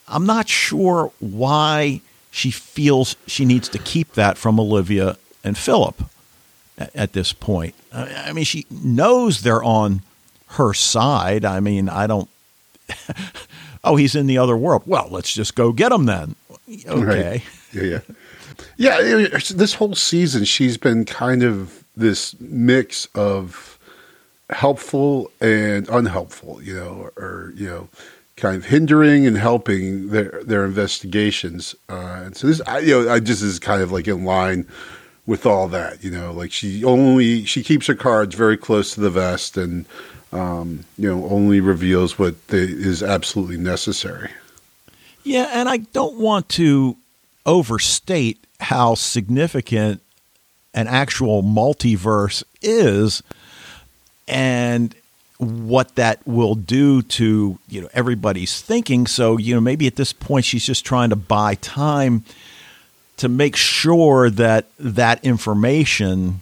I'm 0.08 0.26
not 0.26 0.48
sure 0.48 1.12
why 1.20 2.00
she 2.30 2.50
feels 2.50 3.16
she 3.26 3.44
needs 3.44 3.68
to 3.68 3.78
keep 3.78 4.14
that 4.14 4.36
from 4.38 4.58
Olivia 4.58 5.16
and 5.44 5.56
Philip 5.56 6.02
at, 6.78 7.12
this 7.12 7.32
point. 7.32 7.74
I, 7.92 8.26
I 8.28 8.32
mean, 8.32 8.44
she 8.44 8.66
knows 8.70 9.42
they're 9.42 9.62
on 9.62 10.02
her 10.48 10.74
side. 10.74 11.44
I 11.44 11.60
mean, 11.60 11.88
I 11.88 12.06
don't. 12.06 12.28
oh, 13.84 13.96
he's 13.96 14.14
in 14.14 14.26
the 14.26 14.38
other 14.38 14.56
world. 14.56 14.82
Well, 14.86 15.08
let's 15.10 15.32
just 15.32 15.54
go 15.54 15.72
get 15.72 15.92
him 15.92 16.06
then. 16.06 16.34
Okay. 16.86 17.42
Right. 17.72 18.02
Yeah, 18.76 19.00
yeah, 19.00 19.16
yeah. 19.16 19.38
This 19.54 19.74
whole 19.74 19.94
season, 19.94 20.44
she's 20.44 20.76
been 20.76 21.04
kind 21.04 21.42
of 21.42 21.84
this 21.96 22.38
mix 22.40 23.06
of 23.14 23.78
helpful 24.50 25.30
and 25.40 25.88
unhelpful. 25.88 26.62
You 26.62 26.74
know, 26.74 27.10
or 27.16 27.52
you 27.56 27.68
know, 27.68 27.88
kind 28.36 28.56
of 28.56 28.66
hindering 28.66 29.26
and 29.26 29.36
helping 29.36 30.08
their 30.08 30.42
their 30.44 30.64
investigations. 30.64 31.74
Uh, 31.88 32.22
and 32.24 32.36
so 32.36 32.46
this, 32.46 32.60
I, 32.66 32.78
you 32.80 33.04
know, 33.04 33.12
I 33.12 33.20
just 33.20 33.42
is 33.42 33.58
kind 33.58 33.82
of 33.82 33.92
like 33.92 34.08
in 34.08 34.24
line 34.24 34.66
with 35.26 35.46
all 35.46 35.68
that. 35.68 36.02
You 36.04 36.10
know, 36.10 36.32
like 36.32 36.52
she 36.52 36.84
only 36.84 37.44
she 37.44 37.62
keeps 37.62 37.86
her 37.86 37.94
cards 37.94 38.34
very 38.34 38.56
close 38.56 38.94
to 38.94 39.00
the 39.00 39.10
vest 39.10 39.56
and. 39.56 39.86
Um, 40.32 40.84
you 40.98 41.08
know, 41.08 41.28
only 41.28 41.60
reveals 41.60 42.18
what 42.18 42.34
is 42.48 43.04
absolutely 43.04 43.56
necessary. 43.56 44.32
Yeah, 45.22 45.48
and 45.52 45.68
I 45.68 45.76
don't 45.76 46.18
want 46.18 46.48
to 46.50 46.96
overstate 47.46 48.44
how 48.58 48.96
significant 48.96 50.02
an 50.74 50.88
actual 50.88 51.44
multiverse 51.44 52.42
is 52.62 53.22
and 54.26 54.94
what 55.38 55.94
that 55.94 56.26
will 56.26 56.54
do 56.54 57.02
to, 57.02 57.58
you 57.68 57.80
know, 57.80 57.88
everybody's 57.92 58.60
thinking. 58.60 59.06
So, 59.06 59.36
you 59.36 59.54
know, 59.54 59.60
maybe 59.60 59.86
at 59.86 59.96
this 59.96 60.12
point 60.12 60.44
she's 60.44 60.66
just 60.66 60.84
trying 60.84 61.10
to 61.10 61.16
buy 61.16 61.54
time 61.56 62.24
to 63.16 63.28
make 63.28 63.56
sure 63.56 64.30
that 64.30 64.66
that 64.78 65.24
information 65.24 66.40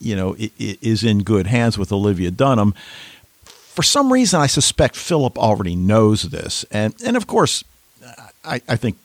you 0.00 0.14
know 0.14 0.36
is 0.58 1.02
in 1.02 1.22
good 1.22 1.46
hands 1.46 1.78
with 1.78 1.92
Olivia 1.92 2.30
Dunham. 2.30 2.74
For 3.44 3.82
some 3.82 4.12
reason, 4.12 4.40
I 4.40 4.46
suspect 4.46 4.96
Philip 4.96 5.38
already 5.38 5.76
knows 5.76 6.22
this, 6.22 6.64
and 6.70 6.94
and 7.04 7.16
of 7.16 7.26
course, 7.26 7.64
I, 8.44 8.60
I 8.68 8.76
think 8.76 8.96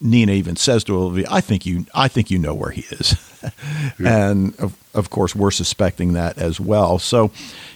Nina 0.00 0.32
even 0.32 0.56
says 0.56 0.84
to 0.84 0.96
Olivia, 0.96 1.26
"I 1.30 1.40
think 1.40 1.66
you, 1.66 1.86
I 1.94 2.08
think 2.08 2.30
you 2.30 2.38
know 2.38 2.54
where 2.54 2.70
he 2.70 2.82
is," 2.90 3.16
and 3.98 4.58
of, 4.60 4.76
of 4.94 5.10
course, 5.10 5.34
we're 5.34 5.50
suspecting 5.50 6.12
that 6.12 6.38
as 6.38 6.60
well. 6.60 6.98
So, 6.98 7.30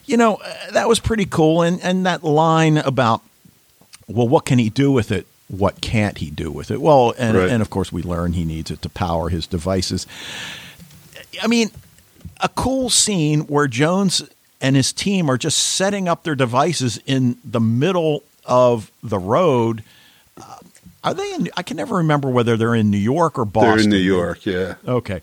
you 0.07 0.17
know, 0.17 0.39
that 0.73 0.89
was 0.89 1.01
pretty 1.01 1.27
cool, 1.27 1.63
and 1.63 1.81
and 1.83 2.07
that 2.07 2.23
line 2.23 2.79
about, 2.79 3.23
well, 4.09 4.29
what 4.29 4.45
can 4.45 4.59
he 4.59 4.71
do 4.71 4.93
with 4.93 5.11
it? 5.11 5.27
What 5.49 5.81
can't 5.81 6.19
he 6.19 6.31
do 6.31 6.51
with 6.51 6.71
it? 6.71 6.81
Well, 6.81 7.15
and 7.19 7.37
Right. 7.37 7.49
and 7.51 7.63
of 7.63 7.71
course, 7.71 7.93
we 7.93 8.03
learn 8.03 8.33
he 8.33 8.45
needs 8.45 8.71
it 8.71 8.83
to 8.83 8.89
power 8.89 9.29
his 9.29 9.47
devices 9.47 10.07
I 11.43 11.47
mean, 11.47 11.71
a 12.41 12.49
cool 12.49 12.91
scene 12.91 13.41
where 13.43 13.67
Jones 13.69 14.23
and 14.61 14.77
his 14.77 14.93
team 14.93 15.31
are 15.31 15.37
just 15.37 15.59
setting 15.59 16.09
up 16.09 16.23
their 16.23 16.35
devices 16.35 16.99
in 17.07 17.37
the 17.45 17.61
middle 17.61 18.23
of 18.45 18.91
the 19.03 19.19
road. 19.19 19.83
Uh, 20.41 20.57
are 21.05 21.15
they 21.15 21.35
in? 21.35 21.49
I 21.57 21.63
can 21.63 21.77
never 21.77 21.97
remember 21.97 22.31
whether 22.31 22.57
they're 22.57 22.75
in 22.75 22.91
New 22.91 22.97
York 22.99 23.39
or 23.39 23.45
Boston. 23.45 23.71
They're 23.77 23.85
in 23.85 23.91
New 23.91 23.97
York, 23.99 24.47
yeah. 24.47 24.75
Okay. 24.87 25.21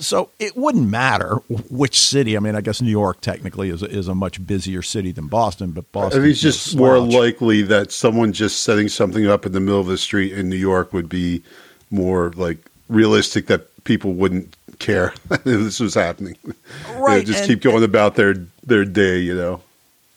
So 0.00 0.30
it 0.38 0.56
wouldn't 0.56 0.88
matter 0.88 1.36
which 1.70 2.00
city. 2.00 2.36
I 2.36 2.40
mean, 2.40 2.54
I 2.54 2.60
guess 2.60 2.80
New 2.80 2.90
York 2.90 3.20
technically 3.20 3.70
is 3.70 3.82
a, 3.82 3.86
is 3.86 4.08
a 4.08 4.14
much 4.14 4.44
busier 4.46 4.82
city 4.82 5.12
than 5.12 5.26
Boston, 5.26 5.72
but 5.72 5.90
Boston. 5.92 6.20
I 6.20 6.22
mean, 6.22 6.30
it's 6.32 6.40
just 6.40 6.76
more 6.76 6.98
likely 6.98 7.62
that 7.62 7.92
someone 7.92 8.32
just 8.32 8.62
setting 8.62 8.88
something 8.88 9.26
up 9.26 9.46
in 9.46 9.52
the 9.52 9.60
middle 9.60 9.80
of 9.80 9.86
the 9.86 9.98
street 9.98 10.32
in 10.32 10.48
New 10.48 10.56
York 10.56 10.92
would 10.92 11.08
be 11.08 11.42
more 11.90 12.32
like 12.36 12.58
realistic 12.88 13.46
that 13.46 13.84
people 13.84 14.12
wouldn't 14.12 14.54
care 14.78 15.14
if 15.30 15.44
this 15.44 15.80
was 15.80 15.94
happening. 15.94 16.36
Right. 16.96 17.24
just 17.24 17.40
and, 17.40 17.48
keep 17.48 17.62
going 17.62 17.84
about 17.84 18.16
their 18.16 18.34
their 18.64 18.84
day, 18.84 19.18
you 19.18 19.34
know. 19.34 19.62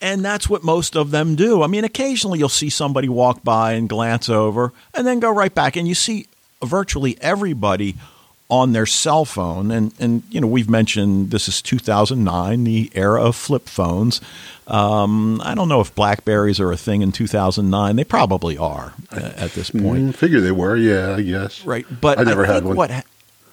And 0.01 0.25
that's 0.25 0.49
what 0.49 0.63
most 0.63 0.95
of 0.95 1.11
them 1.11 1.35
do. 1.35 1.61
I 1.61 1.67
mean, 1.67 1.83
occasionally 1.83 2.39
you'll 2.39 2.49
see 2.49 2.71
somebody 2.71 3.07
walk 3.07 3.43
by 3.43 3.73
and 3.73 3.87
glance 3.87 4.29
over 4.29 4.73
and 4.95 5.05
then 5.05 5.19
go 5.19 5.29
right 5.29 5.53
back 5.53 5.75
and 5.75 5.87
you 5.87 5.93
see 5.93 6.25
virtually 6.63 7.17
everybody 7.21 7.95
on 8.51 8.73
their 8.73 8.85
cell 8.85 9.23
phone. 9.23 9.71
And, 9.71 9.93
and 9.97 10.23
you 10.29 10.41
know, 10.41 10.47
we've 10.47 10.69
mentioned 10.69 11.31
this 11.31 11.47
is 11.47 11.61
2009, 11.61 12.65
the 12.65 12.91
era 12.93 13.23
of 13.23 13.35
flip 13.35 13.67
phones. 13.67 14.19
Um, 14.67 15.41
I 15.43 15.55
don't 15.55 15.69
know 15.69 15.79
if 15.79 15.95
Blackberries 15.95 16.59
are 16.59 16.71
a 16.71 16.77
thing 16.77 17.01
in 17.01 17.13
2009. 17.13 17.95
They 17.95 18.03
probably 18.03 18.57
are 18.57 18.93
uh, 19.09 19.31
at 19.37 19.53
this 19.53 19.71
point. 19.71 20.11
Mm, 20.11 20.15
figure 20.15 20.41
they 20.41 20.51
were, 20.51 20.75
yeah, 20.75 21.15
I 21.15 21.21
guess. 21.21 21.65
Right, 21.65 21.85
but 22.01 22.19
I 22.19 22.23
never 22.23 22.45
I 22.45 22.53
had 22.53 22.65
one. 22.65 22.75
What 22.75 23.05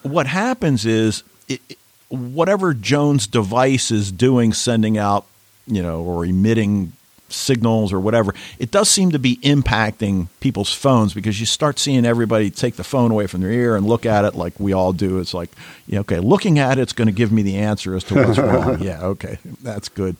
what 0.02 0.26
happens 0.26 0.84
is 0.84 1.22
it, 1.48 1.60
whatever 2.08 2.74
Jones' 2.74 3.26
device 3.26 3.90
is 3.90 4.12
doing, 4.12 4.52
sending 4.52 4.98
out, 4.98 5.26
you 5.66 5.82
know, 5.82 6.02
or 6.02 6.24
emitting 6.24 6.92
signals 7.28 7.92
or 7.92 8.00
whatever, 8.00 8.34
it 8.58 8.70
does 8.70 8.88
seem 8.88 9.10
to 9.12 9.18
be 9.18 9.36
impacting 9.38 10.28
people's 10.40 10.72
phones 10.72 11.14
because 11.14 11.40
you 11.40 11.46
start 11.46 11.78
seeing 11.78 12.04
everybody 12.06 12.50
take 12.50 12.76
the 12.76 12.84
phone 12.84 13.10
away 13.10 13.26
from 13.26 13.40
their 13.40 13.50
ear 13.50 13.76
and 13.76 13.86
look 13.86 14.06
at 14.06 14.24
it 14.24 14.34
like 14.34 14.58
we 14.58 14.72
all 14.72 14.92
do. 14.92 15.18
It's 15.18 15.34
like, 15.34 15.50
yeah, 15.86 16.00
okay, 16.00 16.18
looking 16.18 16.58
at 16.58 16.78
it's 16.78 16.92
going 16.92 17.06
to 17.06 17.12
give 17.12 17.32
me 17.32 17.42
the 17.42 17.56
answer 17.56 17.94
as 17.94 18.04
to 18.04 18.14
what's 18.14 18.38
wrong. 18.38 18.80
Yeah, 18.80 19.02
okay, 19.02 19.38
that's 19.62 19.88
good. 19.88 20.16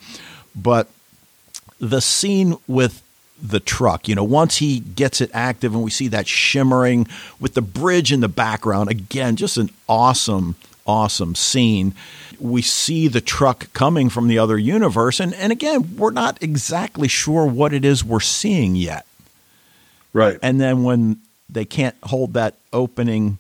But 0.54 0.88
the 1.78 2.00
scene 2.00 2.56
with 2.66 3.02
the 3.40 3.60
truck, 3.60 4.08
you 4.08 4.14
know, 4.14 4.24
once 4.24 4.56
he 4.56 4.80
gets 4.80 5.20
it 5.20 5.30
active 5.32 5.74
and 5.74 5.82
we 5.82 5.90
see 5.90 6.08
that 6.08 6.26
shimmering 6.26 7.06
with 7.40 7.54
the 7.54 7.62
bridge 7.62 8.12
in 8.12 8.20
the 8.20 8.28
background, 8.28 8.90
again, 8.90 9.36
just 9.36 9.56
an 9.56 9.70
awesome 9.88 10.56
awesome 10.88 11.36
scene. 11.36 11.94
We 12.40 12.62
see 12.62 13.06
the 13.06 13.20
truck 13.20 13.72
coming 13.72 14.08
from 14.08 14.26
the 14.26 14.38
other 14.38 14.58
universe, 14.58 15.20
and, 15.20 15.34
and 15.34 15.52
again, 15.52 15.96
we're 15.96 16.10
not 16.10 16.42
exactly 16.42 17.06
sure 17.06 17.46
what 17.46 17.72
it 17.72 17.84
is 17.84 18.04
we're 18.04 18.20
seeing 18.20 18.74
yet. 18.74 19.06
Right. 20.12 20.38
And 20.42 20.60
then 20.60 20.82
when 20.82 21.18
they 21.48 21.64
can't 21.64 21.96
hold 22.02 22.32
that 22.34 22.54
opening 22.72 23.38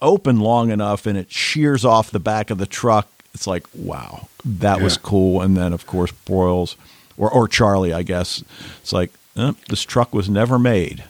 open 0.00 0.38
long 0.38 0.70
enough 0.70 1.06
and 1.06 1.18
it 1.18 1.30
shears 1.30 1.84
off 1.84 2.10
the 2.10 2.20
back 2.20 2.50
of 2.50 2.58
the 2.58 2.66
truck, 2.66 3.08
it's 3.34 3.46
like, 3.46 3.66
wow, 3.74 4.28
that 4.44 4.78
yeah. 4.78 4.84
was 4.84 4.96
cool. 4.96 5.42
And 5.42 5.56
then, 5.56 5.72
of 5.72 5.86
course, 5.86 6.12
Broyles 6.26 6.76
or, 7.16 7.30
or 7.30 7.48
Charlie, 7.48 7.92
I 7.92 8.02
guess, 8.02 8.42
it's 8.80 8.92
like, 8.92 9.10
eh, 9.36 9.52
this 9.68 9.82
truck 9.82 10.14
was 10.14 10.28
never 10.28 10.58
made. 10.58 11.04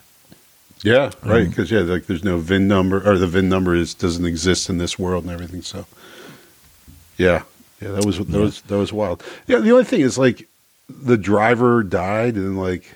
Yeah, 0.83 1.11
right. 1.25 1.43
Um, 1.43 1.49
because 1.49 1.71
yeah, 1.71 1.81
like 1.81 2.07
there's 2.07 2.25
no 2.25 2.39
VIN 2.39 2.69
number, 2.69 2.99
or 3.09 3.19
the 3.19 3.27
VIN 3.27 3.49
number 3.49 3.75
is 3.75 3.95
doesn't 3.95 4.25
exist 4.25 4.69
in 4.69 4.79
this 4.79 4.99
world 4.99 5.25
and 5.25 5.33
everything. 5.33 5.63
So, 5.63 5.87
yeah, 7.17 7.43
yeah, 7.81 7.91
that 7.93 8.05
was 8.05 8.19
that 8.19 8.29
yeah. 8.29 8.39
was 8.39 8.61
that 8.63 8.79
was 8.79 8.93
wild. 8.93 9.23
Yeah, 9.47 9.59
the 9.59 9.73
only 9.73 9.85
thing 9.85 10.01
is 10.01 10.19
like 10.19 10.47
the 10.89 11.17
driver 11.17 11.83
died, 11.83 12.35
and 12.37 12.59
like 12.59 12.95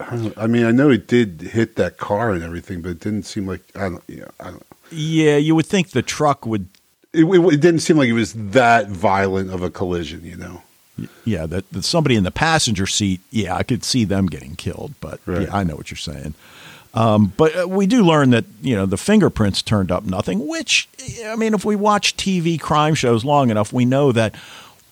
I, 0.00 0.32
I 0.36 0.46
mean, 0.46 0.64
I 0.64 0.70
know 0.70 0.90
it 0.90 1.06
did 1.06 1.40
hit 1.40 1.76
that 1.76 1.96
car 1.96 2.32
and 2.32 2.42
everything, 2.42 2.82
but 2.82 2.90
it 2.90 3.00
didn't 3.00 3.24
seem 3.24 3.46
like 3.46 3.62
I 3.74 3.88
don't, 3.88 4.04
yeah, 4.06 4.26
I 4.40 4.50
don't. 4.50 4.66
Yeah, 4.90 5.36
you 5.36 5.54
would 5.54 5.66
think 5.66 5.90
the 5.90 6.02
truck 6.02 6.46
would. 6.46 6.68
It, 7.12 7.24
it, 7.24 7.54
it 7.54 7.60
didn't 7.60 7.80
seem 7.80 7.96
like 7.96 8.08
it 8.08 8.14
was 8.14 8.32
that 8.34 8.88
violent 8.88 9.50
of 9.50 9.62
a 9.62 9.70
collision, 9.70 10.24
you 10.24 10.36
know. 10.36 10.62
Yeah, 11.24 11.46
that, 11.46 11.70
that 11.70 11.84
somebody 11.84 12.16
in 12.16 12.24
the 12.24 12.30
passenger 12.30 12.86
seat. 12.86 13.20
Yeah, 13.30 13.56
I 13.56 13.62
could 13.62 13.84
see 13.84 14.04
them 14.04 14.26
getting 14.26 14.56
killed, 14.56 14.94
but 15.00 15.20
right. 15.26 15.42
yeah, 15.42 15.56
I 15.56 15.64
know 15.64 15.76
what 15.76 15.90
you're 15.90 15.96
saying. 15.96 16.34
Um, 16.94 17.32
but 17.36 17.56
uh, 17.56 17.68
we 17.68 17.86
do 17.86 18.04
learn 18.04 18.30
that 18.30 18.44
you 18.60 18.76
know 18.76 18.86
the 18.86 18.98
fingerprints 18.98 19.62
turned 19.62 19.90
up 19.90 20.04
nothing. 20.04 20.46
Which 20.46 20.88
I 21.24 21.36
mean, 21.36 21.54
if 21.54 21.64
we 21.64 21.76
watch 21.76 22.16
TV 22.16 22.60
crime 22.60 22.94
shows 22.94 23.24
long 23.24 23.50
enough, 23.50 23.72
we 23.72 23.84
know 23.84 24.12
that 24.12 24.34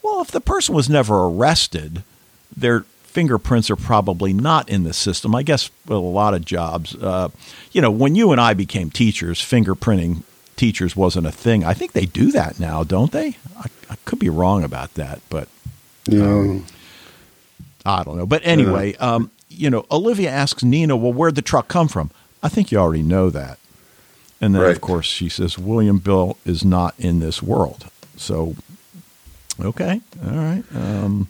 well, 0.02 0.22
if 0.22 0.30
the 0.30 0.40
person 0.40 0.74
was 0.74 0.88
never 0.88 1.24
arrested, 1.24 2.02
their 2.56 2.80
fingerprints 3.02 3.70
are 3.70 3.76
probably 3.76 4.32
not 4.32 4.68
in 4.68 4.84
the 4.84 4.92
system. 4.92 5.34
I 5.34 5.42
guess 5.42 5.70
with 5.86 5.96
a 5.96 6.00
lot 6.00 6.32
of 6.32 6.44
jobs, 6.44 6.94
uh, 6.94 7.28
you 7.72 7.82
know, 7.82 7.90
when 7.90 8.14
you 8.14 8.32
and 8.32 8.40
I 8.40 8.54
became 8.54 8.90
teachers, 8.90 9.40
fingerprinting 9.40 10.22
teachers 10.56 10.96
wasn't 10.96 11.26
a 11.26 11.32
thing. 11.32 11.64
I 11.64 11.74
think 11.74 11.92
they 11.92 12.06
do 12.06 12.30
that 12.32 12.60
now, 12.60 12.84
don't 12.84 13.12
they? 13.12 13.36
I, 13.58 13.66
I 13.90 13.96
could 14.04 14.18
be 14.18 14.28
wrong 14.28 14.62
about 14.62 14.94
that, 14.94 15.20
but 15.28 15.48
yeah. 16.06 16.22
Um, 16.22 16.66
I 17.84 18.02
don't 18.04 18.16
know. 18.16 18.26
But 18.26 18.42
anyway, 18.44 18.94
um, 18.96 19.30
you 19.60 19.68
know, 19.68 19.84
Olivia 19.90 20.30
asks 20.30 20.64
Nina, 20.64 20.96
well, 20.96 21.12
where'd 21.12 21.34
the 21.34 21.42
truck 21.42 21.68
come 21.68 21.86
from? 21.86 22.10
I 22.42 22.48
think 22.48 22.72
you 22.72 22.78
already 22.78 23.02
know 23.02 23.28
that. 23.30 23.58
And 24.40 24.54
then, 24.54 24.62
right. 24.62 24.74
of 24.74 24.80
course, 24.80 25.06
she 25.06 25.28
says, 25.28 25.58
William 25.58 25.98
Bell 25.98 26.38
is 26.46 26.64
not 26.64 26.94
in 26.98 27.20
this 27.20 27.42
world. 27.42 27.90
So, 28.16 28.56
okay. 29.60 30.00
All 30.24 30.30
right. 30.30 30.64
Um, 30.74 31.28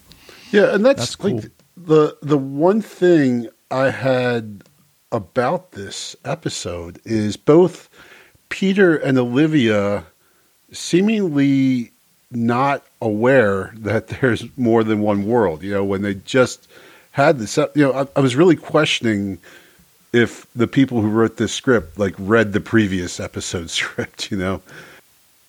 yeah. 0.51 0.73
And 0.73 0.85
that's, 0.85 0.99
that's 0.99 1.15
cool. 1.17 1.35
like 1.35 1.51
the, 1.75 2.17
the 2.21 2.37
one 2.37 2.81
thing 2.81 3.49
I 3.69 3.89
had 3.89 4.63
about 5.11 5.73
this 5.73 6.15
episode 6.23 7.01
is 7.03 7.35
both 7.35 7.89
Peter 8.47 8.95
and 8.95 9.17
Olivia 9.17 10.05
seemingly 10.71 11.91
not 12.31 12.85
aware 13.01 13.73
that 13.75 14.07
there's 14.21 14.45
more 14.55 14.85
than 14.85 15.01
one 15.01 15.25
world. 15.25 15.63
You 15.63 15.73
know, 15.73 15.83
when 15.83 16.01
they 16.01 16.13
just 16.15 16.69
had 17.11 17.39
this. 17.39 17.57
You 17.57 17.69
know, 17.75 17.93
I, 17.93 18.07
I 18.15 18.19
was 18.21 18.35
really 18.35 18.55
questioning 18.55 19.37
if 20.13 20.45
the 20.55 20.67
people 20.67 21.01
who 21.01 21.09
wrote 21.09 21.37
this 21.37 21.53
script 21.53 21.97
like 21.97 22.15
read 22.17 22.53
the 22.53 22.59
previous 22.59 23.19
episode 23.19 23.69
script. 23.79 24.31
You 24.31 24.37
know, 24.37 24.61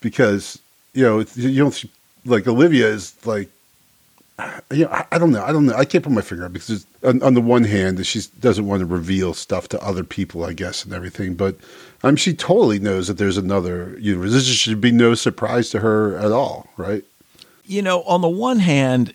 because 0.00 0.58
you 0.94 1.02
know 1.02 1.24
you 1.34 1.58
don't 1.58 1.84
like 2.24 2.46
Olivia 2.46 2.88
is 2.88 3.14
like 3.26 3.48
you 4.72 4.84
know, 4.84 4.90
I, 4.90 5.06
I, 5.12 5.18
don't 5.18 5.30
know. 5.30 5.42
I 5.42 5.52
don't 5.52 5.66
know. 5.66 5.74
I 5.74 5.84
can't 5.84 6.04
put 6.04 6.12
my 6.12 6.20
finger 6.20 6.44
on 6.44 6.52
because 6.52 6.86
on, 7.02 7.22
on, 7.22 7.34
the 7.34 7.40
one 7.40 7.64
hand, 7.64 8.04
she 8.06 8.20
doesn't 8.40 8.66
want 8.66 8.80
to 8.80 8.86
reveal 8.86 9.34
stuff 9.34 9.68
to 9.68 9.82
other 9.82 10.04
people, 10.04 10.44
I 10.44 10.52
guess, 10.52 10.84
and 10.84 10.92
everything. 10.92 11.34
But 11.34 11.56
um, 12.02 12.16
she 12.16 12.34
totally 12.34 12.78
knows 12.78 13.08
that 13.08 13.18
there's 13.18 13.36
another 13.36 13.96
universe. 13.98 14.32
This 14.32 14.46
should 14.46 14.80
be 14.80 14.92
no 14.92 15.14
surprise 15.14 15.70
to 15.70 15.80
her 15.80 16.16
at 16.18 16.32
all, 16.32 16.68
right? 16.76 17.04
You 17.64 17.82
know, 17.82 18.02
on 18.02 18.20
the 18.20 18.28
one 18.28 18.58
hand, 18.58 19.14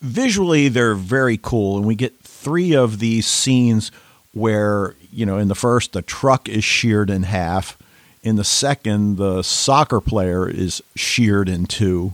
visually 0.00 0.68
they're 0.68 0.94
very 0.94 1.38
cool, 1.40 1.76
and 1.76 1.86
we 1.86 1.94
get 1.94 2.18
three 2.20 2.74
of 2.74 2.98
these 2.98 3.26
scenes 3.26 3.92
where 4.32 4.94
you 5.12 5.26
know 5.26 5.38
in 5.38 5.48
the 5.48 5.54
first 5.54 5.92
the 5.92 6.02
truck 6.02 6.48
is 6.48 6.64
sheared 6.64 7.10
in 7.10 7.22
half, 7.22 7.78
in 8.22 8.36
the 8.36 8.44
second 8.44 9.16
the 9.16 9.42
soccer 9.42 10.00
player 10.00 10.48
is 10.48 10.82
sheared 10.96 11.48
in 11.48 11.66
two, 11.66 12.12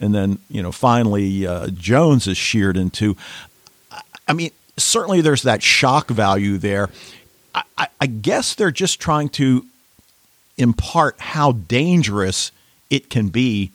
and 0.00 0.14
then 0.14 0.38
you 0.48 0.62
know 0.62 0.72
finally 0.72 1.46
uh, 1.46 1.68
Jones 1.68 2.26
is 2.26 2.36
sheared 2.36 2.76
in 2.76 2.90
two. 2.90 3.16
I 4.26 4.32
mean, 4.32 4.50
certainly 4.76 5.20
there's 5.20 5.42
that 5.42 5.62
shock 5.62 6.08
value 6.08 6.58
there. 6.58 6.88
I, 7.54 7.62
I, 7.76 7.88
I 8.00 8.06
guess 8.06 8.54
they're 8.54 8.70
just 8.70 9.00
trying 9.00 9.28
to 9.30 9.66
impart 10.56 11.18
how 11.18 11.52
dangerous 11.52 12.52
it 12.90 13.10
can 13.10 13.28
be 13.28 13.72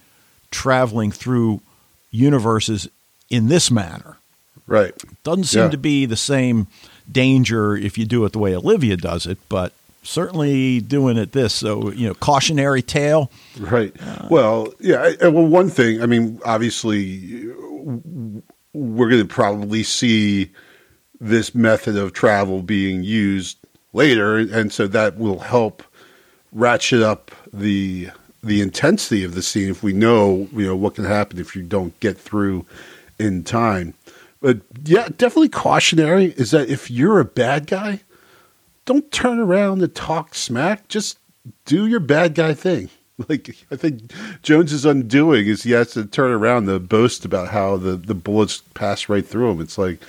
traveling 0.52 1.12
through 1.12 1.62
universes 2.12 2.88
in 3.30 3.48
this 3.48 3.70
manner. 3.70 4.18
Right. 4.68 4.94
Doesn't 5.24 5.46
seem 5.46 5.64
yeah. 5.64 5.70
to 5.70 5.78
be 5.78 6.06
the 6.06 6.16
same 6.16 6.68
danger 7.12 7.76
if 7.76 7.98
you 7.98 8.06
do 8.06 8.24
it 8.26 8.34
the 8.34 8.40
way 8.40 8.56
Olivia 8.56 8.98
does 8.98 9.26
it, 9.26 9.38
but 9.50 9.74
certainly 10.04 10.80
doing 10.80 11.18
it 11.18 11.32
this. 11.32 11.54
So, 11.54 11.92
you 11.92 12.08
know, 12.08 12.14
cautionary 12.14 12.82
tale. 12.82 13.32
Right. 13.60 13.96
Uh, 14.00 14.28
well, 14.30 14.74
yeah. 14.80 15.16
well, 15.22 15.46
one 15.46 15.70
thing, 15.70 16.02
I 16.02 16.06
mean, 16.06 16.40
obviously, 16.46 17.48
we're 18.74 19.10
going 19.10 19.22
to 19.22 19.26
probably 19.28 19.84
see 19.84 20.52
this 21.20 21.54
method 21.54 21.98
of 21.98 22.14
travel 22.14 22.62
being 22.62 23.04
used 23.04 23.58
later. 23.92 24.38
And 24.38 24.72
so 24.72 24.88
that 24.88 25.18
will 25.18 25.40
help 25.40 25.84
ratchet 26.52 27.02
up 27.02 27.32
the 27.52 28.10
the 28.44 28.62
intensity 28.62 29.24
of 29.24 29.36
the 29.36 29.42
scene 29.42 29.70
if 29.70 29.84
we 29.84 29.94
know 29.94 30.48
you 30.54 30.66
know 30.66 30.76
what 30.76 30.96
can 30.96 31.06
happen 31.06 31.40
if 31.40 31.56
you 31.56 31.62
don't 31.64 31.98
get 32.00 32.18
through 32.18 32.66
in 33.18 33.44
time. 33.44 33.94
But 34.42 34.60
yeah, 34.86 35.10
definitely 35.10 35.50
cautionary 35.50 36.34
is 36.38 36.52
that 36.52 36.70
if 36.70 36.90
you're 36.90 37.20
a 37.20 37.26
bad 37.26 37.68
guy, 37.68 38.02
don't 38.86 39.12
turn 39.12 39.40
around 39.40 39.82
and 39.82 39.94
talk 39.94 40.34
smack. 40.34 40.88
Just 40.88 41.20
do 41.66 41.86
your 41.86 42.00
bad 42.00 42.36
guy 42.36 42.54
thing. 42.54 42.90
like 43.30 43.56
I 43.70 43.76
think 43.76 44.12
Jones's 44.42 44.86
undoing 44.86 45.48
is 45.48 45.64
he 45.64 45.72
has 45.72 45.92
to 45.92 46.06
turn 46.06 46.32
around 46.32 46.68
to 46.68 46.80
boast 46.80 47.26
about 47.26 47.50
how 47.50 47.78
the 47.78 47.98
the 47.98 48.16
bullets 48.16 48.62
pass 48.74 49.10
right 49.10 49.26
through 49.26 49.52
him. 49.52 49.62
It's 49.62 49.78
like 49.78 50.00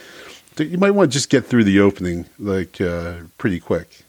you 0.59 0.79
might 0.79 0.91
want 0.93 1.11
to 1.11 1.15
just 1.15 1.31
get 1.31 1.47
through 1.47 1.65
the 1.65 1.81
opening 1.81 2.27
like 2.39 2.81
uh, 2.81 3.15
pretty 3.39 3.61
quick. 3.61 4.03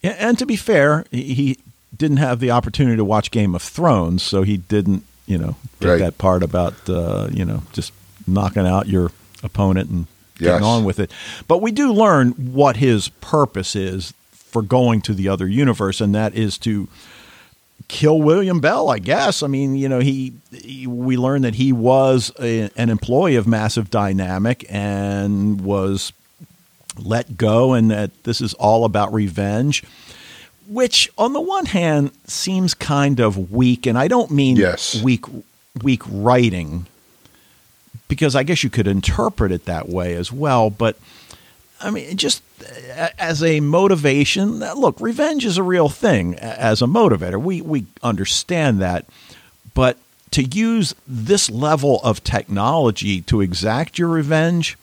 Yeah, 0.00 0.16
and 0.18 0.38
to 0.38 0.46
be 0.46 0.56
fair, 0.56 1.04
he 1.10 1.58
didn't 1.96 2.16
have 2.18 2.40
the 2.40 2.50
opportunity 2.50 2.96
to 2.96 3.04
watch 3.04 3.30
Game 3.30 3.54
of 3.54 3.62
Thrones, 3.62 4.22
so 4.22 4.42
he 4.42 4.56
didn't, 4.56 5.04
you 5.26 5.38
know, 5.38 5.56
get 5.80 5.88
Right. 5.88 5.98
that 6.00 6.18
part 6.18 6.42
about 6.42 6.74
uh, 6.88 7.28
you 7.32 7.44
know 7.44 7.62
just 7.72 7.92
knocking 8.26 8.66
out 8.66 8.86
your 8.88 9.10
opponent 9.42 9.90
and 9.90 10.06
getting 10.38 10.54
Yes. 10.54 10.62
on 10.62 10.84
with 10.84 10.98
it. 10.98 11.10
But 11.48 11.60
we 11.60 11.70
do 11.72 11.92
learn 11.92 12.30
what 12.32 12.76
his 12.76 13.08
purpose 13.08 13.76
is 13.76 14.14
for 14.32 14.62
going 14.62 15.00
to 15.02 15.14
the 15.14 15.28
other 15.28 15.46
universe, 15.48 16.00
and 16.00 16.14
that 16.14 16.34
is 16.34 16.58
to 16.58 16.88
kill 17.88 18.20
William 18.22 18.60
Bell, 18.60 18.88
I 18.90 18.98
guess. 18.98 19.42
I 19.42 19.46
mean, 19.48 19.74
you 19.74 19.88
know, 19.88 19.98
he, 20.00 20.32
he 20.52 20.86
we 20.86 21.16
learned 21.16 21.44
that 21.44 21.54
he 21.56 21.72
was 21.72 22.30
a, 22.40 22.70
an 22.76 22.88
employee 22.90 23.36
of 23.36 23.46
Massive 23.46 23.90
Dynamic 23.90 24.64
and 24.70 25.60
was 25.60 26.12
let 27.02 27.36
go, 27.36 27.72
and 27.72 27.90
that 27.90 28.10
this 28.24 28.40
is 28.40 28.52
all 28.54 28.84
about 28.84 29.12
revenge. 29.12 29.82
Which, 30.72 31.10
on 31.18 31.32
the 31.32 31.40
one 31.40 31.66
hand, 31.66 32.12
seems 32.26 32.72
kind 32.74 33.20
of 33.20 33.50
weak, 33.52 33.86
and 33.86 33.98
I 33.98 34.08
don't 34.08 34.30
mean 34.30 34.56
Yes. 34.56 35.00
weak 35.02 35.24
weak 35.82 36.02
writing, 36.08 36.86
because 38.08 38.36
I 38.36 38.42
guess 38.42 38.62
you 38.62 38.70
could 38.70 38.86
interpret 38.86 39.52
it 39.52 39.64
that 39.66 39.88
way 39.88 40.14
as 40.14 40.30
well. 40.32 40.70
But 40.70 40.96
I 41.80 41.90
mean, 41.90 42.16
just 42.16 42.42
as 43.18 43.42
a 43.42 43.60
motivation, 43.60 44.62
uh, 44.62 44.74
look, 44.74 45.00
revenge 45.00 45.44
is 45.44 45.58
a 45.58 45.62
real 45.62 45.88
thing 45.88 46.36
as 46.36 46.80
a 46.80 46.86
motivator. 46.86 47.40
We 47.42 47.60
we 47.60 47.86
understand 48.02 48.80
that, 48.80 49.04
but 49.74 49.96
to 50.30 50.42
use 50.44 50.94
this 51.06 51.50
level 51.50 52.00
of 52.02 52.22
technology 52.24 53.20
to 53.22 53.40
exact 53.42 53.98
your 53.98 54.08
revenge, 54.08 54.78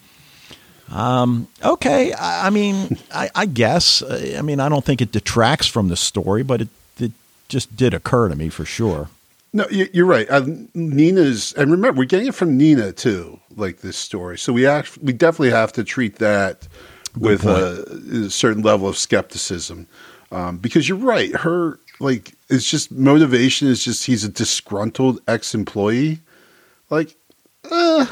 um, 0.92 1.48
okay. 1.64 2.14
I, 2.14 2.48
I 2.48 2.50
mean, 2.50 2.98
I, 3.14 3.30
I 3.36 3.46
guess. 3.46 4.02
Uh, 4.02 4.36
I 4.38 4.42
mean, 4.42 4.60
I 4.60 4.70
don't 4.70 4.84
think 4.86 5.02
it 5.02 5.12
detracts 5.12 5.68
from 5.68 5.88
the 5.90 5.96
story, 5.96 6.44
but 6.44 6.62
it 6.62 6.68
it 7.00 7.12
just 7.48 7.76
did 7.76 7.94
occur 7.94 8.28
to 8.30 8.36
me 8.36 8.50
for 8.50 8.66
sure. 8.66 9.10
No, 9.54 9.66
you- 9.72 9.90
you're 9.94 10.06
right. 10.06 10.30
Uh, 10.30 10.46
Nina's, 10.76 11.54
and 11.54 11.72
remember, 11.72 12.00
we're 12.00 12.06
getting 12.06 12.28
it 12.28 12.36
from 12.36 12.58
Nina 12.58 12.92
too, 12.92 13.40
like 13.56 13.80
this 13.80 13.98
story. 13.98 14.38
So 14.38 14.54
we 14.54 14.68
act, 14.68 14.98
we 15.00 15.12
definitely 15.14 15.50
have 15.52 15.72
to 15.74 15.84
treat 15.84 16.18
that 16.18 16.68
with 17.18 17.46
a, 17.46 18.26
a 18.26 18.30
certain 18.30 18.62
level 18.62 18.88
of 18.88 18.96
skepticism, 18.98 19.88
um, 20.32 20.58
because 20.58 20.88
you're 20.88 21.00
right. 21.00 21.36
Her 21.36 21.80
like, 22.00 22.34
it's 22.50 22.70
just 22.70 22.92
motivation 22.92 23.68
is 23.68 23.84
just 23.84 24.06
he's 24.06 24.24
a 24.24 24.30
disgruntled 24.30 25.20
ex-employee. 25.28 26.20
Like, 26.92 27.16
uh, 27.70 28.06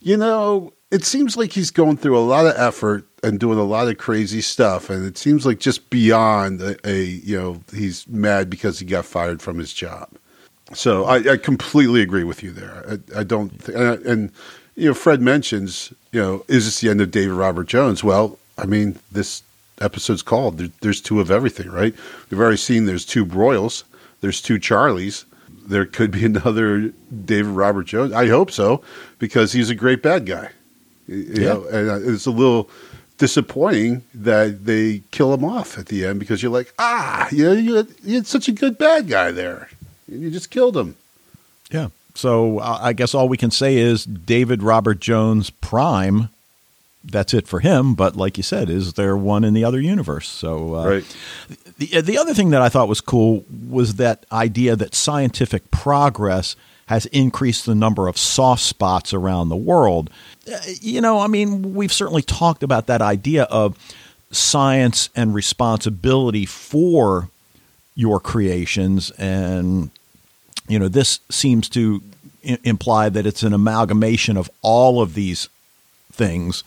you 0.00 0.16
know, 0.18 0.72
it 0.90 1.04
seems 1.04 1.36
like 1.36 1.52
he's 1.52 1.70
going 1.70 1.96
through 1.96 2.18
a 2.18 2.20
lot 2.20 2.46
of 2.46 2.54
effort 2.56 3.04
and 3.22 3.38
doing 3.38 3.58
a 3.58 3.64
lot 3.64 3.88
of 3.88 3.98
crazy 3.98 4.40
stuff, 4.40 4.88
and 4.90 5.04
it 5.04 5.18
seems 5.18 5.44
like 5.44 5.58
just 5.58 5.90
beyond 5.90 6.60
a, 6.62 6.76
a 6.88 7.02
you 7.02 7.38
know 7.38 7.60
he's 7.74 8.06
mad 8.08 8.48
because 8.48 8.78
he 8.78 8.86
got 8.86 9.04
fired 9.04 9.42
from 9.42 9.58
his 9.58 9.72
job. 9.72 10.08
So 10.74 11.04
I, 11.04 11.32
I 11.32 11.36
completely 11.36 12.02
agree 12.02 12.24
with 12.24 12.42
you 12.42 12.52
there. 12.52 12.84
I, 13.16 13.20
I 13.20 13.24
don't, 13.24 13.48
th- 13.64 13.76
and, 13.76 14.06
and 14.06 14.32
you 14.74 14.88
know, 14.88 14.94
Fred 14.94 15.22
mentions, 15.22 15.92
you 16.12 16.20
know, 16.20 16.44
is 16.46 16.66
this 16.66 16.80
the 16.80 16.90
end 16.90 17.00
of 17.00 17.10
David 17.10 17.32
Robert 17.32 17.66
Jones? 17.66 18.04
Well, 18.04 18.38
I 18.58 18.66
mean, 18.66 18.98
this 19.10 19.42
episode's 19.80 20.22
called 20.22 20.58
there, 20.58 20.68
"There's 20.80 21.00
two 21.00 21.20
of 21.20 21.30
everything," 21.30 21.70
right? 21.70 21.94
We've 22.30 22.40
already 22.40 22.56
seen 22.58 22.86
there's 22.86 23.04
two 23.06 23.26
Broyles, 23.26 23.84
there's 24.20 24.40
two 24.40 24.58
Charlies. 24.58 25.24
There 25.66 25.84
could 25.84 26.10
be 26.10 26.24
another 26.32 26.92
David 27.24 27.50
Robert 27.50 27.84
Jones. 27.86 28.12
I 28.12 28.28
hope 28.28 28.50
so 28.50 28.82
because 29.18 29.52
he's 29.52 29.68
a 29.68 29.74
great 29.74 30.02
bad 30.02 30.24
guy. 30.24 30.50
You 31.08 31.24
Yeah. 31.34 31.44
know, 31.54 31.64
and 31.64 31.90
uh, 31.90 32.12
it's 32.12 32.26
a 32.26 32.30
little 32.30 32.68
disappointing 33.18 34.02
that 34.14 34.64
they 34.64 35.02
kill 35.10 35.34
him 35.34 35.44
off 35.44 35.76
at 35.78 35.86
the 35.86 36.04
end 36.06 36.20
because 36.20 36.42
you're 36.42 36.52
like, 36.52 36.72
ah, 36.78 37.26
you 37.32 37.44
know, 37.44 37.52
you 37.52 37.74
had, 37.74 37.88
you 38.04 38.14
had 38.16 38.26
such 38.26 38.46
a 38.48 38.52
good 38.52 38.78
bad 38.78 39.08
guy 39.08 39.32
there. 39.32 39.68
And 40.06 40.22
you 40.22 40.30
just 40.30 40.50
killed 40.50 40.76
him. 40.76 40.94
Yeah. 41.70 41.88
So 42.14 42.58
uh, 42.60 42.78
I 42.80 42.92
guess 42.92 43.14
all 43.14 43.28
we 43.28 43.36
can 43.36 43.50
say 43.50 43.76
is 43.76 44.04
David 44.04 44.62
Robert 44.62 45.00
Jones 45.00 45.50
Prime. 45.50 46.28
That's 47.04 47.32
it 47.32 47.46
for 47.48 47.60
him. 47.60 47.94
But 47.94 48.16
like 48.16 48.36
you 48.36 48.42
said, 48.42 48.68
is 48.70 48.94
there 48.94 49.16
one 49.16 49.44
in 49.44 49.54
the 49.54 49.64
other 49.64 49.80
universe? 49.80 50.28
So 50.28 50.74
uh, 50.76 50.88
Right. 50.88 51.16
The 51.78 52.00
the 52.00 52.18
other 52.18 52.34
thing 52.34 52.50
that 52.50 52.60
I 52.60 52.68
thought 52.68 52.88
was 52.88 53.00
cool 53.00 53.44
was 53.70 53.94
that 53.96 54.26
idea 54.32 54.74
that 54.76 54.94
scientific 54.96 55.70
progress 55.70 56.56
has 56.88 57.06
increased 57.06 57.66
the 57.66 57.74
number 57.74 58.08
of 58.08 58.18
soft 58.18 58.62
spots 58.62 59.14
around 59.14 59.48
the 59.48 59.56
world. 59.56 60.10
Uh, 60.50 60.58
You 60.80 61.00
know, 61.00 61.20
I 61.20 61.26
mean, 61.26 61.74
we've 61.74 61.92
certainly 61.92 62.22
talked 62.22 62.62
about 62.62 62.86
that 62.86 63.02
idea 63.02 63.44
of 63.44 63.76
science 64.30 65.08
and 65.14 65.34
responsibility 65.34 66.44
for 66.44 67.30
your 67.94 68.20
creations 68.20 69.10
and 69.12 69.90
you 70.68 70.78
know 70.78 70.86
this 70.86 71.20
seems 71.30 71.68
to 71.68 72.02
imply 72.62 73.08
that 73.08 73.26
it's 73.26 73.42
an 73.42 73.52
amalgamation 73.52 74.36
of 74.36 74.50
all 74.62 75.00
of 75.00 75.14
these 75.14 75.48
things 76.12 76.62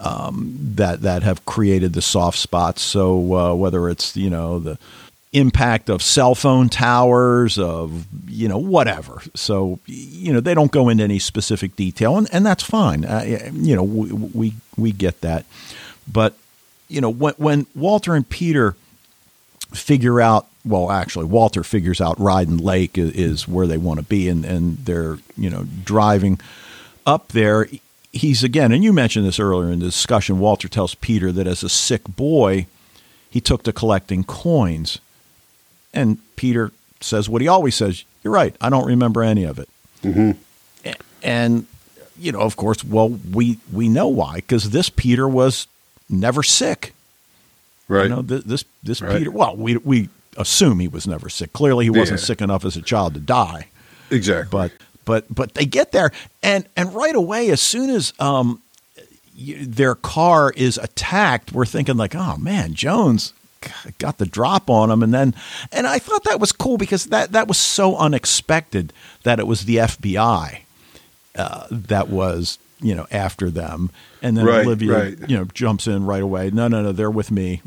um, 0.00 0.56
that 0.76 1.02
that 1.02 1.22
have 1.22 1.44
created 1.46 1.92
the 1.94 2.02
soft 2.02 2.38
spots. 2.38 2.82
So 2.82 3.34
uh, 3.34 3.54
whether 3.54 3.88
it's 3.88 4.16
you 4.16 4.30
know 4.30 4.58
the 4.58 4.78
impact 5.32 5.90
of 5.90 6.02
cell 6.02 6.34
phone 6.34 6.68
towers, 6.68 7.58
of 7.58 8.06
you 8.28 8.48
know 8.48 8.58
whatever. 8.58 9.22
So 9.34 9.78
you 9.86 10.32
know 10.32 10.40
they 10.40 10.54
don't 10.54 10.72
go 10.72 10.88
into 10.88 11.04
any 11.04 11.18
specific 11.18 11.76
detail, 11.76 12.16
and, 12.16 12.28
and 12.32 12.46
that's 12.46 12.62
fine. 12.62 13.04
Uh, 13.04 13.48
you 13.52 13.76
know 13.76 13.82
we, 13.82 14.12
we 14.12 14.54
we 14.76 14.92
get 14.92 15.20
that, 15.20 15.44
but 16.10 16.34
you 16.88 17.00
know 17.00 17.10
when 17.10 17.34
when 17.34 17.66
Walter 17.74 18.14
and 18.14 18.28
Peter 18.28 18.76
figure 19.72 20.20
out 20.20 20.46
well 20.64 20.90
actually 20.90 21.26
walter 21.26 21.62
figures 21.62 22.00
out 22.00 22.18
reiden 22.18 22.56
lake 22.56 22.96
is, 22.96 23.10
is 23.12 23.48
where 23.48 23.66
they 23.66 23.76
want 23.76 24.00
to 24.00 24.04
be 24.04 24.28
and, 24.28 24.44
and 24.44 24.78
they're 24.78 25.18
you 25.36 25.50
know 25.50 25.66
driving 25.84 26.40
up 27.06 27.28
there 27.28 27.68
he's 28.12 28.42
again 28.42 28.72
and 28.72 28.82
you 28.82 28.92
mentioned 28.92 29.26
this 29.26 29.38
earlier 29.38 29.70
in 29.70 29.78
the 29.80 29.84
discussion 29.86 30.38
walter 30.38 30.68
tells 30.68 30.94
peter 30.94 31.30
that 31.30 31.46
as 31.46 31.62
a 31.62 31.68
sick 31.68 32.02
boy 32.04 32.66
he 33.28 33.40
took 33.42 33.62
to 33.62 33.72
collecting 33.72 34.24
coins 34.24 35.00
and 35.94 36.18
peter 36.36 36.70
says 37.00 37.28
what 37.28 37.40
he 37.42 37.48
always 37.48 37.74
says 37.74 38.04
you're 38.22 38.32
right 38.32 38.54
i 38.60 38.68
don't 38.70 38.86
remember 38.86 39.22
any 39.22 39.44
of 39.44 39.58
it 39.58 39.68
A- 40.84 40.94
and 41.22 41.66
you 42.18 42.32
know 42.32 42.40
of 42.40 42.56
course 42.56 42.82
well 42.84 43.08
we 43.10 43.58
we 43.72 43.88
know 43.88 44.08
why 44.08 44.36
because 44.36 44.70
this 44.70 44.88
peter 44.90 45.28
was 45.28 45.66
never 46.08 46.42
sick 46.42 46.94
Right. 47.90 48.02
you 48.02 48.08
know, 48.10 48.20
th- 48.22 48.44
this 48.44 48.64
this 48.82 49.00
Right. 49.00 49.16
Peter. 49.16 49.30
Well, 49.30 49.56
we 49.56 49.78
we 49.78 50.10
assume 50.36 50.78
he 50.78 50.88
was 50.88 51.06
never 51.06 51.30
sick. 51.30 51.54
Clearly, 51.54 51.86
he 51.86 51.90
wasn't 51.90 52.20
Yeah. 52.20 52.26
sick 52.26 52.42
enough 52.42 52.66
as 52.66 52.76
a 52.76 52.82
child 52.82 53.14
to 53.14 53.20
die. 53.20 53.68
exactly. 54.10 54.50
But 54.50 54.72
but 55.06 55.34
but 55.34 55.54
they 55.54 55.64
get 55.64 55.92
there, 55.92 56.12
and 56.42 56.66
and 56.76 56.94
right 56.94 57.14
away, 57.14 57.48
as 57.48 57.62
soon 57.62 57.88
as 57.88 58.12
um, 58.20 58.60
you, 59.34 59.64
their 59.64 59.94
car 59.94 60.52
is 60.54 60.76
attacked, 60.76 61.52
we're 61.52 61.64
thinking 61.64 61.96
like, 61.96 62.14
oh 62.14 62.36
man, 62.36 62.74
Jones 62.74 63.32
got 63.98 64.18
the 64.18 64.26
drop 64.26 64.70
on 64.70 64.90
him, 64.90 65.02
and 65.02 65.12
then 65.12 65.34
and 65.72 65.86
I 65.86 65.98
thought 65.98 66.24
that 66.24 66.40
was 66.40 66.52
cool 66.52 66.78
because 66.78 67.06
that 67.06 67.32
that 67.32 67.48
was 67.48 67.58
so 67.58 67.96
unexpected 67.96 68.92
that 69.24 69.38
it 69.38 69.46
was 69.46 69.64
the 69.64 69.76
FBI 69.76 70.60
uh, 71.36 71.66
that 71.70 72.08
was 72.08 72.58
you 72.80 72.94
know 72.94 73.06
after 73.10 73.50
them, 73.50 73.90
and 74.22 74.36
then 74.36 74.44
Right, 74.44 74.66
Olivia 74.66 74.92
right. 74.92 75.28
you 75.28 75.36
know 75.36 75.44
jumps 75.46 75.86
in 75.86 76.06
right 76.06 76.22
away. 76.22 76.50
No, 76.50 76.68
no, 76.68 76.82
no, 76.82 76.92
they're 76.92 77.10
with 77.10 77.30
me. 77.30 77.62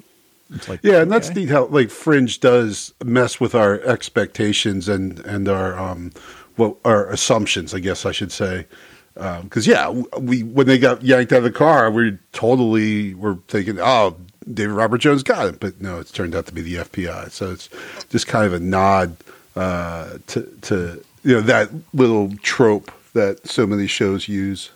It's 0.54 0.68
like 0.68 0.82
Yeah, 0.84 1.02
and 1.02 1.12
that's 1.12 1.30
okay. 1.30 1.42
neat 1.42 1.50
how 1.50 1.66
like 1.66 1.90
Fringe 1.90 2.40
does 2.40 2.94
mess 3.04 3.40
with 3.40 3.56
our 3.56 3.80
expectations 3.82 4.90
and 4.90 5.20
and 5.22 5.48
our 5.48 5.78
um 5.78 6.12
well 6.58 6.78
our 6.84 7.10
assumptions, 7.10 7.74
I 7.74 7.80
guess 7.80 8.06
I 8.06 8.12
should 8.12 8.32
say. 8.32 8.68
Because 9.14 9.68
yeah, 9.68 9.90
we 10.20 10.44
when 10.44 10.68
they 10.68 10.78
got 10.78 11.04
yanked 11.04 11.34
out 11.34 11.40
of 11.40 11.44
the 11.44 11.52
car, 11.52 11.92
we 11.92 12.18
totally 12.32 13.14
were 13.14 13.38
thinking, 13.48 13.78
oh, 13.80 14.16
David 14.52 14.74
Robert 14.74 15.00
Jones 15.00 15.24
got 15.24 15.48
it, 15.48 15.60
but 15.60 15.80
no, 15.82 16.00
it's 16.00 16.12
turned 16.12 16.36
out 16.36 16.46
to 16.48 16.54
be 16.54 16.62
the 16.62 16.76
FBI. 16.76 17.30
So 17.32 17.52
it's 17.52 17.70
just 18.10 18.28
kind 18.28 18.46
of 18.46 18.54
a 18.54 18.60
nod 18.60 19.16
uh, 19.56 20.18
to 20.28 20.44
to 20.62 21.04
you 21.24 21.36
know 21.36 21.42
that 21.42 21.70
little 21.94 22.34
trope 22.42 22.92
that 23.14 23.48
so 23.48 23.68
many 23.68 23.88
shows 23.88 24.28
use. 24.28 24.72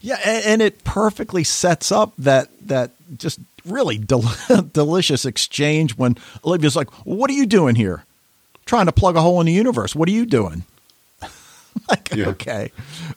Yeah, 0.00 0.18
and, 0.24 0.44
and 0.44 0.62
it 0.62 0.82
perfectly 0.84 1.44
sets 1.44 1.92
up 1.92 2.12
that 2.18 2.48
that 2.66 2.90
just 3.18 3.38
really 3.64 3.98
del- 3.98 4.34
delicious 4.72 5.24
exchange 5.24 5.96
when 5.96 6.16
Olivia's 6.44 6.74
like, 6.74 6.90
"What 7.06 7.30
are 7.30 7.34
you 7.34 7.46
doing 7.46 7.76
here? 7.76 8.04
Trying 8.66 8.86
to 8.86 8.92
plug 8.92 9.14
a 9.16 9.20
hole 9.20 9.40
in 9.40 9.46
the 9.46 9.52
universe? 9.52 9.94
What 9.94 10.08
are 10.08 10.12
you 10.12 10.26
doing?" 10.26 10.64
like, 11.88 12.12
Yeah. 12.14 12.28
okay, 12.30 12.72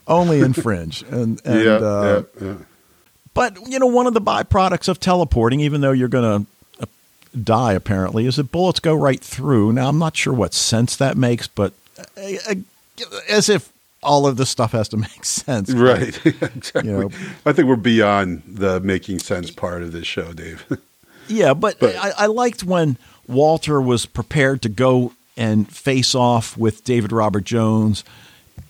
only 0.07 0.41
in 0.41 0.53
Fringe, 0.53 1.03
and, 1.09 1.41
and 1.43 1.63
yeah, 1.66 1.72
uh, 1.72 2.24
yeah, 2.39 2.47
yeah. 2.47 2.53
But 3.36 3.67
you 3.67 3.77
know, 3.77 3.86
one 3.86 4.07
of 4.07 4.15
the 4.15 4.21
byproducts 4.21 4.88
of 4.88 4.99
teleporting, 4.99 5.59
even 5.59 5.81
though 5.81 5.91
you're 5.91 6.07
going 6.07 6.45
to 6.45 6.88
die, 7.43 7.73
apparently, 7.73 8.25
is 8.25 8.38
that 8.38 8.51
bullets 8.51 8.79
go 8.79 8.95
right 8.95 9.19
through. 9.19 9.73
Now, 9.73 9.89
I'm 9.89 9.99
not 9.99 10.17
sure 10.17 10.33
what 10.33 10.53
sense 10.55 10.95
that 10.95 11.15
makes, 11.17 11.47
but 11.47 11.73
uh, 12.17 12.31
uh, 12.49 12.55
as 13.29 13.49
if 13.49 13.71
all 14.01 14.25
of 14.25 14.38
this 14.38 14.49
stuff 14.49 14.71
has 14.71 14.88
to 14.89 14.97
make 15.09 15.25
sense. 15.25 15.71
Right. 15.71 16.19
exactly. 16.25 16.89
You 16.89 16.97
know. 16.99 17.09
I 17.45 17.51
think 17.53 17.67
we're 17.67 17.75
beyond 17.75 18.43
the 18.47 18.79
making 18.79 19.19
sense 19.19 19.51
part 19.51 19.83
of 19.83 19.91
this 19.91 20.07
show, 20.07 20.33
Dave. 20.33 20.65
Yeah, 21.27 21.55
but, 21.55 21.79
But- 21.79 21.95
I, 21.95 22.11
I 22.15 22.25
liked 22.27 22.63
when 22.63 22.97
Walter 23.27 23.81
was 23.81 24.05
prepared 24.05 24.61
to 24.61 24.69
go 24.69 25.13
and 25.36 25.67
face 25.67 26.13
off 26.13 26.55
with 26.55 26.83
David 26.83 27.11
Robert 27.11 27.43
Jones 27.45 28.03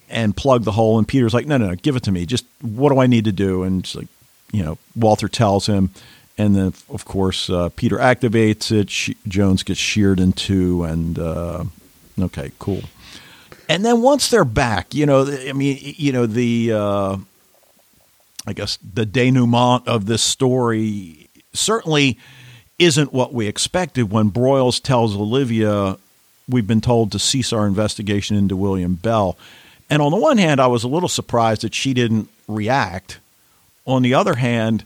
and 0.09 0.37
plug 0.37 0.63
the 0.63 0.71
hole, 0.71 0.97
and 0.97 1.05
Peter's 1.05 1.33
like, 1.33 1.47
"No, 1.47 1.57
no, 1.57 1.67
no, 1.67 1.75
give 1.75 1.97
it 1.97 2.03
to 2.03 2.13
me. 2.13 2.25
Just 2.25 2.45
what 2.61 2.93
do 2.93 2.99
I 2.99 3.07
need 3.07 3.25
to 3.25 3.33
do?" 3.33 3.63
And 3.63 3.83
it's 3.83 3.93
like, 3.93 4.07
you 4.51 4.63
know, 4.63 4.77
Walter 4.95 5.27
tells 5.27 5.67
him, 5.67 5.91
and 6.37 6.55
then 6.55 6.73
of 6.89 7.05
course 7.05 7.49
uh, 7.49 7.69
Peter 7.75 7.97
activates 7.97 8.71
it. 8.71 8.89
She, 8.89 9.17
Jones 9.27 9.63
gets 9.63 9.79
sheared 9.79 10.19
in 10.19 10.33
two, 10.33 10.83
and 10.83 11.17
uh, 11.19 11.63
okay, 12.19 12.51
cool. 12.59 12.83
And 13.67 13.83
then 13.83 14.01
once 14.01 14.29
they're 14.29 14.45
back, 14.45 14.93
you 14.93 15.05
know, 15.05 15.25
I 15.25 15.53
mean, 15.53 15.77
you 15.81 16.11
know, 16.11 16.25
the 16.25 16.71
uh, 16.73 17.17
I 18.45 18.53
guess 18.53 18.77
the 18.77 19.05
denouement 19.05 19.87
of 19.87 20.05
this 20.05 20.21
story 20.21 21.29
certainly 21.53 22.19
isn't 22.77 23.13
what 23.13 23.33
we 23.33 23.47
expected 23.47 24.11
when 24.11 24.31
Broyles 24.31 24.81
tells 24.81 25.15
Olivia 25.15 25.97
we've 26.47 26.67
been 26.67 26.81
told 26.81 27.11
to 27.11 27.19
cease 27.19 27.51
our 27.51 27.65
investigation 27.65 28.37
into 28.37 28.55
William 28.55 28.95
Bell. 28.95 29.37
And 29.89 30.01
on 30.01 30.11
the 30.11 30.17
one 30.17 30.37
hand, 30.37 30.59
I 30.59 30.67
was 30.67 30.83
a 30.83 30.87
little 30.87 31.09
surprised 31.09 31.61
that 31.61 31.73
she 31.73 31.93
didn't 31.93 32.29
react. 32.47 33.19
On 33.85 34.01
the 34.01 34.13
other 34.13 34.35
hand, 34.35 34.83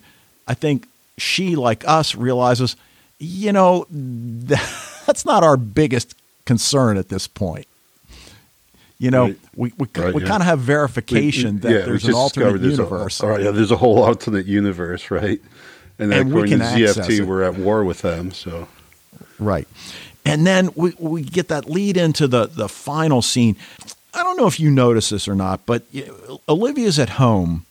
I 0.47 0.53
think 0.53 0.87
she, 1.17 1.55
like 1.55 1.83
us, 1.87 2.15
realizes, 2.15 2.75
you 3.19 3.51
know, 3.53 3.85
that's 3.91 5.25
not 5.25 5.43
our 5.43 5.57
biggest 5.57 6.15
concern 6.45 6.97
at 6.97 7.09
this 7.09 7.27
point. 7.27 7.67
You 8.97 9.11
know, 9.11 9.25
Right. 9.27 9.39
we 9.55 9.73
we, 9.77 9.87
Right, 9.95 10.13
we 10.13 10.21
yeah. 10.23 10.27
kind 10.27 10.41
of 10.43 10.47
have 10.47 10.59
verification 10.59 11.59
that 11.59 11.71
Yeah, 11.71 11.77
there's 11.85 12.05
an 12.05 12.13
alternate 12.13 12.59
there's 12.61 12.77
a- 12.79 12.83
universe. 12.83 13.21
all 13.21 13.29
right, 13.29 13.41
yeah, 13.41 13.51
there's 13.51 13.71
a 13.71 13.77
whole 13.77 14.03
alternate 14.03 14.45
universe, 14.45 15.09
right? 15.09 15.39
And, 15.97 16.13
And 16.13 16.31
we 16.33 16.41
according 16.41 16.59
to 16.59 16.65
ZFT, 16.65 17.25
we're 17.25 17.43
at 17.43 17.55
war 17.57 17.83
with 17.85 18.01
them. 18.01 18.31
So 18.31 18.67
Right. 19.37 19.67
And 20.25 20.45
then 20.45 20.69
we, 20.75 20.93
we 20.99 21.21
get 21.23 21.47
that 21.47 21.69
lead 21.69 21.95
into 21.95 22.27
the, 22.27 22.47
the 22.47 22.67
final 22.67 23.21
scene. 23.21 23.55
I 24.13 24.21
don't 24.21 24.35
know 24.37 24.47
if 24.47 24.59
you 24.59 24.69
notice 24.69 25.09
this 25.09 25.27
or 25.29 25.35
not, 25.35 25.65
but 25.65 25.83
Olivia's 26.49 26.99
at 26.99 27.11
home 27.11 27.65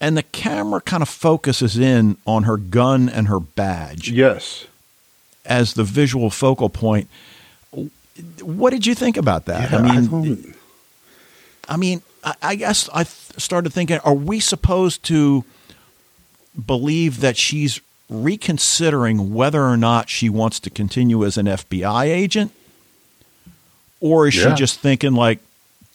and 0.00 0.16
the 0.16 0.22
camera 0.22 0.80
kind 0.80 1.02
of 1.02 1.08
focuses 1.08 1.78
in 1.78 2.16
on 2.26 2.44
her 2.44 2.56
gun 2.56 3.08
and 3.08 3.28
her 3.28 3.40
badge 3.40 4.10
yes, 4.10 4.66
as 5.44 5.74
the 5.74 5.84
visual 5.84 6.30
focal 6.30 6.68
point. 6.68 7.08
What 8.42 8.70
did 8.70 8.86
you 8.86 8.94
think 8.94 9.16
about 9.16 9.46
that? 9.46 9.70
Yeah, 9.70 9.78
I 9.78 9.82
mean, 9.82 10.06
don't- 10.10 10.56
I 11.68 11.76
mean, 11.76 12.02
I, 12.24 12.34
I 12.42 12.54
guess 12.56 12.88
I 12.92 13.04
started 13.04 13.72
thinking: 13.72 13.98
Are 14.04 14.14
we 14.14 14.40
supposed 14.40 15.02
to 15.04 15.44
believe 16.66 17.20
that 17.20 17.36
she's 17.36 17.80
reconsidering 18.08 19.32
whether 19.32 19.62
or 19.62 19.76
not 19.76 20.08
she 20.10 20.28
wants 20.28 20.58
to 20.60 20.68
continue 20.70 21.24
as 21.24 21.38
an 21.38 21.46
FBI 21.46 22.06
agent, 22.06 22.52
or 24.00 24.26
is 24.26 24.36
Yeah. 24.36 24.50
she 24.54 24.58
just 24.58 24.80
thinking 24.80 25.12
like, 25.14 25.38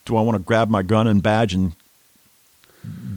"Do 0.06 0.16
I 0.16 0.22
want 0.22 0.36
to 0.36 0.42
grab 0.42 0.68
my 0.70 0.82
gun 0.82 1.06
and 1.06 1.22
badge 1.22 1.52
and 1.54 1.72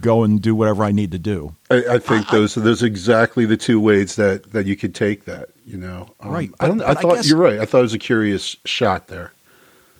go 0.00 0.22
and 0.24 0.40
do 0.40 0.54
whatever 0.54 0.84
I 0.84 0.92
need 0.92 1.12
to 1.12 1.18
do?" 1.18 1.54
I, 1.70 1.84
I 1.92 1.98
think 1.98 2.28
those 2.30 2.54
those 2.54 2.82
are 2.82 2.86
exactly 2.86 3.44
the 3.46 3.56
two 3.56 3.80
ways 3.80 4.16
that 4.16 4.52
that 4.52 4.66
you 4.66 4.76
could 4.76 4.94
take 4.94 5.24
that. 5.26 5.48
You 5.66 5.76
know, 5.76 6.10
Um, 6.20 6.30
Right, 6.32 6.50
I 6.58 6.66
don't. 6.68 6.82
I 6.82 6.94
but 6.94 6.98
I 6.98 7.00
thought 7.02 7.14
guess- 7.16 7.28
you're 7.28 7.38
right. 7.38 7.60
I 7.60 7.64
thought 7.64 7.78
it 7.78 7.82
was 7.82 7.94
a 7.94 7.98
curious 7.98 8.56
shot 8.64 9.06
there. 9.08 9.32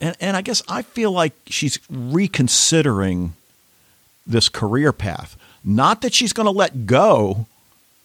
And 0.00 0.16
and 0.20 0.36
I 0.36 0.40
guess 0.42 0.62
I 0.68 0.82
feel 0.82 1.12
like 1.12 1.32
she's 1.46 1.78
reconsidering 1.90 3.34
this 4.26 4.48
career 4.48 4.92
path. 4.92 5.36
Not 5.64 6.00
that 6.02 6.14
she's 6.14 6.32
going 6.32 6.46
to 6.46 6.50
let 6.52 6.86
go 6.86 7.46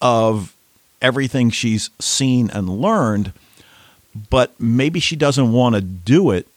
of 0.01 0.53
everything 1.01 1.49
she's 1.49 1.89
seen 1.99 2.49
and 2.51 2.69
learned, 2.69 3.31
but 4.29 4.59
maybe 4.59 4.99
she 4.99 5.15
doesn't 5.15 5.51
want 5.51 5.75
to 5.75 5.81
do 5.81 6.31
it 6.31 6.47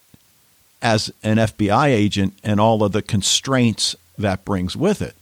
as 0.81 1.11
an 1.23 1.37
FBI 1.37 1.87
agent 1.87 2.33
and 2.43 2.59
all 2.59 2.83
of 2.83 2.91
the 2.91 3.01
constraints 3.01 3.95
that 4.19 4.45
brings 4.45 4.75
with 4.77 5.01
it. 5.01 5.15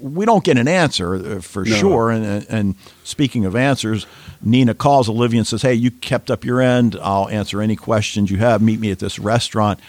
We 0.00 0.24
don't 0.26 0.44
get 0.44 0.58
an 0.58 0.68
answer 0.68 1.14
uh, 1.14 1.40
for 1.40 1.64
No. 1.64 1.74
sure. 1.76 2.10
And, 2.10 2.46
and 2.48 2.74
speaking 3.04 3.44
of 3.44 3.56
answers, 3.56 4.06
Nina 4.40 4.74
calls 4.74 5.08
Olivia 5.08 5.40
and 5.40 5.46
says, 5.46 5.62
Hey, 5.62 5.74
you 5.74 5.90
kept 5.90 6.30
up 6.30 6.44
your 6.44 6.60
end. 6.60 6.96
I'll 7.02 7.28
answer 7.28 7.60
any 7.60 7.74
questions 7.74 8.30
you 8.30 8.36
have. 8.38 8.62
Meet 8.62 8.78
me 8.80 8.90
at 8.92 9.00
this 9.00 9.18
restaurant. 9.18 9.80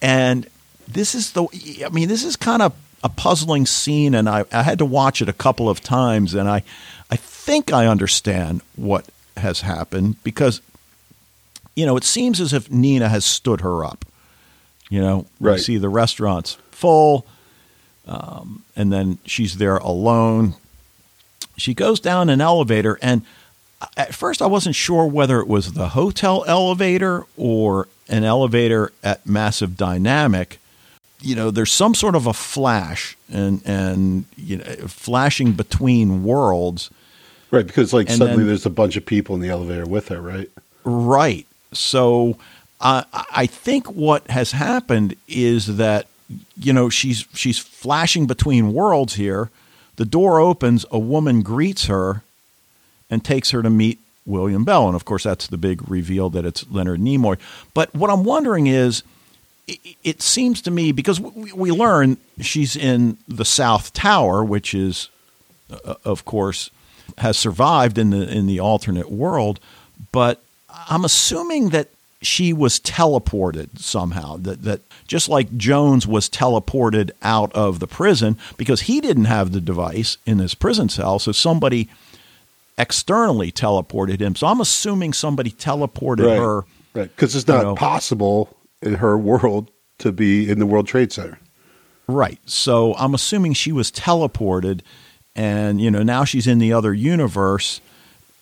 And 0.00 0.46
this 0.88 1.14
is 1.14 1.32
the, 1.32 1.46
I 1.84 1.88
mean, 1.88 2.08
this 2.08 2.24
is 2.24 2.36
kind 2.36 2.60
of 2.60 2.74
a 3.02 3.08
puzzling 3.08 3.66
scene. 3.66 4.14
And 4.14 4.28
I, 4.28 4.44
I 4.52 4.62
had 4.62 4.78
to 4.78 4.84
watch 4.84 5.22
it 5.22 5.28
a 5.28 5.32
couple 5.32 5.68
of 5.70 5.80
times. 5.80 6.34
And 6.34 6.48
I, 6.48 6.62
I 7.10 7.16
think 7.16 7.72
I 7.72 7.86
understand 7.86 8.60
what 8.76 9.06
has 9.38 9.62
happened 9.62 10.16
because, 10.22 10.60
you 11.74 11.86
know, 11.86 11.96
it 11.96 12.04
seems 12.04 12.40
as 12.40 12.52
if 12.52 12.70
Nina 12.70 13.08
has 13.08 13.24
stood 13.24 13.62
her 13.62 13.84
up. 13.84 14.04
You 14.90 15.00
know, 15.00 15.26
we 15.40 15.50
Right. 15.52 15.60
see 15.60 15.78
the 15.78 15.88
restaurant's 15.88 16.58
full, 16.82 17.24
um, 18.08 18.64
and 18.76 18.92
then 18.92 19.18
she's 19.24 19.56
there 19.58 19.76
alone. 19.78 20.54
She 21.56 21.74
goes 21.74 22.00
down 22.00 22.28
an 22.28 22.40
elevator, 22.40 22.98
and 23.00 23.22
at 23.96 24.14
first 24.14 24.42
I 24.42 24.46
wasn't 24.46 24.74
sure 24.74 25.06
whether 25.06 25.38
it 25.40 25.46
was 25.46 25.72
the 25.74 25.90
hotel 25.90 26.44
elevator 26.48 27.24
or 27.36 27.88
an 28.08 28.24
elevator 28.24 28.92
at 29.04 29.24
Massive 29.26 29.76
Dynamic. 29.76 30.58
You 31.20 31.36
know, 31.36 31.50
there's 31.52 31.70
some 31.70 31.94
sort 31.94 32.16
of 32.16 32.26
a 32.26 32.32
flash 32.32 33.16
and 33.30 33.62
and 33.64 34.24
you 34.36 34.56
know 34.58 34.64
flashing 34.88 35.52
between 35.52 36.24
worlds. 36.24 36.90
Right, 37.52 37.66
because 37.66 37.92
like 37.92 38.08
And 38.08 38.18
suddenly 38.18 38.38
then- 38.38 38.46
there's 38.48 38.66
a 38.66 38.70
bunch 38.70 38.96
of 38.96 39.06
people 39.06 39.34
in 39.36 39.40
the 39.40 39.50
elevator 39.50 39.86
with 39.86 40.08
her, 40.08 40.20
right? 40.20 40.50
Right. 40.84 41.46
So 41.72 42.38
uh, 42.80 43.04
I 43.12 43.46
think 43.46 43.86
what 43.92 44.26
has 44.30 44.50
happened 44.52 45.14
is 45.28 45.76
that 45.76 46.06
you 46.56 46.72
know 46.72 46.88
she's 46.88 47.26
she's 47.34 47.58
flashing 47.58 48.26
between 48.26 48.72
worlds 48.72 49.14
here. 49.14 49.50
The 49.96 50.04
door 50.04 50.40
opens, 50.40 50.86
a 50.90 50.98
woman 50.98 51.42
greets 51.42 51.86
her 51.86 52.22
and 53.10 53.24
takes 53.24 53.50
her 53.50 53.62
to 53.62 53.70
meet 53.70 53.98
William 54.24 54.64
Bell, 54.64 54.86
and 54.86 54.96
of 54.96 55.04
course 55.04 55.24
that's 55.24 55.46
the 55.46 55.58
big 55.58 55.88
reveal 55.88 56.30
that 56.30 56.44
it's 56.44 56.68
Leonard 56.70 57.00
Nimoy. 57.00 57.38
But 57.74 57.94
what 57.94 58.10
I'm 58.10 58.24
wondering 58.24 58.66
is, 58.66 59.02
it, 60.02 60.22
seems 60.22 60.62
to 60.62 60.70
me 60.70 60.92
because 60.92 61.20
we, 61.20 61.52
we 61.52 61.70
learn 61.70 62.16
she's 62.40 62.74
in 62.74 63.18
the 63.28 63.44
South 63.44 63.92
Tower, 63.92 64.42
which 64.44 64.74
is 64.74 65.08
uh, 65.84 65.94
of 66.04 66.24
course, 66.24 66.70
has 67.18 67.36
survived 67.36 67.98
in 67.98 68.10
the 68.10 68.28
in 68.30 68.46
the 68.46 68.60
alternate 68.60 69.10
world, 69.10 69.60
but 70.10 70.42
I'm 70.68 71.04
assuming 71.04 71.70
that 71.70 71.88
she 72.22 72.52
was 72.52 72.80
teleported 72.80 73.78
somehow. 73.78 74.36
That 74.36 74.62
that 74.62 74.80
just 75.06 75.28
like 75.28 75.56
Jones 75.56 76.06
was 76.06 76.28
teleported 76.28 77.10
out 77.22 77.52
of 77.52 77.80
the 77.80 77.86
prison 77.86 78.38
because 78.56 78.82
he 78.82 79.00
didn't 79.00 79.26
have 79.26 79.52
the 79.52 79.60
device 79.60 80.16
in 80.26 80.38
his 80.38 80.54
prison 80.54 80.88
cell, 80.88 81.18
so 81.18 81.32
somebody 81.32 81.88
externally 82.78 83.52
teleported 83.52 84.20
him. 84.20 84.34
So 84.34 84.46
I'm 84.46 84.60
assuming 84.60 85.12
somebody 85.12 85.50
teleported 85.50 86.26
right, 86.26 86.38
her. 86.38 86.56
right, 86.94 87.16
because 87.16 87.34
it's 87.36 87.46
you 87.46 87.54
not 87.54 87.62
know. 87.62 87.74
possible 87.74 88.56
in 88.80 88.94
her 88.94 89.16
world 89.16 89.70
to 89.98 90.12
be 90.12 90.50
in 90.50 90.58
the 90.58 90.66
World 90.66 90.86
Trade 90.86 91.12
Center. 91.12 91.38
Right. 92.08 92.38
So 92.46 92.94
I'm 92.94 93.14
assuming 93.14 93.54
she 93.54 93.72
was 93.72 93.90
teleported, 93.90 94.80
and 95.36 95.80
you 95.80 95.90
know 95.90 96.02
now 96.02 96.24
she's 96.24 96.46
in 96.46 96.58
the 96.58 96.72
other 96.72 96.92
universe, 96.92 97.80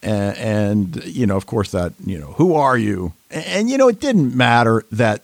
and, 0.03 0.37
and 0.39 1.05
you 1.05 1.27
know 1.27 1.37
of 1.37 1.47
course 1.47 1.71
that 1.73 1.93
you 2.05 2.19
know 2.19 2.33
who 2.33 2.55
are 2.55 2.79
you? 2.79 3.13
And, 3.31 3.45
and 3.47 3.71
you 3.71 3.79
know 3.79 3.89
it 3.89 4.01
didn't 4.01 4.35
matter 4.37 4.85
that 4.93 5.23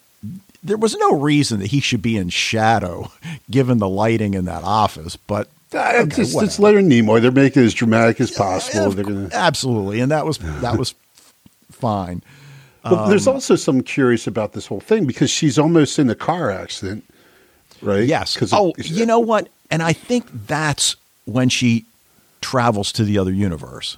there 0.63 0.77
was 0.77 0.97
no 0.97 1.19
reason 1.19 1.61
that 1.61 1.69
he 1.69 1.81
should 1.81 2.03
be 2.03 2.17
in 2.17 2.29
shadow 2.29 3.11
given 3.51 3.79
the 3.79 3.89
lighting 3.89 4.35
in 4.35 4.45
that 4.47 4.65
office, 4.65 5.17
but. 5.17 5.49
Ah, 5.75 5.97
okay, 6.03 6.23
it's, 6.23 6.35
it's 6.35 6.59
whatever. 6.59 6.81
Leonard 6.81 6.85
Nimoy. 6.85 7.21
They're 7.21 7.31
making 7.33 7.63
it 7.63 7.67
as 7.67 7.75
dramatic 7.75 8.21
as 8.21 8.31
possible. 8.31 8.87
Of 8.87 8.97
gonna. 9.03 9.29
Absolutely, 9.33 10.01
and 10.01 10.11
that 10.13 10.25
was 10.25 10.39
that 10.61 10.79
was 10.79 10.95
fine. 11.73 12.23
But 12.83 12.93
Um, 12.93 13.11
there's 13.11 13.27
also 13.27 13.57
some 13.57 13.83
curious 13.83 14.27
about 14.29 14.53
this 14.53 14.67
whole 14.67 14.81
thing 14.81 15.07
because 15.07 15.29
she's 15.29 15.59
almost 15.59 15.99
in 15.99 16.09
a 16.09 16.15
car 16.15 16.51
accident, 16.53 17.05
right? 17.83 18.05
Yes. 18.07 18.37
'Cause 18.37 18.53
oh, 18.53 18.73
it- 18.79 18.89
you 18.89 19.05
know 19.05 19.19
what? 19.19 19.49
And 19.71 19.83
I 19.83 19.93
think 19.93 20.27
that's 20.47 20.95
when 21.25 21.49
she 21.49 21.85
travels 22.41 22.93
to 22.93 23.05
the 23.05 23.19
other 23.19 23.33
universe. 23.33 23.97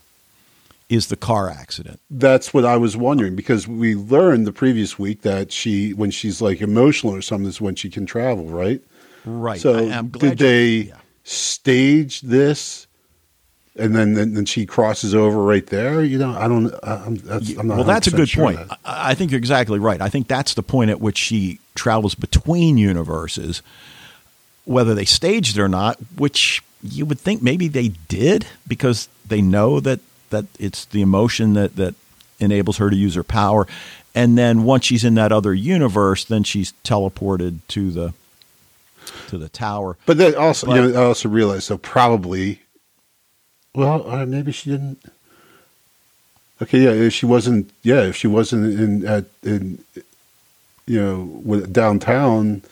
Is 0.89 1.09
the 1.09 1.17
car 1.17 1.51
accident? 1.51 2.01
That's 2.11 2.55
what 2.55 2.65
I 2.65 2.79
was 2.79 2.97
wondering 2.97 3.37
because 3.37 3.69
we 3.69 3.95
learned 3.95 4.47
the 4.47 4.53
previous 4.53 4.99
week 4.99 5.21
that 5.21 5.53
she, 5.53 5.93
when 5.93 6.11
she's 6.11 6.41
like 6.41 6.63
emotional 6.63 7.15
or 7.15 7.21
something, 7.21 7.47
is 7.47 7.61
when 7.61 7.75
she 7.75 7.91
can 7.91 8.07
travel, 8.07 8.47
right? 8.47 8.83
Right. 9.27 9.61
So 9.61 9.91
I, 9.91 10.01
did 10.01 10.39
they 10.39 10.69
yeah. 10.69 10.97
stage 11.25 12.23
this 12.23 12.87
and 13.79 13.95
then, 13.95 14.15
then 14.15 14.35
then 14.35 14.45
she 14.45 14.67
crosses 14.67 15.15
over 15.15 15.43
right 15.43 15.67
there. 15.67 16.03
You 16.03 16.19
know, 16.19 16.37
I 16.37 16.49
don't. 16.49 16.75
I'm, 16.83 17.17
that's, 17.17 17.57
I'm 17.57 17.69
not 17.69 17.77
well, 17.77 17.85
that's 17.85 18.09
a 18.09 18.11
good 18.11 18.29
sure 18.29 18.45
point. 18.45 18.69
that. 18.69 18.79
I 18.85 19.11
I 19.11 19.15
think 19.15 19.31
you're 19.31 19.39
exactly 19.39 19.79
right. 19.79 20.01
I 20.01 20.09
think 20.09 20.27
that's 20.27 20.55
the 20.55 20.63
point 20.63 20.91
at 20.91 21.01
which 21.01 21.17
she 21.17 21.61
travels 21.75 22.15
between 22.15 22.77
universes, 22.77 23.63
whether 24.65 24.95
they 24.95 25.05
staged 25.05 25.57
it 25.57 25.63
or 25.63 25.69
not. 25.69 25.99
Which 26.17 26.63
you 26.83 27.07
would 27.07 27.21
think 27.21 27.43
maybe 27.43 27.69
they 27.69 27.89
did 28.09 28.47
because 28.67 29.09
they 29.27 29.41
know 29.41 29.81
that 29.81 30.01
that 30.31 30.47
it's 30.59 30.85
the 30.87 31.03
emotion 31.03 31.55
that 31.55 31.77
that 31.77 31.95
enables 32.41 32.77
her 32.79 32.91
to 32.91 32.97
use 32.97 33.15
her 33.15 33.25
power, 33.25 33.67
and 34.15 34.39
then 34.39 34.65
once 34.65 34.85
she's 34.87 35.05
in 35.05 35.15
that 35.15 35.33
other 35.33 35.55
universe, 35.55 36.25
then 36.25 36.45
she's 36.45 36.73
teleported 36.85 37.61
to 37.69 37.91
the 37.91 38.15
to 39.29 39.39
the 39.39 39.49
tower. 39.49 39.97
But 40.07 40.19
then 40.19 40.35
also, 40.35 40.67
But- 40.67 40.77
you 40.77 40.89
know, 40.93 41.03
I 41.03 41.05
also 41.07 41.29
realized 41.29 41.65
so 41.65 41.79
probably. 41.79 42.61
Well, 43.75 44.11
uh, 44.11 44.27
maybe 44.27 44.51
she 44.53 44.71
didn't. 44.71 44.99
Okay, 46.61 46.81
yeah, 46.81 46.91
if 46.91 47.13
she 47.13 47.27
wasn't, 47.27 47.71
yeah, 47.83 48.03
if 48.03 48.17
she 48.17 48.27
wasn't 48.27 48.79
in 48.81 49.07
at 49.07 49.27
in, 49.45 49.85
you 50.87 51.01
know, 51.01 51.41
with, 51.45 51.73
downtown 51.73 52.63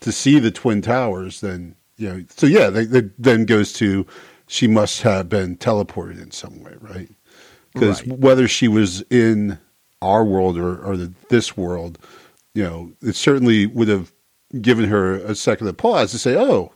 to 0.00 0.10
see 0.10 0.40
the 0.40 0.50
twin 0.50 0.82
towers, 0.82 1.40
then 1.40 1.76
you 1.98 2.08
know, 2.08 2.24
so 2.36 2.46
yeah, 2.46 2.70
they, 2.70 2.84
they, 2.84 3.02
then 3.18 3.44
goes 3.44 3.72
to 3.74 4.06
she 4.46 4.66
must 4.66 5.02
have 5.02 5.28
been 5.28 5.56
teleported 5.56 6.20
in 6.22 6.30
some 6.30 6.62
way, 6.62 6.74
right? 6.80 7.08
Because 7.74 8.06
Right. 8.06 8.18
whether 8.18 8.46
she 8.48 8.68
was 8.68 9.02
in 9.10 9.58
our 10.00 10.24
world 10.24 10.56
or, 10.58 10.78
or 10.78 10.96
the, 10.96 11.12
this 11.30 11.56
world, 11.56 11.98
you 12.54 12.62
know, 12.62 12.92
it 13.02 13.16
certainly 13.16 13.66
would 13.66 13.88
have 13.88 14.12
given 14.60 14.86
her 14.88 15.14
a 15.16 15.34
second 15.34 15.66
of 15.68 15.76
pause 15.76 16.10
to 16.12 16.18
say, 16.18 16.36
"Oh, 16.36 16.72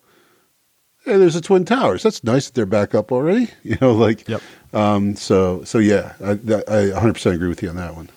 hey, 1.05 1.17
there's 1.17 1.35
the 1.35 1.41
twin 1.41 1.65
towers. 1.65 2.03
That's 2.03 2.23
nice 2.25 2.47
that 2.47 2.55
they're 2.55 2.67
back 2.67 2.95
up 2.95 3.13
already." 3.13 3.49
You 3.63 3.77
know, 3.81 3.93
like, 3.93 4.29
Yep. 4.29 4.43
um, 4.75 5.17
so 5.17 5.65
so 5.65 5.79
yeah, 5.79 6.15
I, 6.23 6.33
I 6.69 6.89
100 6.91 7.15
percent 7.15 7.35
agree 7.37 7.49
with 7.49 7.63
you 7.63 7.69
on 7.71 7.77
that 7.77 7.95
one. 7.97 8.11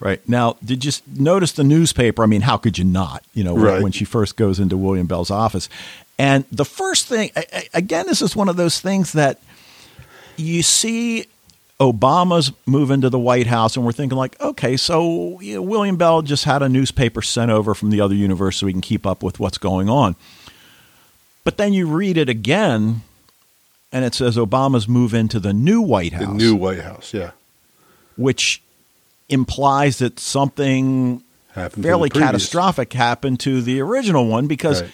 Right 0.00 0.26
now, 0.26 0.56
did 0.64 0.82
you 0.84 0.92
notice 1.14 1.52
the 1.52 1.62
newspaper? 1.64 2.22
I 2.22 2.26
mean, 2.26 2.40
how 2.40 2.56
could 2.56 2.78
you 2.78 2.84
not? 2.84 3.22
You 3.34 3.44
know, 3.44 3.54
Right. 3.54 3.82
when 3.82 3.92
she 3.92 4.06
first 4.06 4.36
goes 4.36 4.58
into 4.58 4.76
William 4.78 5.06
Bell's 5.06 5.30
office, 5.30 5.68
and 6.20 6.44
the 6.52 6.66
first 6.66 7.06
thing, 7.06 7.30
again, 7.72 8.06
this 8.06 8.20
is 8.20 8.36
one 8.36 8.50
of 8.50 8.56
those 8.56 8.78
things 8.78 9.14
that 9.14 9.40
you 10.36 10.62
see 10.62 11.24
Obama's 11.80 12.52
move 12.66 12.90
into 12.90 13.08
the 13.08 13.18
White 13.18 13.46
House, 13.46 13.74
and 13.74 13.86
we're 13.86 13.92
thinking 13.92 14.18
like, 14.18 14.38
okay, 14.38 14.76
so 14.76 15.40
you 15.40 15.54
know, 15.54 15.62
William 15.62 15.96
Bell 15.96 16.20
just 16.20 16.44
had 16.44 16.62
a 16.62 16.68
newspaper 16.68 17.22
sent 17.22 17.50
over 17.50 17.74
from 17.74 17.88
the 17.88 18.02
other 18.02 18.14
universe 18.14 18.58
so 18.58 18.66
we 18.66 18.72
can 18.72 18.82
keep 18.82 19.06
up 19.06 19.22
with 19.22 19.40
what's 19.40 19.56
going 19.56 19.88
on. 19.88 20.14
But 21.42 21.56
then 21.56 21.72
you 21.72 21.86
read 21.88 22.18
it 22.18 22.28
again, 22.28 23.00
and 23.90 24.04
it 24.04 24.14
says 24.14 24.36
Obama's 24.36 24.86
move 24.86 25.14
into 25.14 25.40
the 25.40 25.54
new 25.54 25.80
White 25.80 26.12
House 26.12 26.26
The 26.28 26.34
new 26.34 26.54
White 26.54 26.80
House, 26.80 27.14
yeah, 27.14 27.30
which 28.18 28.60
implies 29.30 30.00
that 30.00 30.20
something 30.20 31.22
happened 31.52 31.82
fairly 31.82 32.10
catastrophic 32.10 32.92
happened 32.92 33.40
to 33.40 33.62
the 33.62 33.80
original 33.80 34.26
one 34.26 34.46
because 34.48 34.82
Right. 34.82 34.90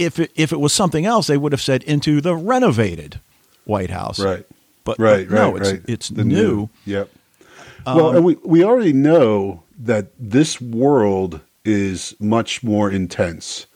If 0.00 0.18
it, 0.18 0.32
if 0.34 0.52
it 0.52 0.60
was 0.60 0.72
something 0.72 1.04
else, 1.06 1.26
they 1.26 1.36
would 1.36 1.52
have 1.52 1.60
said 1.60 1.82
into 1.84 2.20
the 2.20 2.34
renovated 2.34 3.20
White 3.64 3.90
House. 3.90 4.18
Right, 4.18 4.46
But, 4.84 4.98
right, 4.98 5.28
but 5.28 5.34
no, 5.34 5.52
right, 5.52 5.60
it's 5.60 5.70
right. 5.72 5.82
it's 5.86 6.08
The 6.08 6.24
new. 6.24 6.70
Yep. 6.86 7.10
well, 7.86 8.06
Um, 8.08 8.16
and 8.16 8.24
we 8.24 8.36
we 8.44 8.64
already 8.64 8.92
know 8.92 9.62
that 9.78 10.08
this 10.18 10.60
world 10.60 11.40
is 11.64 12.14
much 12.18 12.62
more 12.62 12.90
intense 12.90 13.66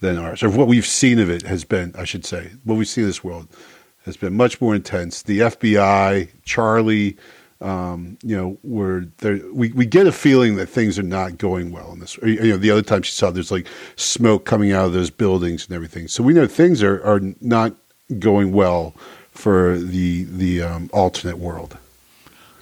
than 0.00 0.16
ours, 0.18 0.42
or 0.42 0.50
what 0.50 0.68
we've 0.68 0.86
seen 0.86 1.18
of 1.18 1.28
it 1.30 1.42
has 1.42 1.64
been. 1.64 1.94
I 1.98 2.04
should 2.04 2.24
say, 2.24 2.52
what 2.64 2.76
we've 2.76 2.88
seen 2.88 3.04
of 3.04 3.08
this 3.08 3.24
world 3.24 3.48
has 4.04 4.16
been 4.16 4.34
much 4.36 4.60
more 4.60 4.74
intense. 4.74 5.22
The 5.22 5.40
FBI, 5.40 6.28
Charlie, 6.44 7.16
um, 7.60 8.18
you 8.22 8.36
know, 8.36 8.58
where 8.62 9.06
we 9.52 9.72
we 9.72 9.86
get 9.86 10.06
a 10.06 10.12
feeling 10.12 10.56
that 10.56 10.66
things 10.66 10.98
are 10.98 11.02
not 11.02 11.38
going 11.38 11.72
well 11.72 11.92
in 11.92 12.00
this. 12.00 12.18
You 12.18 12.52
know, 12.52 12.56
the 12.56 12.70
other 12.70 12.82
time 12.82 13.02
she 13.02 13.12
saw 13.12 13.30
there's 13.30 13.50
like 13.50 13.66
smoke 13.96 14.44
coming 14.44 14.72
out 14.72 14.86
of 14.86 14.92
those 14.92 15.10
buildings 15.10 15.66
and 15.66 15.74
everything. 15.74 16.08
So 16.08 16.22
we 16.22 16.34
know 16.34 16.46
things 16.46 16.82
are 16.82 17.02
are 17.02 17.20
not 17.40 17.74
going 18.18 18.52
well 18.52 18.94
for 19.30 19.78
the 19.78 20.24
the 20.24 20.62
um, 20.62 20.90
alternate 20.92 21.38
world. 21.38 21.78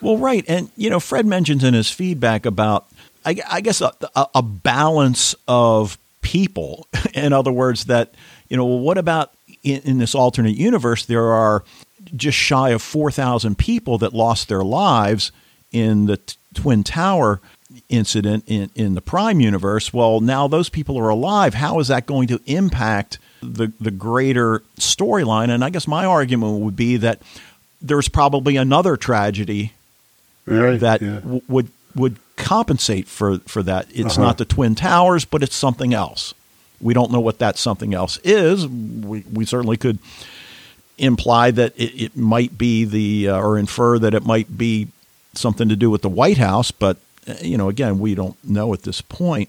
Well, 0.01 0.19
right, 0.19 0.45
and 0.47 0.71
you 0.77 0.91
know, 0.91 1.01
Fred 1.01 1.27
mentions 1.27 1.65
in 1.65 1.75
his 1.75 1.91
feedback 1.91 2.45
about, 2.45 2.87
I, 3.25 3.37
I 3.51 3.61
guess, 3.63 3.81
a, 3.81 3.93
a, 4.35 4.43
balance 4.43 5.35
of 5.49 5.97
people. 6.21 6.87
in 7.15 7.33
other 7.33 7.53
words, 7.53 7.87
that 7.87 8.15
you 8.49 8.57
know, 8.57 8.67
what 8.67 8.99
about 8.99 9.33
in, 9.63 9.81
in 9.83 9.99
this 9.99 10.15
alternate 10.15 10.57
universe? 10.57 11.07
There 11.07 11.33
are 11.33 11.65
just 12.17 12.37
shy 12.39 12.71
of 12.71 12.83
four 12.83 13.11
thousand 13.11 13.59
people 13.59 13.99
that 13.99 14.13
lost 14.13 14.49
their 14.49 14.63
lives 14.63 15.33
in 15.73 16.07
the 16.07 16.17
t- 16.19 16.37
Twin 16.55 16.85
Tower 16.85 17.41
incident 17.89 18.45
in, 18.47 18.71
in 18.75 18.95
the 18.95 19.01
Prime 19.01 19.41
universe. 19.41 19.93
Well, 19.93 20.21
now 20.21 20.47
those 20.49 20.69
people 20.69 20.97
are 20.99 21.09
alive. 21.09 21.55
How 21.55 21.81
is 21.81 21.89
that 21.89 22.07
going 22.07 22.29
to 22.29 22.41
impact 22.47 23.19
the 23.43 23.73
the 23.81 23.91
greater 23.91 24.63
storyline? 24.79 25.51
And 25.51 25.65
I 25.65 25.71
guess 25.71 25.87
my 25.89 26.05
argument 26.05 26.61
would 26.61 26.77
be 26.77 26.97
that 26.99 27.21
there's 27.83 28.09
probably 28.09 28.57
another 28.57 28.97
tragedy 28.97 29.73
Right? 30.47 30.79
that 30.81 31.03
yeah. 31.03 31.21
w- 31.21 31.43
would 31.49 31.69
would 31.97 32.17
compensate 32.37 33.09
for 33.09 33.39
for 33.41 33.63
that. 33.63 33.87
It's 33.91 34.15
Uh-huh. 34.19 34.23
not 34.27 34.39
the 34.39 34.45
twin 34.45 34.75
towers, 34.75 35.25
but 35.25 35.43
it's 35.43 35.57
something 35.57 35.95
else. 35.95 36.35
We 36.81 36.93
don't 36.95 37.11
know 37.11 37.21
what 37.21 37.39
that 37.39 37.57
something 37.59 37.95
else 37.95 38.19
is. 38.25 38.67
We 38.69 39.25
we 39.33 39.45
certainly 39.47 39.77
could 39.77 39.99
imply 40.99 41.51
that 41.51 41.73
it, 41.77 42.03
it 42.05 42.17
might 42.17 42.57
be 42.57 42.85
the 42.85 43.29
uh, 43.29 43.41
or 43.41 43.59
infer 43.59 43.99
that 43.99 44.15
it 44.15 44.25
might 44.25 44.57
be 44.57 44.89
something 45.35 45.69
to 45.69 45.77
do 45.77 45.91
with 45.91 46.03
the 46.03 46.09
White 46.09 46.39
House, 46.39 46.71
but 46.71 46.97
uh, 47.27 47.35
you 47.43 47.57
know, 47.59 47.69
again, 47.69 47.99
we 47.99 48.15
don't 48.15 48.37
know 48.45 48.73
at 48.73 48.83
this 48.83 49.01
point. 49.01 49.49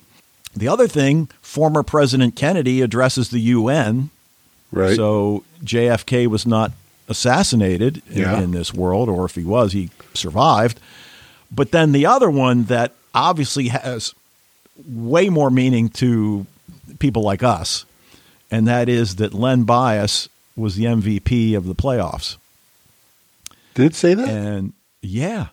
The 0.55 0.67
other 0.67 0.87
thing, 0.87 1.27
former 1.41 1.83
President 1.83 2.35
Kennedy 2.35 2.81
addresses 2.81 3.29
the 3.29 3.39
UN 3.39 4.09
right. 4.71 4.95
so 4.95 5.43
JFK 5.63 6.27
was 6.27 6.45
not 6.47 6.71
assassinated 7.07 8.01
in, 8.09 8.19
Yeah. 8.21 8.41
in 8.41 8.51
this 8.51 8.73
world, 8.73 9.09
or 9.09 9.25
if 9.25 9.35
he 9.35 9.43
was, 9.43 9.73
he 9.73 9.89
survived. 10.13 10.79
But 11.51 11.71
then 11.71 11.91
the 11.91 12.05
other 12.05 12.29
one 12.29 12.63
that 12.65 12.93
obviously 13.13 13.67
has 13.67 14.13
way 14.87 15.29
more 15.29 15.51
meaning 15.51 15.89
to 15.89 16.45
people 16.99 17.21
like 17.21 17.43
us, 17.43 17.85
and 18.49 18.67
that 18.67 18.89
is 18.89 19.17
that 19.17 19.33
Len 19.33 19.63
Bias 19.63 20.27
was 20.55 20.75
the 20.75 20.85
MVP 20.85 21.55
of 21.55 21.65
the 21.65 21.75
playoffs. 21.75 22.37
Did 23.73 23.87
it 23.87 23.95
say 23.95 24.13
that? 24.13 24.27
And 24.27 24.73
yeah, 25.01 25.47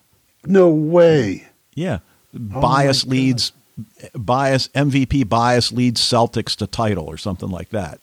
no 0.45 0.69
way. 0.69 1.47
yeah, 1.75 1.99
my 2.31 2.59
Bias 2.61 3.05
leads 3.05 3.51
Bias 4.15 4.69
MVP 4.69 5.27
Bias 5.27 5.71
leads 5.71 6.01
Celtics 6.01 6.55
to 6.57 6.67
title 6.67 7.05
or 7.05 7.17
something 7.17 7.49
like 7.49 7.69
that. 7.69 7.99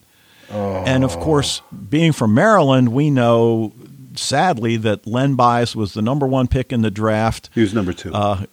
And 0.50 1.04
of 1.04 1.16
course, 1.20 1.62
being 1.88 2.12
from 2.12 2.34
Maryland, 2.34 2.88
we 2.92 3.08
know 3.08 3.72
sadly 4.16 4.76
that 4.78 5.06
Len 5.06 5.36
Bias 5.36 5.76
was 5.76 5.94
the 5.94 6.02
number 6.02 6.26
one 6.26 6.48
pick 6.48 6.72
in 6.72 6.82
the 6.82 6.90
draft. 6.90 7.50
He 7.54 7.60
was 7.60 7.72
number 7.72 7.92
two. 7.92 8.12
Uh, 8.12 8.46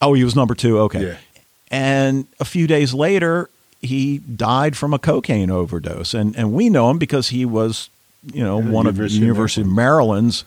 oh, 0.00 0.14
he 0.14 0.22
was 0.22 0.36
number 0.36 0.54
two. 0.54 0.78
Okay. 0.80 1.08
Yeah. 1.08 1.16
And 1.68 2.28
a 2.38 2.44
few 2.44 2.68
days 2.68 2.94
later, 2.94 3.50
he 3.84 4.18
died 4.18 4.76
from 4.76 4.94
a 4.94 4.98
cocaine 4.98 5.50
overdose, 5.50 6.14
and 6.14 6.36
and 6.36 6.52
we 6.52 6.68
know 6.68 6.90
him 6.90 6.98
because 6.98 7.28
he 7.28 7.44
was, 7.44 7.90
you 8.32 8.42
know, 8.42 8.60
Yeah, 8.60 8.70
one 8.70 8.86
of 8.86 8.96
the 8.96 9.02
University 9.02 9.18
of 9.18 9.22
University 9.22 9.64
Maryland's 9.64 10.44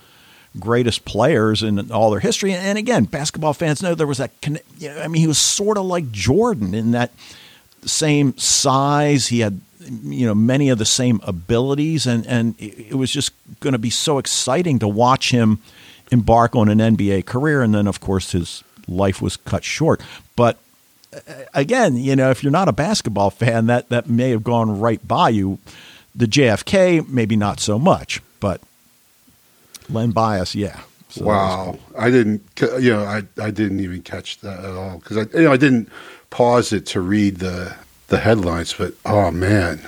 greatest 0.60 1.06
players 1.06 1.64
in 1.64 1.92
all 1.92 2.10
their 2.10 2.20
history. 2.20 2.54
And 2.54 2.78
again, 2.78 3.06
basketball 3.06 3.54
fans 3.54 3.82
know 3.82 3.96
there 3.96 4.08
was 4.08 4.18
that. 4.18 4.32
You 4.42 4.90
know, 4.90 5.00
I 5.00 5.08
mean, 5.08 5.22
he 5.22 5.28
was 5.28 5.38
sort 5.38 5.78
of 5.78 5.86
like 5.86 6.12
Jordan 6.12 6.74
in 6.74 6.92
that 6.92 7.12
same 7.86 8.38
size. 8.38 9.28
He 9.28 9.40
had, 9.42 9.62
you 9.80 10.26
know, 10.26 10.36
many 10.36 10.70
of 10.70 10.78
the 10.78 10.86
same 10.86 11.20
abilities, 11.24 12.08
and 12.08 12.26
and 12.28 12.56
it 12.60 12.96
was 12.96 13.12
just 13.12 13.32
going 13.60 13.74
to 13.74 13.80
be 13.80 13.90
so 13.90 14.18
exciting 14.18 14.80
to 14.80 14.88
watch 14.88 15.32
him 15.32 15.60
embark 16.12 16.56
on 16.56 16.70
an 16.70 16.80
NBA 16.80 17.26
career. 17.26 17.62
And 17.62 17.74
then, 17.74 17.88
of 17.88 18.00
course, 18.00 18.32
his 18.32 18.64
life 18.88 19.22
was 19.22 19.38
cut 19.38 19.64
short. 19.64 20.02
But 20.36 20.58
again, 21.54 21.98
you 21.98 22.16
know, 22.16 22.30
if 22.32 22.44
you're 22.44 22.52
not 22.52 22.68
a 22.68 22.74
basketball 22.74 23.30
fan, 23.30 23.68
that 23.68 23.90
that 23.90 24.10
may 24.10 24.30
have 24.32 24.44
gone 24.44 24.80
right 24.80 25.06
by 25.08 25.30
you. 25.30 25.60
The 26.16 26.26
JFK, 26.26 27.08
maybe 27.08 27.36
not 27.36 27.60
so 27.60 27.78
much, 27.78 28.22
but 28.40 28.60
Len 29.90 30.12
Bias, 30.12 30.56
yeah. 30.56 30.80
So 31.10 31.26
wow, 31.26 31.78
I 31.98 32.10
didn't. 32.10 32.42
You 32.60 32.94
know, 32.94 33.04
I 33.04 33.24
I 33.42 33.52
didn't 33.52 33.80
even 33.80 34.02
catch 34.02 34.40
that 34.42 34.60
at 34.64 34.72
all 34.72 34.98
because 34.98 35.18
I 35.18 35.22
you 35.38 35.46
know 35.46 35.52
I 35.54 35.58
didn't 35.58 35.90
pause 36.30 36.74
it 36.74 36.86
to 36.88 37.02
read 37.02 37.38
the 37.38 37.76
the 38.08 38.18
headlines. 38.18 38.74
But 38.74 38.94
oh 39.06 39.32
man, 39.32 39.80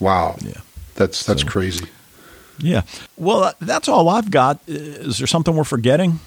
wow, 0.00 0.36
Yeah. 0.40 0.60
that's 0.94 1.24
that's 1.24 1.42
So- 1.42 1.48
crazy. 1.48 1.86
Yeah. 2.58 2.82
Well, 3.16 3.42
uh, 3.44 3.52
that's 3.60 3.88
all 3.88 4.08
I've 4.08 4.30
got. 4.30 4.60
Is 4.68 5.18
there 5.18 5.26
something 5.26 5.56
we're 5.56 5.64
forgetting? 5.64 6.20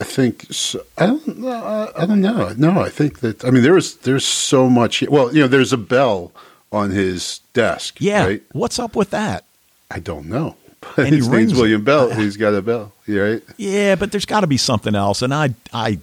I 0.00 0.04
think 0.04 0.46
so, 0.52 0.82
I 0.96 1.06
don't 1.06 1.38
know. 1.38 1.90
I 1.96 2.06
don't 2.06 2.20
know. 2.20 2.54
No, 2.56 2.80
I 2.80 2.88
think 2.88 3.20
that 3.20 3.44
I 3.44 3.50
mean 3.50 3.62
there's 3.62 3.96
there's 3.96 4.24
so 4.24 4.68
much. 4.70 5.02
Well, 5.08 5.34
you 5.34 5.40
know, 5.42 5.48
there's 5.48 5.72
a 5.72 5.78
bell 5.78 6.30
on 6.70 6.90
his 6.90 7.40
desk. 7.52 7.96
Yeah. 8.00 8.24
right? 8.26 8.42
What's 8.52 8.78
up 8.78 8.94
with 8.94 9.10
that? 9.10 9.44
I 9.90 9.98
don't 10.00 10.26
know. 10.26 10.56
But 10.80 10.98
And 10.98 11.08
he 11.08 11.16
his 11.16 11.28
rings 11.28 11.48
name's. 11.48 11.60
William 11.60 11.82
Bell. 11.84 12.10
He's 12.14 12.36
got 12.36 12.54
a 12.54 12.62
bell. 12.62 12.92
Right? 13.08 13.42
Yeah, 13.56 13.96
but 13.96 14.12
there's 14.12 14.26
got 14.26 14.40
to 14.40 14.46
be 14.46 14.56
something 14.58 14.94
else, 14.94 15.22
and 15.22 15.34
I 15.34 15.54
I 15.72 15.98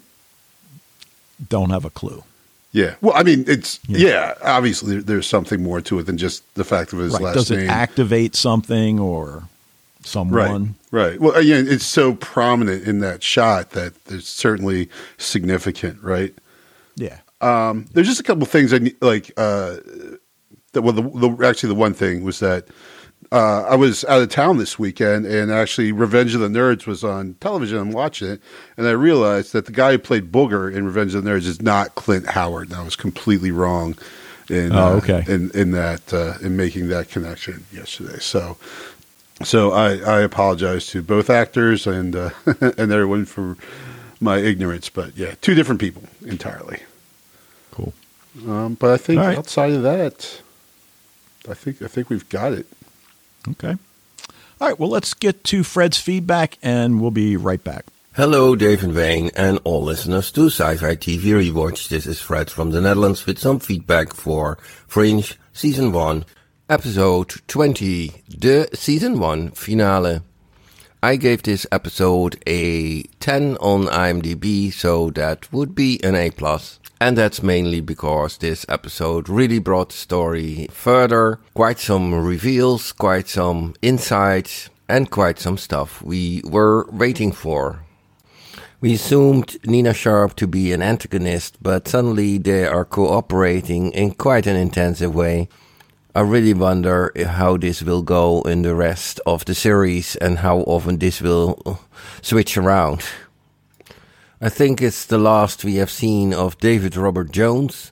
don't 1.49 1.69
have 1.69 1.85
a 1.85 1.89
clue. 1.89 2.23
Yeah. 2.71 2.95
Well, 2.99 3.13
I 3.15 3.23
mean, 3.23 3.45
it's 3.47 3.79
Yeah. 3.87 3.97
yeah. 4.09 4.33
obviously, 4.43 4.99
there's 4.99 5.27
something 5.27 5.63
more 5.63 5.79
to 5.81 5.99
it 5.99 6.03
than 6.03 6.17
just 6.17 6.43
the 6.55 6.65
fact 6.65 6.91
of 6.91 6.99
his 6.99 7.13
Right? 7.13 7.21
last 7.23 7.33
Does 7.35 7.51
it 7.51 7.57
name. 7.59 7.69
activate 7.69 8.35
something 8.35 8.99
or. 8.99 9.43
Someone? 10.05 10.75
Right. 10.91 11.19
Well, 11.19 11.33
again, 11.35 11.67
it's 11.67 11.85
so 11.85 12.15
prominent 12.15 12.87
in 12.87 12.99
that 12.99 13.23
shot 13.23 13.71
that 13.71 13.93
it's 14.07 14.29
certainly 14.29 14.89
significant. 15.17 16.01
Right. 16.01 16.33
Yeah. 16.95 17.19
Um, 17.41 17.85
there's 17.93 18.07
just 18.07 18.19
a 18.19 18.23
couple 18.23 18.45
things 18.45 18.73
I 18.73 18.91
like. 19.01 19.31
Uh, 19.37 19.77
that 20.71 20.81
well, 20.81 20.93
the, 20.93 21.01
the 21.01 21.45
actually 21.45 21.69
the 21.69 21.75
one 21.75 21.93
thing 21.93 22.23
was 22.23 22.39
that 22.39 22.67
uh, 23.31 23.63
I 23.63 23.75
was 23.75 24.05
out 24.05 24.21
of 24.21 24.29
town 24.29 24.57
this 24.57 24.77
weekend, 24.77 25.25
and 25.25 25.51
actually, 25.51 25.91
Revenge 25.91 26.35
of 26.35 26.41
the 26.41 26.47
Nerds 26.47 26.85
was 26.85 27.03
on 27.03 27.35
television. 27.41 27.77
I'm 27.77 27.91
watching 27.91 28.29
it, 28.29 28.41
and 28.77 28.87
I 28.87 28.91
realized 28.91 29.53
that 29.53 29.65
the 29.65 29.71
guy 29.71 29.91
who 29.93 29.99
played 29.99 30.31
Booger 30.31 30.73
in 30.73 30.85
Revenge 30.85 31.15
of 31.15 31.23
the 31.23 31.29
Nerds 31.29 31.45
is 31.45 31.61
not 31.61 31.95
Clint 31.95 32.27
Howard. 32.27 32.69
And 32.69 32.77
I 32.79 32.83
was 32.83 32.95
completely 32.95 33.51
wrong 33.51 33.95
in 34.49 34.71
Oh, 34.73 34.77
uh, 34.77 34.95
okay. 34.97 35.23
in 35.27 35.51
in 35.51 35.71
that 35.71 36.13
uh, 36.13 36.35
in 36.41 36.55
making 36.55 36.89
that 36.89 37.09
connection 37.09 37.65
yesterday. 37.71 38.19
So. 38.19 38.57
So 39.43 39.71
I, 39.71 39.97
I 39.97 40.21
apologize 40.21 40.87
to 40.87 41.01
both 41.01 41.29
actors 41.29 41.85
and 41.87 42.15
uh, 42.15 42.29
and 42.61 42.91
everyone 42.91 43.25
for 43.25 43.57
my 44.21 44.37
ignorance, 44.37 44.89
but 44.89 45.17
yeah, 45.17 45.35
two 45.41 45.55
different 45.55 45.81
people 45.81 46.03
entirely. 46.21 46.81
Cool. 47.71 47.93
Um, 48.47 48.75
but 48.75 48.91
I 48.91 48.97
think 48.97 49.19
All 49.19 49.27
right. 49.27 49.37
outside 49.37 49.73
of 49.73 49.83
that, 49.83 50.41
I 51.49 51.53
think 51.53 51.81
I 51.81 51.87
think 51.87 52.09
we've 52.09 52.27
got 52.29 52.53
it. 52.53 52.65
Okay. 53.49 53.75
All 54.61 54.67
right. 54.69 54.79
Well, 54.79 54.89
let's 54.89 55.13
get 55.13 55.43
to 55.45 55.63
Fred's 55.63 55.97
feedback, 55.99 56.57
and 56.63 57.01
we'll 57.01 57.11
be 57.11 57.35
right 57.35 57.63
back. 57.63 57.85
Hello, 58.13 58.55
Dave 58.55 58.81
and 58.81 58.95
Wayne, 58.95 59.29
and 59.35 59.59
all 59.65 59.83
listeners 59.83 60.31
to 60.31 60.45
Sci-Fi 60.47 60.95
TV 60.95 61.21
Rewatch. 61.33 61.89
This 61.89 62.07
is 62.07 62.21
Fred 62.21 62.49
from 62.49 62.71
the 62.71 62.79
Netherlands 62.79 63.25
with 63.25 63.37
some 63.37 63.59
feedback 63.59 64.13
for 64.13 64.57
Fringe 64.87 65.37
Season 65.51 65.91
1, 65.91 66.23
Episode 66.67 67.29
20, 67.47 68.23
the 68.39 68.67
Season 68.73 69.19
1 69.19 69.51
finale. 69.51 70.21
I 71.03 71.15
gave 71.15 71.43
this 71.43 71.67
episode 71.71 72.41
a 72.47 73.03
10 73.19 73.57
on 73.57 73.85
IMDb, 73.85 74.73
so 74.73 75.11
that 75.11 75.53
would 75.53 75.75
be 75.75 76.03
an 76.03 76.15
A+. 76.15 76.31
plus. 76.31 76.79
And 76.99 77.15
that's 77.15 77.43
mainly 77.43 77.81
because 77.81 78.39
this 78.39 78.65
episode 78.67 79.29
really 79.29 79.59
brought 79.59 79.89
the 79.89 79.95
story 79.95 80.67
further. 80.71 81.39
Quite 81.53 81.77
some 81.77 82.15
reveals, 82.15 82.93
quite 82.93 83.27
some 83.27 83.75
insights, 83.83 84.71
and 84.89 85.11
quite 85.11 85.37
some 85.37 85.59
stuff 85.59 86.01
we 86.01 86.41
were 86.45 86.89
waiting 86.89 87.31
for. 87.31 87.81
We 88.81 88.95
assumed 88.95 89.63
Nina 89.67 89.93
Sharp 89.93 90.35
to 90.37 90.47
be 90.47 90.73
an 90.73 90.81
antagonist, 90.81 91.57
but 91.61 91.87
suddenly 91.87 92.39
they 92.39 92.65
are 92.65 92.85
cooperating 92.85 93.91
in 93.91 94.15
quite 94.15 94.47
an 94.47 94.55
intensive 94.55 95.13
way. 95.13 95.47
I 96.17 96.21
really 96.21 96.53
wonder 96.53 97.11
how 97.27 97.57
this 97.57 97.81
will 97.81 98.01
go 98.01 98.41
in 98.43 98.61
the 98.61 98.73
rest 98.73 99.19
of 99.25 99.43
the 99.43 99.53
series 99.53 100.15
and 100.15 100.37
how 100.37 100.59
often 100.59 100.97
this 100.97 101.19
will 101.21 101.81
switch 102.21 102.57
around. 102.57 103.03
I 104.39 104.47
think 104.47 104.81
it's 104.81 105.05
the 105.05 105.17
last 105.17 105.65
we 105.65 105.75
have 105.75 105.91
seen 105.91 106.33
of 106.33 106.57
David 106.59 106.95
Robert 106.95 107.33
Jones, 107.33 107.91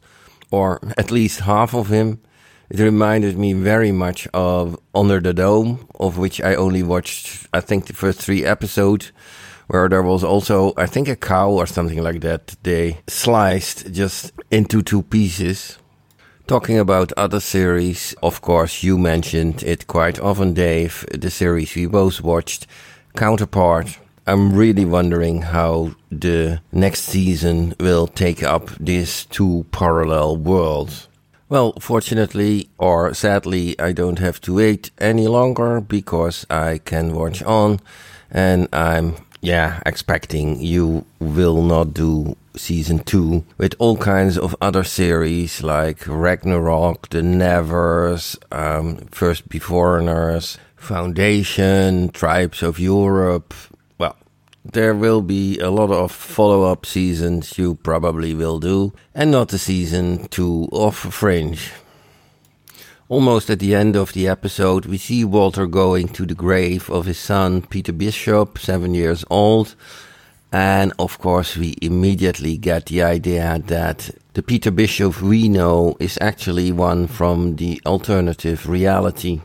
or 0.52 0.80
at 0.98 1.12
least 1.12 1.42
half 1.42 1.76
of 1.76 1.90
him. 1.90 2.22
It 2.70 2.80
reminded 2.80 3.38
me 3.38 3.52
very 3.52 3.92
much 3.92 4.26
of 4.34 4.80
Under 4.96 5.20
the 5.20 5.34
Dome, 5.34 5.86
of 6.00 6.18
which 6.18 6.40
I 6.40 6.56
only 6.56 6.82
watched, 6.82 7.48
I 7.54 7.60
think, 7.60 7.88
the 7.88 7.94
first 7.94 8.22
three 8.22 8.46
episodes, 8.46 9.12
where 9.68 9.90
there 9.90 10.02
was 10.02 10.24
also, 10.24 10.74
I 10.78 10.86
think, 10.86 11.10
a 11.10 11.18
cow 11.18 11.50
or 11.50 11.66
something 11.66 12.02
like 12.02 12.22
that. 12.22 12.56
They 12.64 13.00
sliced 13.06 13.92
just 13.92 14.32
into 14.50 14.82
two 14.82 15.02
pieces. 15.02 15.78
Talking 16.46 16.78
about 16.78 17.14
other 17.14 17.40
series, 17.40 18.14
of 18.22 18.42
course, 18.42 18.84
you 18.84 18.98
mentioned 18.98 19.64
it 19.64 19.88
quite 19.88 20.20
often, 20.20 20.54
Dave, 20.54 21.06
the 21.14 21.30
series 21.30 21.74
we 21.74 21.86
both 21.86 22.20
watched, 22.20 22.68
Counterpart. 23.16 23.98
I'm 24.28 24.54
really 24.54 24.84
wondering 24.84 25.44
how 25.44 25.96
the 26.12 26.60
next 26.74 27.04
season 27.04 27.76
will 27.80 28.08
take 28.08 28.44
up 28.44 28.72
these 28.78 29.24
two 29.26 29.66
parallel 29.72 30.36
worlds. 30.36 31.08
Well, 31.48 31.74
fortunately 31.80 32.68
or 32.78 33.14
sadly, 33.14 33.80
I 33.80 33.94
don't 33.94 34.20
have 34.20 34.42
to 34.42 34.56
wait 34.56 34.92
any 34.98 35.30
longer 35.30 35.80
because 35.80 36.46
I 36.50 36.80
can 36.80 37.14
watch 37.14 37.42
on 37.44 37.80
and 38.30 38.68
I'm, 38.74 39.16
yeah, 39.40 39.80
expecting 39.86 40.60
you 40.60 41.06
will 41.20 41.62
not 41.62 41.94
do 41.94 42.36
season 42.56 43.00
two 43.00 43.44
with 43.58 43.76
all 43.80 43.98
kinds 43.98 44.38
of 44.38 44.56
other 44.62 44.84
series 44.84 45.64
like 45.64 46.08
Ragnarok, 46.08 47.10
The 47.10 47.22
Nevers, 47.22 48.38
um, 48.52 48.98
First 49.12 49.50
Beforeigners, 49.50 50.58
Foundation, 50.76 52.10
Tribes 52.10 52.62
of 52.62 52.80
Europe. 52.80 53.54
Well, 53.98 54.16
there 54.64 54.94
will 54.94 55.22
be 55.22 55.60
a 55.60 55.70
lot 55.70 55.92
of 55.92 56.12
follow 56.12 56.64
up 56.64 56.86
seasons 56.86 57.58
you 57.58 57.76
probably 57.76 58.34
will 58.34 58.60
do, 58.60 58.94
and 59.16 59.32
not 59.32 59.50
the 59.50 59.58
season 59.58 60.28
two 60.28 60.70
of 60.72 60.96
Fringe. 60.96 61.72
Almost 63.10 63.50
at 63.50 63.60
the 63.60 63.76
end 63.76 63.96
of 63.96 64.14
the 64.14 64.28
episode, 64.28 64.86
we 64.86 64.98
see 64.98 65.24
Walter 65.24 65.68
going 65.68 66.08
to 66.10 66.26
the 66.26 66.34
grave 66.34 66.90
of 66.90 67.06
his 67.06 67.20
son, 67.20 67.62
Peter 67.62 67.94
Bishop, 67.94 68.58
seven 68.58 68.94
years 68.94 69.24
old. 69.30 69.76
And 70.54 70.94
of 71.00 71.18
course, 71.18 71.58
we 71.58 71.76
immediately 71.82 72.58
get 72.58 72.86
the 72.86 73.02
idea 73.02 73.60
that 73.66 74.12
the 74.34 74.44
Peter 74.44 74.70
Bishop 74.70 75.20
we 75.20 75.50
know 75.50 75.98
is 76.00 76.20
actually 76.22 76.72
one 76.72 77.08
from 77.08 77.56
the 77.56 77.82
alternative 77.88 78.70
reality, 78.70 79.42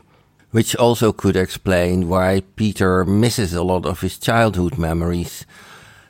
which 0.51 0.75
also 0.75 1.11
could 1.11 1.35
explain 1.35 2.09
why 2.09 2.43
Peter 2.55 3.03
misses 3.05 3.55
a 3.55 3.63
lot 3.63 3.87
of 3.87 4.01
his 4.01 4.19
childhood 4.19 4.77
memories. 4.77 5.47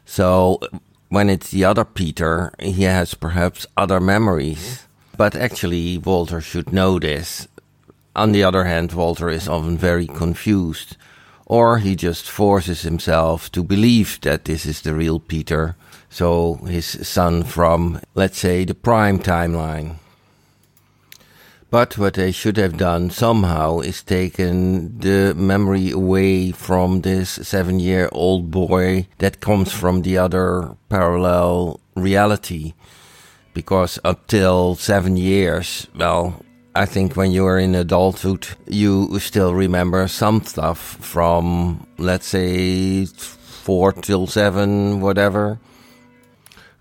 So, 0.04 0.60
when 1.08 1.30
it's 1.30 1.52
the 1.52 1.64
other 1.64 1.86
Peter, 1.86 2.52
he 2.60 2.84
has 2.84 3.14
perhaps 3.14 3.66
other 3.78 4.02
memories. 4.02 4.86
But 5.16 5.34
actually, 5.34 5.97
Walter 5.97 6.41
should 6.41 6.74
know 6.74 7.00
this. 7.00 7.47
On 8.18 8.34
the 8.34 8.43
other 8.43 8.66
hand, 8.66 8.91
Walter 8.91 9.30
is 9.30 9.47
often 9.47 9.78
very 9.78 10.08
confused 10.08 10.97
or 11.50 11.80
he 11.80 11.95
just 11.95 12.30
forces 12.30 12.84
himself 12.84 13.52
to 13.52 13.64
believe 13.64 14.22
that 14.22 14.45
this 14.45 14.66
is 14.66 14.82
the 14.82 14.93
real 14.93 15.20
Peter, 15.20 15.76
so 16.10 16.56
his 16.68 16.86
son 17.08 17.43
from, 17.43 18.00
let's 18.14 18.38
say, 18.38 18.64
the 18.64 18.76
prime 18.76 19.18
timeline. 19.20 19.95
But 21.72 21.97
what 21.97 22.14
they 22.16 22.32
should 22.32 22.58
have 22.58 22.78
done 22.78 23.10
somehow 23.10 23.80
is 23.80 24.02
taken 24.02 25.00
the 25.00 25.36
memory 25.36 25.91
away 25.91 26.52
from 26.52 27.02
this 27.02 27.30
seven 27.30 27.80
year 27.80 28.10
old 28.12 28.50
boy 28.50 29.08
that 29.18 29.39
comes 29.39 29.72
from 29.72 30.02
the 30.02 30.18
other 30.18 30.76
parallel 30.89 31.80
reality. 31.95 32.74
Because 33.54 34.00
up 34.04 34.28
till 34.28 34.76
seven 34.76 35.18
years, 35.18 35.88
well, 35.95 36.43
I 36.76 36.86
think 36.86 37.16
when 37.16 37.32
you 37.32 37.46
are 37.48 37.58
in 37.58 37.74
adulthood, 37.74 38.48
you 38.68 39.18
still 39.20 39.56
remember 39.56 40.08
some 40.08 40.44
stuff 40.44 40.78
from, 40.78 41.88
let's 41.98 42.28
say, 42.28 43.06
four 43.06 43.92
till 43.92 44.28
seven, 44.28 45.02
whatever. 45.02 45.60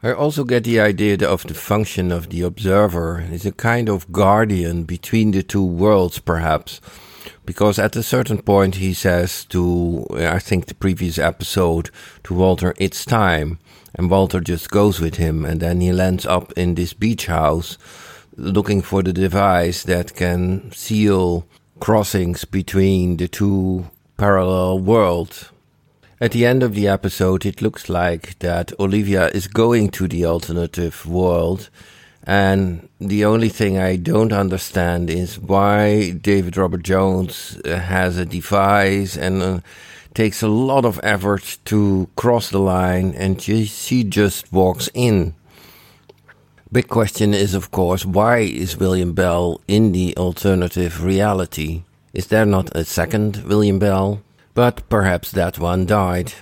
I 0.02 0.12
also 0.12 0.44
get 0.44 0.64
the 0.64 0.78
idea 0.78 1.26
of 1.26 1.44
the 1.44 1.54
function 1.54 2.12
of 2.12 2.28
the 2.28 2.42
observer 2.42 3.26
is 3.32 3.46
a 3.46 3.52
kind 3.52 3.88
of 3.88 4.12
guardian 4.12 4.84
between 4.84 5.30
the 5.30 5.42
two 5.42 5.64
worlds, 5.64 6.18
perhaps. 6.18 6.82
Because 7.46 7.78
at 7.78 7.96
a 7.96 8.02
certain 8.02 8.42
point 8.42 8.74
he 8.74 8.92
says 8.92 9.46
to, 9.46 10.06
I 10.12 10.38
think 10.38 10.66
the 10.66 10.74
previous 10.74 11.18
episode, 11.18 11.90
to 12.24 12.34
Walter, 12.34 12.74
it's 12.76 13.06
time. 13.06 13.58
And 13.94 14.10
Walter 14.10 14.40
just 14.40 14.70
goes 14.70 15.00
with 15.00 15.14
him, 15.14 15.46
and 15.46 15.60
then 15.60 15.80
he 15.80 15.92
lands 15.92 16.26
up 16.26 16.52
in 16.52 16.74
this 16.74 16.92
beach 16.92 17.26
house 17.26 17.78
looking 18.38 18.80
for 18.80 19.02
the 19.02 19.12
device 19.12 19.82
that 19.82 20.14
can 20.14 20.70
seal 20.72 21.44
crossings 21.80 22.44
between 22.44 23.16
the 23.16 23.28
two 23.28 23.90
parallel 24.16 24.78
worlds. 24.78 25.50
At 26.20 26.32
the 26.32 26.46
end 26.46 26.62
of 26.62 26.74
the 26.74 26.88
episode, 26.88 27.44
it 27.44 27.60
looks 27.60 27.88
like 27.88 28.38
that 28.38 28.72
Olivia 28.80 29.28
is 29.28 29.46
going 29.46 29.90
to 29.90 30.08
the 30.08 30.24
alternative 30.24 31.06
world, 31.06 31.68
and 32.24 32.88
the 33.00 33.24
only 33.24 33.48
thing 33.48 33.78
I 33.78 33.96
don't 33.96 34.32
understand 34.32 35.10
is 35.10 35.38
why 35.38 36.10
David 36.10 36.56
Robert 36.56 36.82
Jones 36.82 37.60
has 37.64 38.18
a 38.18 38.26
device 38.26 39.16
and 39.16 39.42
uh, 39.42 39.60
takes 40.14 40.42
a 40.42 40.48
lot 40.48 40.84
of 40.84 40.98
effort 41.02 41.58
to 41.66 42.08
cross 42.16 42.50
the 42.50 42.58
line, 42.58 43.14
and 43.14 43.40
she, 43.40 43.64
she 43.64 44.02
just 44.02 44.52
walks 44.52 44.88
in. 44.94 45.34
Big 46.70 46.86
question 46.88 47.32
is, 47.32 47.54
of 47.54 47.70
course, 47.70 48.04
why 48.04 48.40
is 48.40 48.76
William 48.76 49.14
Bell 49.14 49.58
in 49.66 49.92
the 49.92 50.14
alternative 50.18 51.02
reality? 51.02 51.84
Is 52.12 52.26
there 52.26 52.44
not 52.44 52.76
a 52.76 52.84
second 52.84 53.42
William 53.46 53.78
Bell? 53.78 54.20
But 54.52 54.86
perhaps 54.90 55.30
that 55.30 55.58
one 55.58 55.86
died 55.86 56.34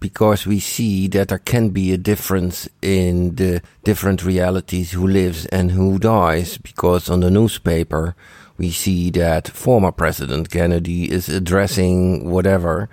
because 0.00 0.48
we 0.48 0.58
see 0.58 1.06
that 1.08 1.28
there 1.28 1.38
can 1.38 1.68
be 1.70 1.92
a 1.92 1.96
difference 1.96 2.68
in 2.82 3.36
the 3.36 3.62
different 3.84 4.24
realities 4.24 4.92
who 4.92 5.06
lives 5.06 5.46
and 5.46 5.70
who 5.70 6.00
dies 6.00 6.58
because 6.58 7.08
on 7.08 7.20
the 7.20 7.30
newspaper 7.30 8.16
we 8.56 8.72
see 8.72 9.10
that 9.10 9.46
former 9.46 9.92
President 9.92 10.50
Kennedy 10.50 11.08
is 11.08 11.28
addressing 11.28 12.28
whatever, 12.28 12.88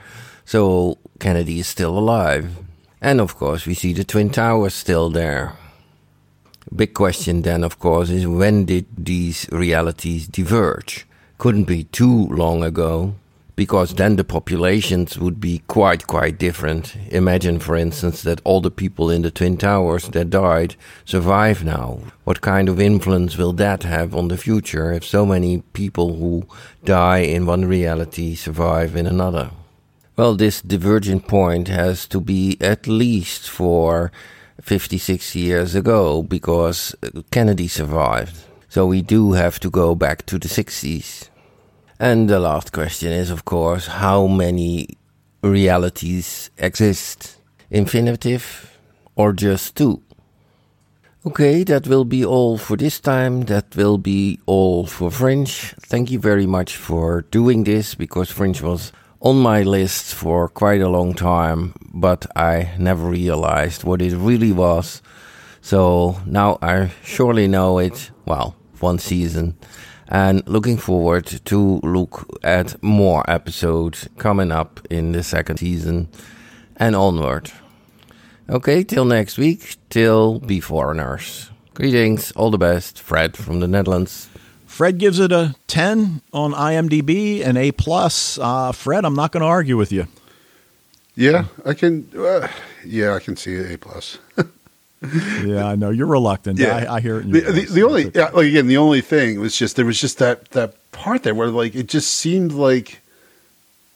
so 0.45 0.99
Kennedy 1.19 1.59
is 1.59 1.67
still 1.67 1.97
alive. 1.97 2.57
And 3.01 3.19
of 3.19 3.35
course, 3.35 3.65
we 3.65 3.73
see 3.73 3.91
the 3.91 4.03
Twin 4.03 4.29
Towers 4.29 4.75
still 4.75 5.09
there. 5.09 5.53
Big 6.73 6.93
question 6.93 7.41
then, 7.43 7.63
of 7.63 7.79
course, 7.79 8.09
is 8.09 8.25
when 8.25 8.65
did 8.65 8.85
these 8.97 9.47
realities 9.51 10.27
diverge? 10.27 11.05
Couldn't 11.37 11.65
be 11.65 11.83
too 11.85 12.27
long 12.27 12.63
ago, 12.63 13.15
because 13.55 13.95
then 13.95 14.15
the 14.15 14.23
populations 14.23 15.17
would 15.17 15.39
be 15.39 15.59
quite, 15.67 16.07
quite 16.07 16.37
different. 16.37 16.95
Imagine, 17.09 17.59
for 17.59 17.75
instance, 17.75 18.21
that 18.23 18.41
all 18.43 18.61
the 18.61 18.71
people 18.71 19.09
in 19.09 19.21
the 19.21 19.31
Twin 19.31 19.57
Towers 19.57 20.09
that 20.09 20.29
died 20.29 20.75
survive 21.05 21.63
now. 21.63 21.99
What 22.23 22.41
kind 22.41 22.67
of 22.67 22.81
influence 22.81 23.37
will 23.37 23.53
that 23.53 23.83
have 23.83 24.15
on 24.15 24.27
the 24.27 24.37
future 24.37 24.91
if 24.91 25.05
so 25.05 25.25
many 25.25 25.61
people 25.73 26.15
who 26.15 26.47
die 26.83 27.19
in 27.19 27.45
one 27.45 27.65
reality 27.65 28.35
survive 28.35 28.95
in 28.95 29.07
another? 29.07 29.51
Well, 30.17 30.35
this 30.35 30.61
divergent 30.61 31.27
point 31.27 31.67
has 31.67 32.07
to 32.07 32.19
be 32.19 32.57
at 32.59 32.87
least 32.87 33.49
for 33.49 34.11
56 34.61 35.35
years 35.35 35.75
ago 35.75 36.23
because 36.23 36.95
Kennedy 37.31 37.67
survived. 37.67 38.35
So 38.69 38.85
we 38.85 39.01
do 39.01 39.33
have 39.33 39.59
to 39.61 39.69
go 39.69 39.95
back 39.95 40.25
to 40.27 40.37
the 40.37 40.47
60s. 40.47 41.29
And 41.99 42.29
the 42.29 42.39
last 42.39 42.73
question 42.73 43.11
is, 43.11 43.29
of 43.29 43.45
course, 43.45 43.87
how 43.87 44.27
many 44.27 44.97
realities 45.41 46.49
exist? 46.57 47.37
Infinitive 47.69 48.77
or 49.15 49.33
just 49.33 49.75
two? 49.75 50.01
Okay, 51.25 51.63
that 51.63 51.87
will 51.87 52.05
be 52.05 52.23
all 52.23 52.57
for 52.57 52.77
this 52.77 52.99
time. 52.99 53.45
That 53.45 53.75
will 53.75 53.97
be 53.97 54.39
all 54.45 54.85
for 54.85 55.09
Fringe. 55.09 55.73
Thank 55.79 56.11
you 56.11 56.19
very 56.19 56.45
much 56.45 56.75
for 56.75 57.21
doing 57.31 57.63
this 57.63 57.95
because 57.95 58.29
Fringe 58.29 58.61
was 58.61 58.91
on 59.25 59.39
my 59.39 59.63
list 59.63 60.13
for 60.13 60.47
quite 60.47 60.81
a 60.81 60.87
long 60.87 61.15
time, 61.15 61.73
but 61.91 62.27
I 62.35 62.69
never 62.77 63.09
realized 63.09 63.83
what 63.83 63.99
it 63.99 64.15
really 64.15 64.51
was. 64.51 65.01
So 65.61 66.19
now 66.27 66.59
I 66.61 66.91
surely 67.03 67.47
know 67.47 67.79
it. 67.79 68.11
Well, 68.25 68.55
one 68.81 68.99
season. 68.99 69.57
And 70.07 70.47
looking 70.47 70.77
forward 70.77 71.25
to 71.45 71.79
look 71.81 72.27
at 72.43 72.81
more 72.83 73.27
episodes 73.27 74.07
coming 74.19 74.51
up 74.51 74.79
in 74.91 75.13
the 75.13 75.23
second 75.23 75.57
season 75.57 76.07
and 76.75 76.95
onward. 76.95 77.51
Okay, 78.47 78.83
till 78.83 79.05
next 79.05 79.39
week, 79.39 79.77
till 79.89 80.39
Beforeigners. 80.39 81.49
Greetings, 81.73 82.31
all 82.33 82.51
the 82.51 82.59
best, 82.59 83.01
Fred 83.01 83.35
from 83.35 83.59
the 83.59 83.67
Netherlands. 83.67 84.29
Fred 84.75 84.97
gives 84.97 85.21
it 85.21 85.31
a 85.31 85.55
10 85.67 86.21
on 86.33 86.51
IMDb 86.51 87.41
and 87.41 87.57
A 87.57 87.71
plus. 87.71 88.37
Uh, 88.37 88.73
Fred, 88.73 89.05
I'm 89.05 89.15
not 89.15 89.31
going 89.31 89.39
to 89.39 89.47
argue 89.47 89.77
with 89.77 89.93
you. 89.93 90.05
Yeah, 91.15 91.45
I 91.65 91.73
can. 91.73 92.09
Uh, 92.13 92.49
yeah, 92.83 93.13
I 93.13 93.19
can 93.19 93.37
see 93.37 93.55
A 93.55 93.77
plus. 93.77 94.17
yeah, 95.45 95.65
I 95.65 95.77
know 95.77 95.91
you're 95.91 96.07
reluctant. 96.07 96.59
Yeah, 96.59 96.75
I, 96.75 96.95
I 96.95 96.99
hear 96.99 97.21
it. 97.21 97.31
the, 97.31 97.39
the, 97.39 97.65
the, 97.67 97.83
only, 97.83 98.11
yeah, 98.13 98.31
like 98.33 98.47
again, 98.47 98.67
the 98.67 98.75
only 98.75 98.99
thing 98.99 99.39
was 99.39 99.55
just 99.55 99.77
there 99.77 99.85
was 99.85 99.97
just 99.97 100.17
that 100.17 100.49
that 100.49 100.73
part 100.91 101.23
there 101.23 101.33
where 101.33 101.47
like 101.47 101.73
it 101.73 101.87
just 101.87 102.13
seemed 102.13 102.51
like 102.51 102.99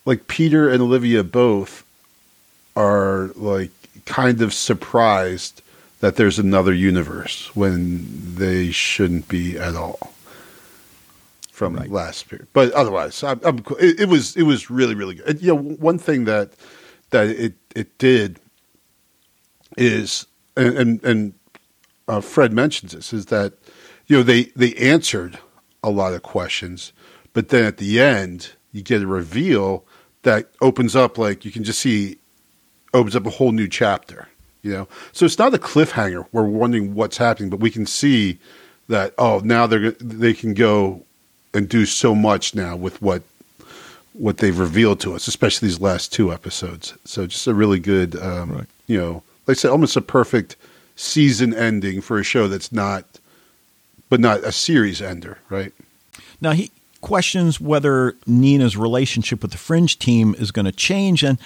like 0.06 0.30
Peter 0.30 0.70
and 0.70 0.82
Olivia 0.82 1.26
both 1.26 1.86
are 2.78 3.32
like 3.36 3.72
kind 4.06 4.42
of 4.42 4.54
surprised 4.54 5.62
that 6.00 6.16
there's 6.16 6.40
another 6.40 6.74
universe 6.74 7.54
when 7.54 8.36
they 8.36 8.72
shouldn't 8.72 9.28
be 9.28 9.58
at 9.58 9.76
all 9.76 10.14
from 11.60 11.76
right. 11.76 11.92
last 11.92 12.30
period. 12.30 12.48
But 12.54 12.72
otherwise, 12.72 13.22
I'm, 13.22 13.42
I'm, 13.44 13.58
it, 13.82 14.00
it, 14.00 14.08
was 14.08 14.38
it 14.38 14.44
was 14.44 14.70
really 14.70 14.96
really 14.96 15.16
good. 15.16 15.28
And, 15.28 15.42
you 15.42 15.54
know, 15.54 15.62
one 15.62 16.00
thing 16.00 16.24
that 16.24 16.54
that 17.10 17.28
it 17.28 17.54
it 17.76 17.98
did 17.98 18.40
is 19.78 20.26
and 20.56 20.78
and, 20.78 21.04
and 21.04 21.34
uh, 22.08 22.22
Fred 22.22 22.54
mentions 22.54 22.94
this 22.94 23.12
is 23.12 23.26
that 23.26 23.54
you 24.08 24.16
know 24.16 24.24
they 24.24 24.46
they 24.56 24.74
answered 24.76 25.38
a 25.84 25.90
lot 25.90 26.14
of 26.14 26.24
questions, 26.24 26.94
but 27.34 27.50
then 27.50 27.66
at 27.66 27.76
the 27.76 28.00
end 28.00 28.54
you 28.72 28.82
get 28.82 29.02
a 29.02 29.08
reveal 29.08 29.86
that 30.22 30.50
opens 30.62 30.96
up 30.96 31.18
like 31.18 31.44
you 31.44 31.52
can 31.52 31.66
just 31.66 31.82
see 31.82 32.20
opens 32.94 33.18
up 33.18 33.26
a 33.26 33.32
whole 33.32 33.52
new 33.52 33.68
chapter. 33.68 34.30
You 34.62 34.72
know, 34.72 34.88
so 35.12 35.26
it's 35.26 35.38
not 35.38 35.54
a 35.54 35.58
cliffhanger. 35.58 36.26
We're 36.32 36.44
wondering 36.44 36.94
what's 36.94 37.18
happening, 37.18 37.50
but 37.50 37.60
we 37.60 37.70
can 37.70 37.86
see 37.86 38.40
that 38.88 39.14
oh 39.18 39.42
now 39.44 39.68
they're 39.68 39.92
they 39.92 40.34
can 40.34 40.54
go 40.54 41.06
and 41.54 41.68
do 41.68 41.86
so 41.86 42.14
much 42.14 42.56
now 42.56 42.76
with 42.76 43.02
what 43.02 43.24
what 44.14 44.38
they've 44.38 44.60
revealed 44.60 45.00
to 45.00 45.14
us, 45.14 45.28
especially 45.28 45.68
these 45.68 45.80
last 45.80 46.12
two 46.12 46.34
episodes. 46.34 46.94
So 47.06 47.26
just 47.26 47.48
a 47.48 47.54
really 47.54 47.80
good, 47.80 48.18
um, 48.18 48.52
right. 48.52 48.66
you 48.86 48.98
know, 48.98 49.24
like 49.48 49.56
I 49.56 49.60
said, 49.60 49.72
almost 49.72 49.96
a 49.96 50.02
perfect 50.02 50.58
season 50.98 51.54
ending 51.54 52.02
for 52.02 52.20
a 52.20 52.24
show 52.24 52.50
that's 52.50 52.72
not, 52.72 53.06
but 54.10 54.20
not 54.20 54.44
a 54.44 54.52
series 54.52 55.02
ender, 55.02 55.38
right? 55.50 55.72
Now 56.42 56.52
he 56.52 56.72
questions 57.02 57.62
whether 57.62 58.16
Nina's 58.28 58.76
relationship 58.76 59.42
with 59.42 59.52
the 59.52 59.58
Fringe 59.58 59.98
team 59.98 60.36
is 60.38 60.52
going 60.52 60.66
to 60.66 60.72
change, 60.72 61.24
and 61.24 61.40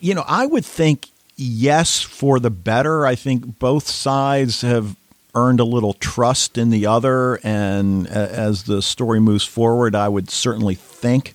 you 0.00 0.14
know, 0.14 0.24
I 0.26 0.46
would 0.46 0.64
think 0.64 1.08
yes 1.36 2.02
for 2.02 2.38
the 2.38 2.50
better. 2.50 3.06
I 3.06 3.14
think 3.14 3.58
both 3.58 3.88
sides 3.88 4.60
have 4.62 4.96
earned 5.36 5.60
a 5.60 5.64
little 5.64 5.92
trust 5.92 6.58
in 6.58 6.70
the 6.70 6.86
other. 6.86 7.38
And 7.44 8.08
as 8.08 8.64
the 8.64 8.82
story 8.82 9.20
moves 9.20 9.44
forward, 9.44 9.94
I 9.94 10.08
would 10.08 10.30
certainly 10.30 10.74
think 10.74 11.34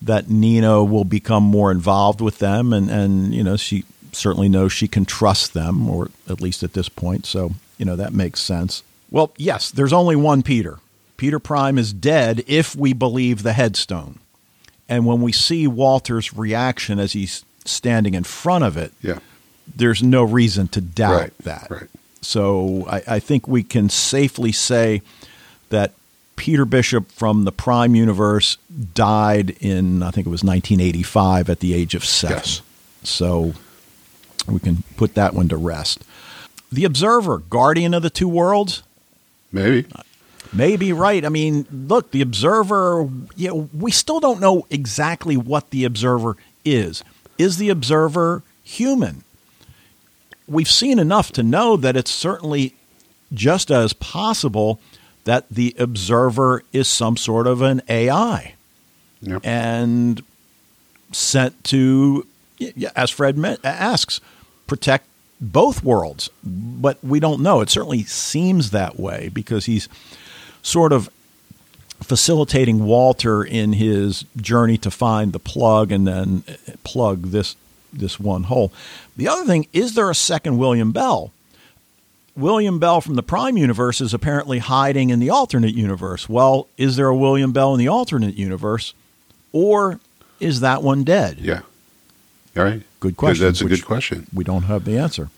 that 0.00 0.30
Nina 0.30 0.82
will 0.84 1.04
become 1.04 1.42
more 1.42 1.70
involved 1.70 2.20
with 2.20 2.38
them. 2.38 2.72
And, 2.72 2.90
and 2.90 3.34
you 3.34 3.42
know, 3.42 3.56
she 3.56 3.84
certainly 4.12 4.48
knows 4.48 4.72
she 4.72 4.88
can 4.88 5.04
trust 5.04 5.52
them, 5.52 5.90
or 5.90 6.10
at 6.28 6.40
least 6.40 6.62
at 6.62 6.72
this 6.72 6.88
point. 6.88 7.26
So, 7.26 7.52
you 7.76 7.84
know, 7.84 7.96
that 7.96 8.14
makes 8.14 8.40
sense. 8.40 8.82
Well, 9.10 9.32
yes, 9.36 9.70
there's 9.70 9.92
only 9.92 10.16
one 10.16 10.42
Peter. 10.42 10.78
Peter 11.16 11.38
Prime 11.38 11.78
is 11.78 11.92
dead 11.92 12.44
if 12.46 12.76
we 12.76 12.92
believe 12.92 13.42
the 13.42 13.52
headstone. 13.52 14.18
And 14.88 15.06
when 15.06 15.20
we 15.20 15.32
see 15.32 15.66
Walter's 15.66 16.34
reaction 16.34 16.98
as 16.98 17.12
he's 17.12 17.44
standing 17.64 18.14
in 18.14 18.24
front 18.24 18.64
of 18.64 18.76
it, 18.76 18.92
yeah. 19.02 19.18
there's 19.74 20.02
no 20.02 20.22
reason 20.22 20.68
to 20.68 20.80
doubt 20.80 21.20
right, 21.20 21.38
that. 21.38 21.66
Right. 21.70 21.88
So 22.20 22.86
I, 22.88 23.02
I 23.06 23.18
think 23.18 23.46
we 23.46 23.62
can 23.62 23.88
safely 23.88 24.52
say 24.52 25.02
that 25.70 25.92
Peter 26.36 26.64
Bishop 26.64 27.10
from 27.10 27.44
the 27.44 27.52
Prime 27.52 27.94
Universe 27.94 28.58
died 28.94 29.50
in, 29.60 30.02
I 30.02 30.10
think 30.10 30.26
it 30.26 30.30
was 30.30 30.44
1985 30.44 31.50
at 31.50 31.60
the 31.60 31.74
age 31.74 31.94
of 31.94 32.04
seven. 32.04 32.36
Yes. 32.36 32.62
So 33.02 33.54
we 34.46 34.60
can 34.60 34.82
put 34.96 35.14
that 35.14 35.34
one 35.34 35.48
to 35.48 35.56
rest. 35.56 36.04
The 36.70 36.84
Observer, 36.84 37.38
Guardian 37.38 37.94
of 37.94 38.02
the 38.02 38.10
Two 38.10 38.28
Worlds? 38.28 38.82
Maybe. 39.52 39.88
Maybe 40.52 40.92
right. 40.92 41.24
I 41.24 41.28
mean, 41.28 41.66
look, 41.70 42.10
the 42.10 42.20
Observer, 42.20 43.08
you 43.34 43.48
know, 43.48 43.68
we 43.72 43.90
still 43.90 44.20
don't 44.20 44.40
know 44.40 44.66
exactly 44.70 45.36
what 45.36 45.70
the 45.70 45.84
Observer 45.84 46.36
is. 46.64 47.02
Is 47.38 47.58
the 47.58 47.70
Observer 47.70 48.42
human? 48.62 49.24
We've 50.48 50.70
seen 50.70 50.98
enough 50.98 51.32
to 51.32 51.42
know 51.42 51.76
that 51.76 51.96
it's 51.96 52.10
certainly 52.10 52.74
just 53.32 53.70
as 53.70 53.92
possible 53.92 54.80
that 55.24 55.48
the 55.50 55.74
observer 55.78 56.62
is 56.72 56.88
some 56.88 57.16
sort 57.16 57.46
of 57.46 57.60
an 57.60 57.82
AI 57.88 58.54
yep. 59.20 59.40
and 59.44 60.22
sent 61.12 61.64
to, 61.64 62.26
as 62.94 63.10
Fred 63.10 63.38
asks, 63.64 64.20
protect 64.66 65.06
both 65.40 65.82
worlds. 65.82 66.30
But 66.44 67.02
we 67.02 67.20
don't 67.20 67.42
know. 67.42 67.60
It 67.60 67.70
certainly 67.70 68.04
seems 68.04 68.70
that 68.70 68.98
way 68.98 69.28
because 69.32 69.66
he's 69.66 69.88
sort 70.62 70.92
of 70.92 71.10
facilitating 72.02 72.84
Walter 72.84 73.42
in 73.42 73.74
his 73.74 74.24
journey 74.36 74.78
to 74.78 74.90
find 74.90 75.32
the 75.32 75.38
plug 75.38 75.90
and 75.90 76.06
then 76.06 76.44
eh, 76.46 76.56
eh, 76.68 76.72
plug 76.84 77.22
this 77.26 77.56
this 77.92 78.20
one 78.20 78.44
hole. 78.44 78.72
The 79.16 79.28
other 79.28 79.44
thing 79.44 79.66
is 79.72 79.94
there 79.94 80.10
a 80.10 80.14
second 80.14 80.58
William 80.58 80.92
Bell? 80.92 81.32
William 82.36 82.78
Bell 82.78 83.00
from 83.00 83.14
the 83.14 83.22
Prime 83.22 83.56
universe 83.56 84.00
is 84.00 84.12
apparently 84.12 84.58
hiding 84.58 85.08
in 85.10 85.20
the 85.20 85.30
alternate 85.30 85.74
universe. 85.74 86.28
Well, 86.28 86.68
is 86.76 86.96
there 86.96 87.08
a 87.08 87.16
William 87.16 87.52
Bell 87.52 87.72
in 87.72 87.78
the 87.78 87.88
alternate 87.88 88.34
universe, 88.34 88.92
or 89.52 90.00
is 90.38 90.60
that 90.60 90.82
one 90.82 91.02
dead? 91.02 91.38
Yeah. 91.40 91.62
All 92.56 92.64
right. 92.64 92.82
Good 93.00 93.16
question. 93.16 93.46
That's 93.46 93.60
a 93.62 93.66
good 93.66 93.84
question. 93.84 94.26
We 94.34 94.44
don't 94.44 94.64
have 94.64 94.84
the 94.84 94.98
answer. 94.98 95.30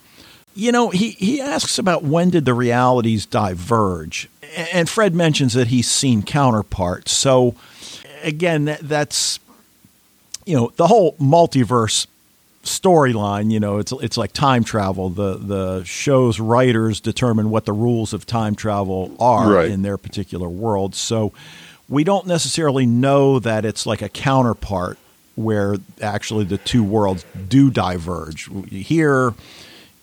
You 0.55 0.73
know, 0.73 0.91
he, 0.91 1.11
he 1.11 1.41
asks 1.41 1.79
about 1.79 2.03
when 2.03 2.31
did 2.31 2.45
the 2.45 2.55
realities 2.55 3.27
diverge. 3.27 4.29
And 4.73 4.89
Fred 4.89 5.15
mentions 5.15 5.53
that 5.53 5.69
he's 5.69 5.89
seen 5.89 6.23
counterparts. 6.23 7.13
So, 7.13 7.55
again, 8.23 8.65
that, 8.65 8.81
that's 8.81 9.39
you 10.47 10.57
know, 10.57 10.73
the 10.77 10.87
whole 10.87 11.13
multiverse 11.15 12.07
storyline, 12.69 13.51
you 13.51 13.61
know, 13.61 13.79
it's 13.79 13.93
it's 13.93 14.16
like 14.16 14.33
time 14.33 14.64
travel. 14.64 15.09
The 15.11 15.37
the 15.37 15.85
show's 15.85 16.39
writers 16.41 17.01
determine 17.01 17.51
what 17.51 17.64
the 17.64 17.73
rules 17.73 18.12
of 18.12 18.27
time 18.27 18.55
travel 18.55 19.14
are 19.19 19.51
Right. 19.51 19.71
in 19.71 19.83
their 19.83 19.97
particular 19.99 20.49
world. 20.49 20.95
So 20.95 21.33
we 21.89 22.05
don't 22.05 22.27
necessarily 22.27 22.87
know 22.87 23.39
that 23.39 23.64
it's 23.64 23.87
like 23.87 24.03
a 24.03 24.09
counterpart 24.09 24.99
where 25.37 25.77
actually 26.03 26.45
the 26.45 26.59
two 26.59 26.83
worlds 26.85 27.25
do 27.49 27.71
diverge. 27.71 28.51
Here 28.71 29.33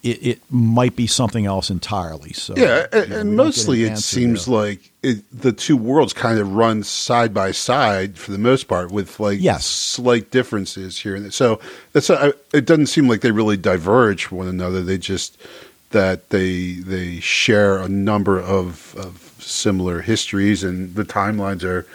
it, 0.06 0.28
it 0.28 0.41
might 0.51 0.95
be 0.95 1.08
something 1.08 1.45
else 1.45 1.70
entirely. 1.70 2.32
So 2.34 2.53
Yeah, 2.56 2.86
and, 2.91 2.93
know, 2.93 2.99
and 3.01 3.10
don't 3.12 3.22
an 3.22 3.36
mostly 3.36 3.84
it 3.84 3.97
seems 3.97 4.45
there. 4.45 4.56
like 4.56 4.91
it, 5.03 5.24
the 5.32 5.51
two 5.51 5.76
worlds 5.76 6.14
kind 6.14 6.39
of 6.39 6.53
run 6.53 6.84
side 6.84 7.34
by 7.34 7.51
side 7.51 8.18
for 8.18 8.32
the 8.32 8.38
most 8.38 8.68
part, 8.68 8.91
with 8.91 9.20
like 9.20 9.39
Yes. 9.41 9.66
slight 9.66 10.32
differences 10.32 10.99
here 10.99 11.16
and 11.16 11.26
there. 11.26 11.32
So 11.32 11.60
that's 11.93 12.10
uh, 12.10 12.32
it. 12.53 12.66
Doesn't 12.66 12.88
seem 12.88 13.08
like 13.08 13.22
they 13.22 13.32
really 13.32 13.58
diverge 13.58 14.26
from 14.26 14.38
one 14.39 14.47
another. 14.47 14.82
They 14.84 14.97
just 14.97 15.38
that 15.91 16.30
they 16.30 16.74
they 16.74 17.20
share 17.20 17.78
a 17.80 17.89
number 17.89 18.39
of, 18.39 18.95
of 18.97 19.36
similar 19.39 20.01
histories, 20.01 20.64
and 20.64 20.95
the 20.95 21.06
timelines 21.06 21.64
are 21.64 21.86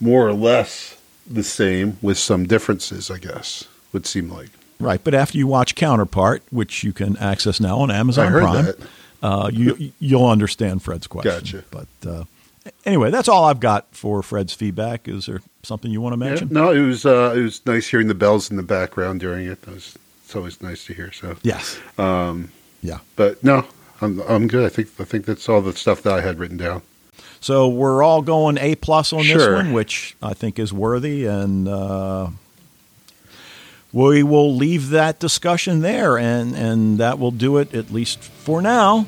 more 0.00 0.26
or 0.26 0.32
less 0.32 0.96
the 1.30 1.42
same 1.42 1.98
with 2.02 2.18
some 2.18 2.46
differences. 2.46 3.10
I 3.10 3.18
guess 3.18 3.64
would 3.92 4.06
seem 4.06 4.28
like. 4.30 4.50
Right, 4.80 5.00
but 5.02 5.14
after 5.14 5.38
you 5.38 5.46
watch 5.46 5.74
Counterpart, 5.74 6.42
which 6.50 6.82
you 6.84 6.92
can 6.92 7.16
access 7.18 7.60
now 7.60 7.78
on 7.78 7.90
Amazon 7.90 8.32
Prime. 8.32 8.74
Uh, 9.22 9.48
you 9.50 9.92
you'll 10.00 10.26
understand 10.26 10.82
Fred's 10.82 11.06
question. 11.06 11.32
Gotcha. 11.32 11.64
But 11.70 11.86
uh, 12.10 12.24
anyway, 12.84 13.10
that's 13.10 13.26
all 13.28 13.44
I've 13.44 13.60
got 13.60 13.86
for 13.92 14.22
Fred's 14.22 14.52
feedback. 14.52 15.08
Is 15.08 15.24
there 15.26 15.40
something 15.62 15.90
you 15.90 16.02
want 16.02 16.18
to 16.18 16.22
Yeah, 16.22 16.30
mention? 16.30 16.48
no, 16.50 16.72
it 16.72 16.80
was 16.86 17.06
uh, 17.06 17.32
it 17.34 17.40
was 17.40 17.64
nice 17.64 17.86
hearing 17.88 18.08
the 18.08 18.14
bells 18.14 18.50
in 18.50 18.58
the 18.58 18.62
background 18.62 19.20
during 19.20 19.46
it. 19.46 19.62
That 19.62 19.74
was, 19.74 19.96
it's 20.24 20.36
always 20.36 20.60
nice 20.60 20.84
to 20.86 20.92
hear. 20.92 21.10
So 21.12 21.36
Yes. 21.42 21.78
Um, 21.96 22.50
yeah. 22.82 22.98
But 23.16 23.42
no, 23.42 23.64
I'm 24.02 24.20
I'm 24.28 24.46
good. 24.46 24.66
I 24.66 24.68
think 24.68 24.90
I 24.98 25.04
think 25.04 25.24
that's 25.24 25.48
all 25.48 25.62
the 25.62 25.72
stuff 25.72 26.02
that 26.02 26.12
I 26.12 26.20
had 26.20 26.38
written 26.38 26.58
down. 26.58 26.82
So 27.40 27.66
we're 27.68 28.02
all 28.02 28.20
going 28.20 28.58
A 28.58 28.74
plus 28.74 29.12
on 29.14 29.26
this 29.26 29.46
one, 29.46 29.72
which 29.72 30.16
I 30.22 30.34
think 30.34 30.58
is 30.58 30.70
worthy, 30.72 31.24
and 31.24 31.66
uh, 31.68 32.28
we 33.94 34.24
will 34.24 34.52
leave 34.52 34.90
that 34.90 35.20
discussion 35.20 35.80
there, 35.80 36.18
and 36.18 36.54
and 36.56 36.98
that 36.98 37.20
will 37.20 37.30
do 37.30 37.58
it 37.58 37.72
at 37.74 37.92
least 37.92 38.18
for 38.18 38.60
now 38.60 39.06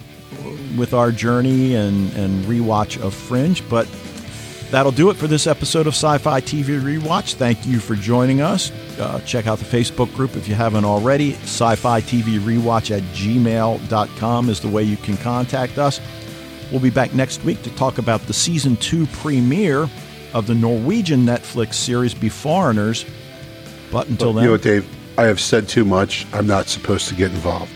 with 0.78 0.94
our 0.94 1.10
journey 1.10 1.74
and 1.74 2.12
and 2.14 2.44
rewatch 2.44 3.02
of 3.02 3.12
Fringe. 3.12 3.68
But 3.68 3.88
that'll 4.70 4.92
do 4.92 5.10
it 5.10 5.14
for 5.14 5.26
this 5.26 5.48
episode 5.48 5.88
of 5.88 5.94
Sci-Fi 5.94 6.40
TV 6.40 6.80
Rewatch. 6.80 7.34
Thank 7.34 7.66
you 7.66 7.80
for 7.80 7.96
joining 7.96 8.40
us. 8.40 8.70
Uh, 8.96 9.20
check 9.26 9.48
out 9.48 9.58
the 9.58 9.64
Facebook 9.64 10.14
group 10.14 10.36
if 10.36 10.48
you 10.48 10.54
haven't 10.54 10.84
already. 10.84 11.34
Sci-Fi 11.34 12.00
TV 12.02 12.38
Rewatch 12.38 12.96
at 12.96 13.02
gmail.com 13.12 14.48
is 14.48 14.60
the 14.60 14.68
way 14.68 14.84
you 14.84 14.96
can 14.98 15.16
contact 15.16 15.78
us. 15.78 16.00
We'll 16.70 16.80
be 16.80 16.90
back 16.90 17.12
next 17.12 17.42
week 17.42 17.60
to 17.62 17.70
talk 17.74 17.98
about 17.98 18.20
the 18.22 18.32
season 18.32 18.76
two 18.76 19.06
premiere 19.06 19.88
of 20.32 20.46
the 20.46 20.54
Norwegian 20.54 21.26
Netflix 21.26 21.74
series 21.74 22.14
Beforeigners. 22.14 23.08
But 23.90 24.08
until 24.08 24.32
But, 24.32 24.36
then, 24.36 24.42
you 24.44 24.48
know 24.48 24.52
what, 24.54 24.62
Dave? 24.62 24.86
I 25.18 25.24
have 25.24 25.40
said 25.40 25.68
too 25.68 25.84
much. 25.84 26.26
I'm 26.32 26.46
not 26.46 26.66
supposed 26.68 27.08
to 27.08 27.14
get 27.14 27.30
involved. 27.30 27.75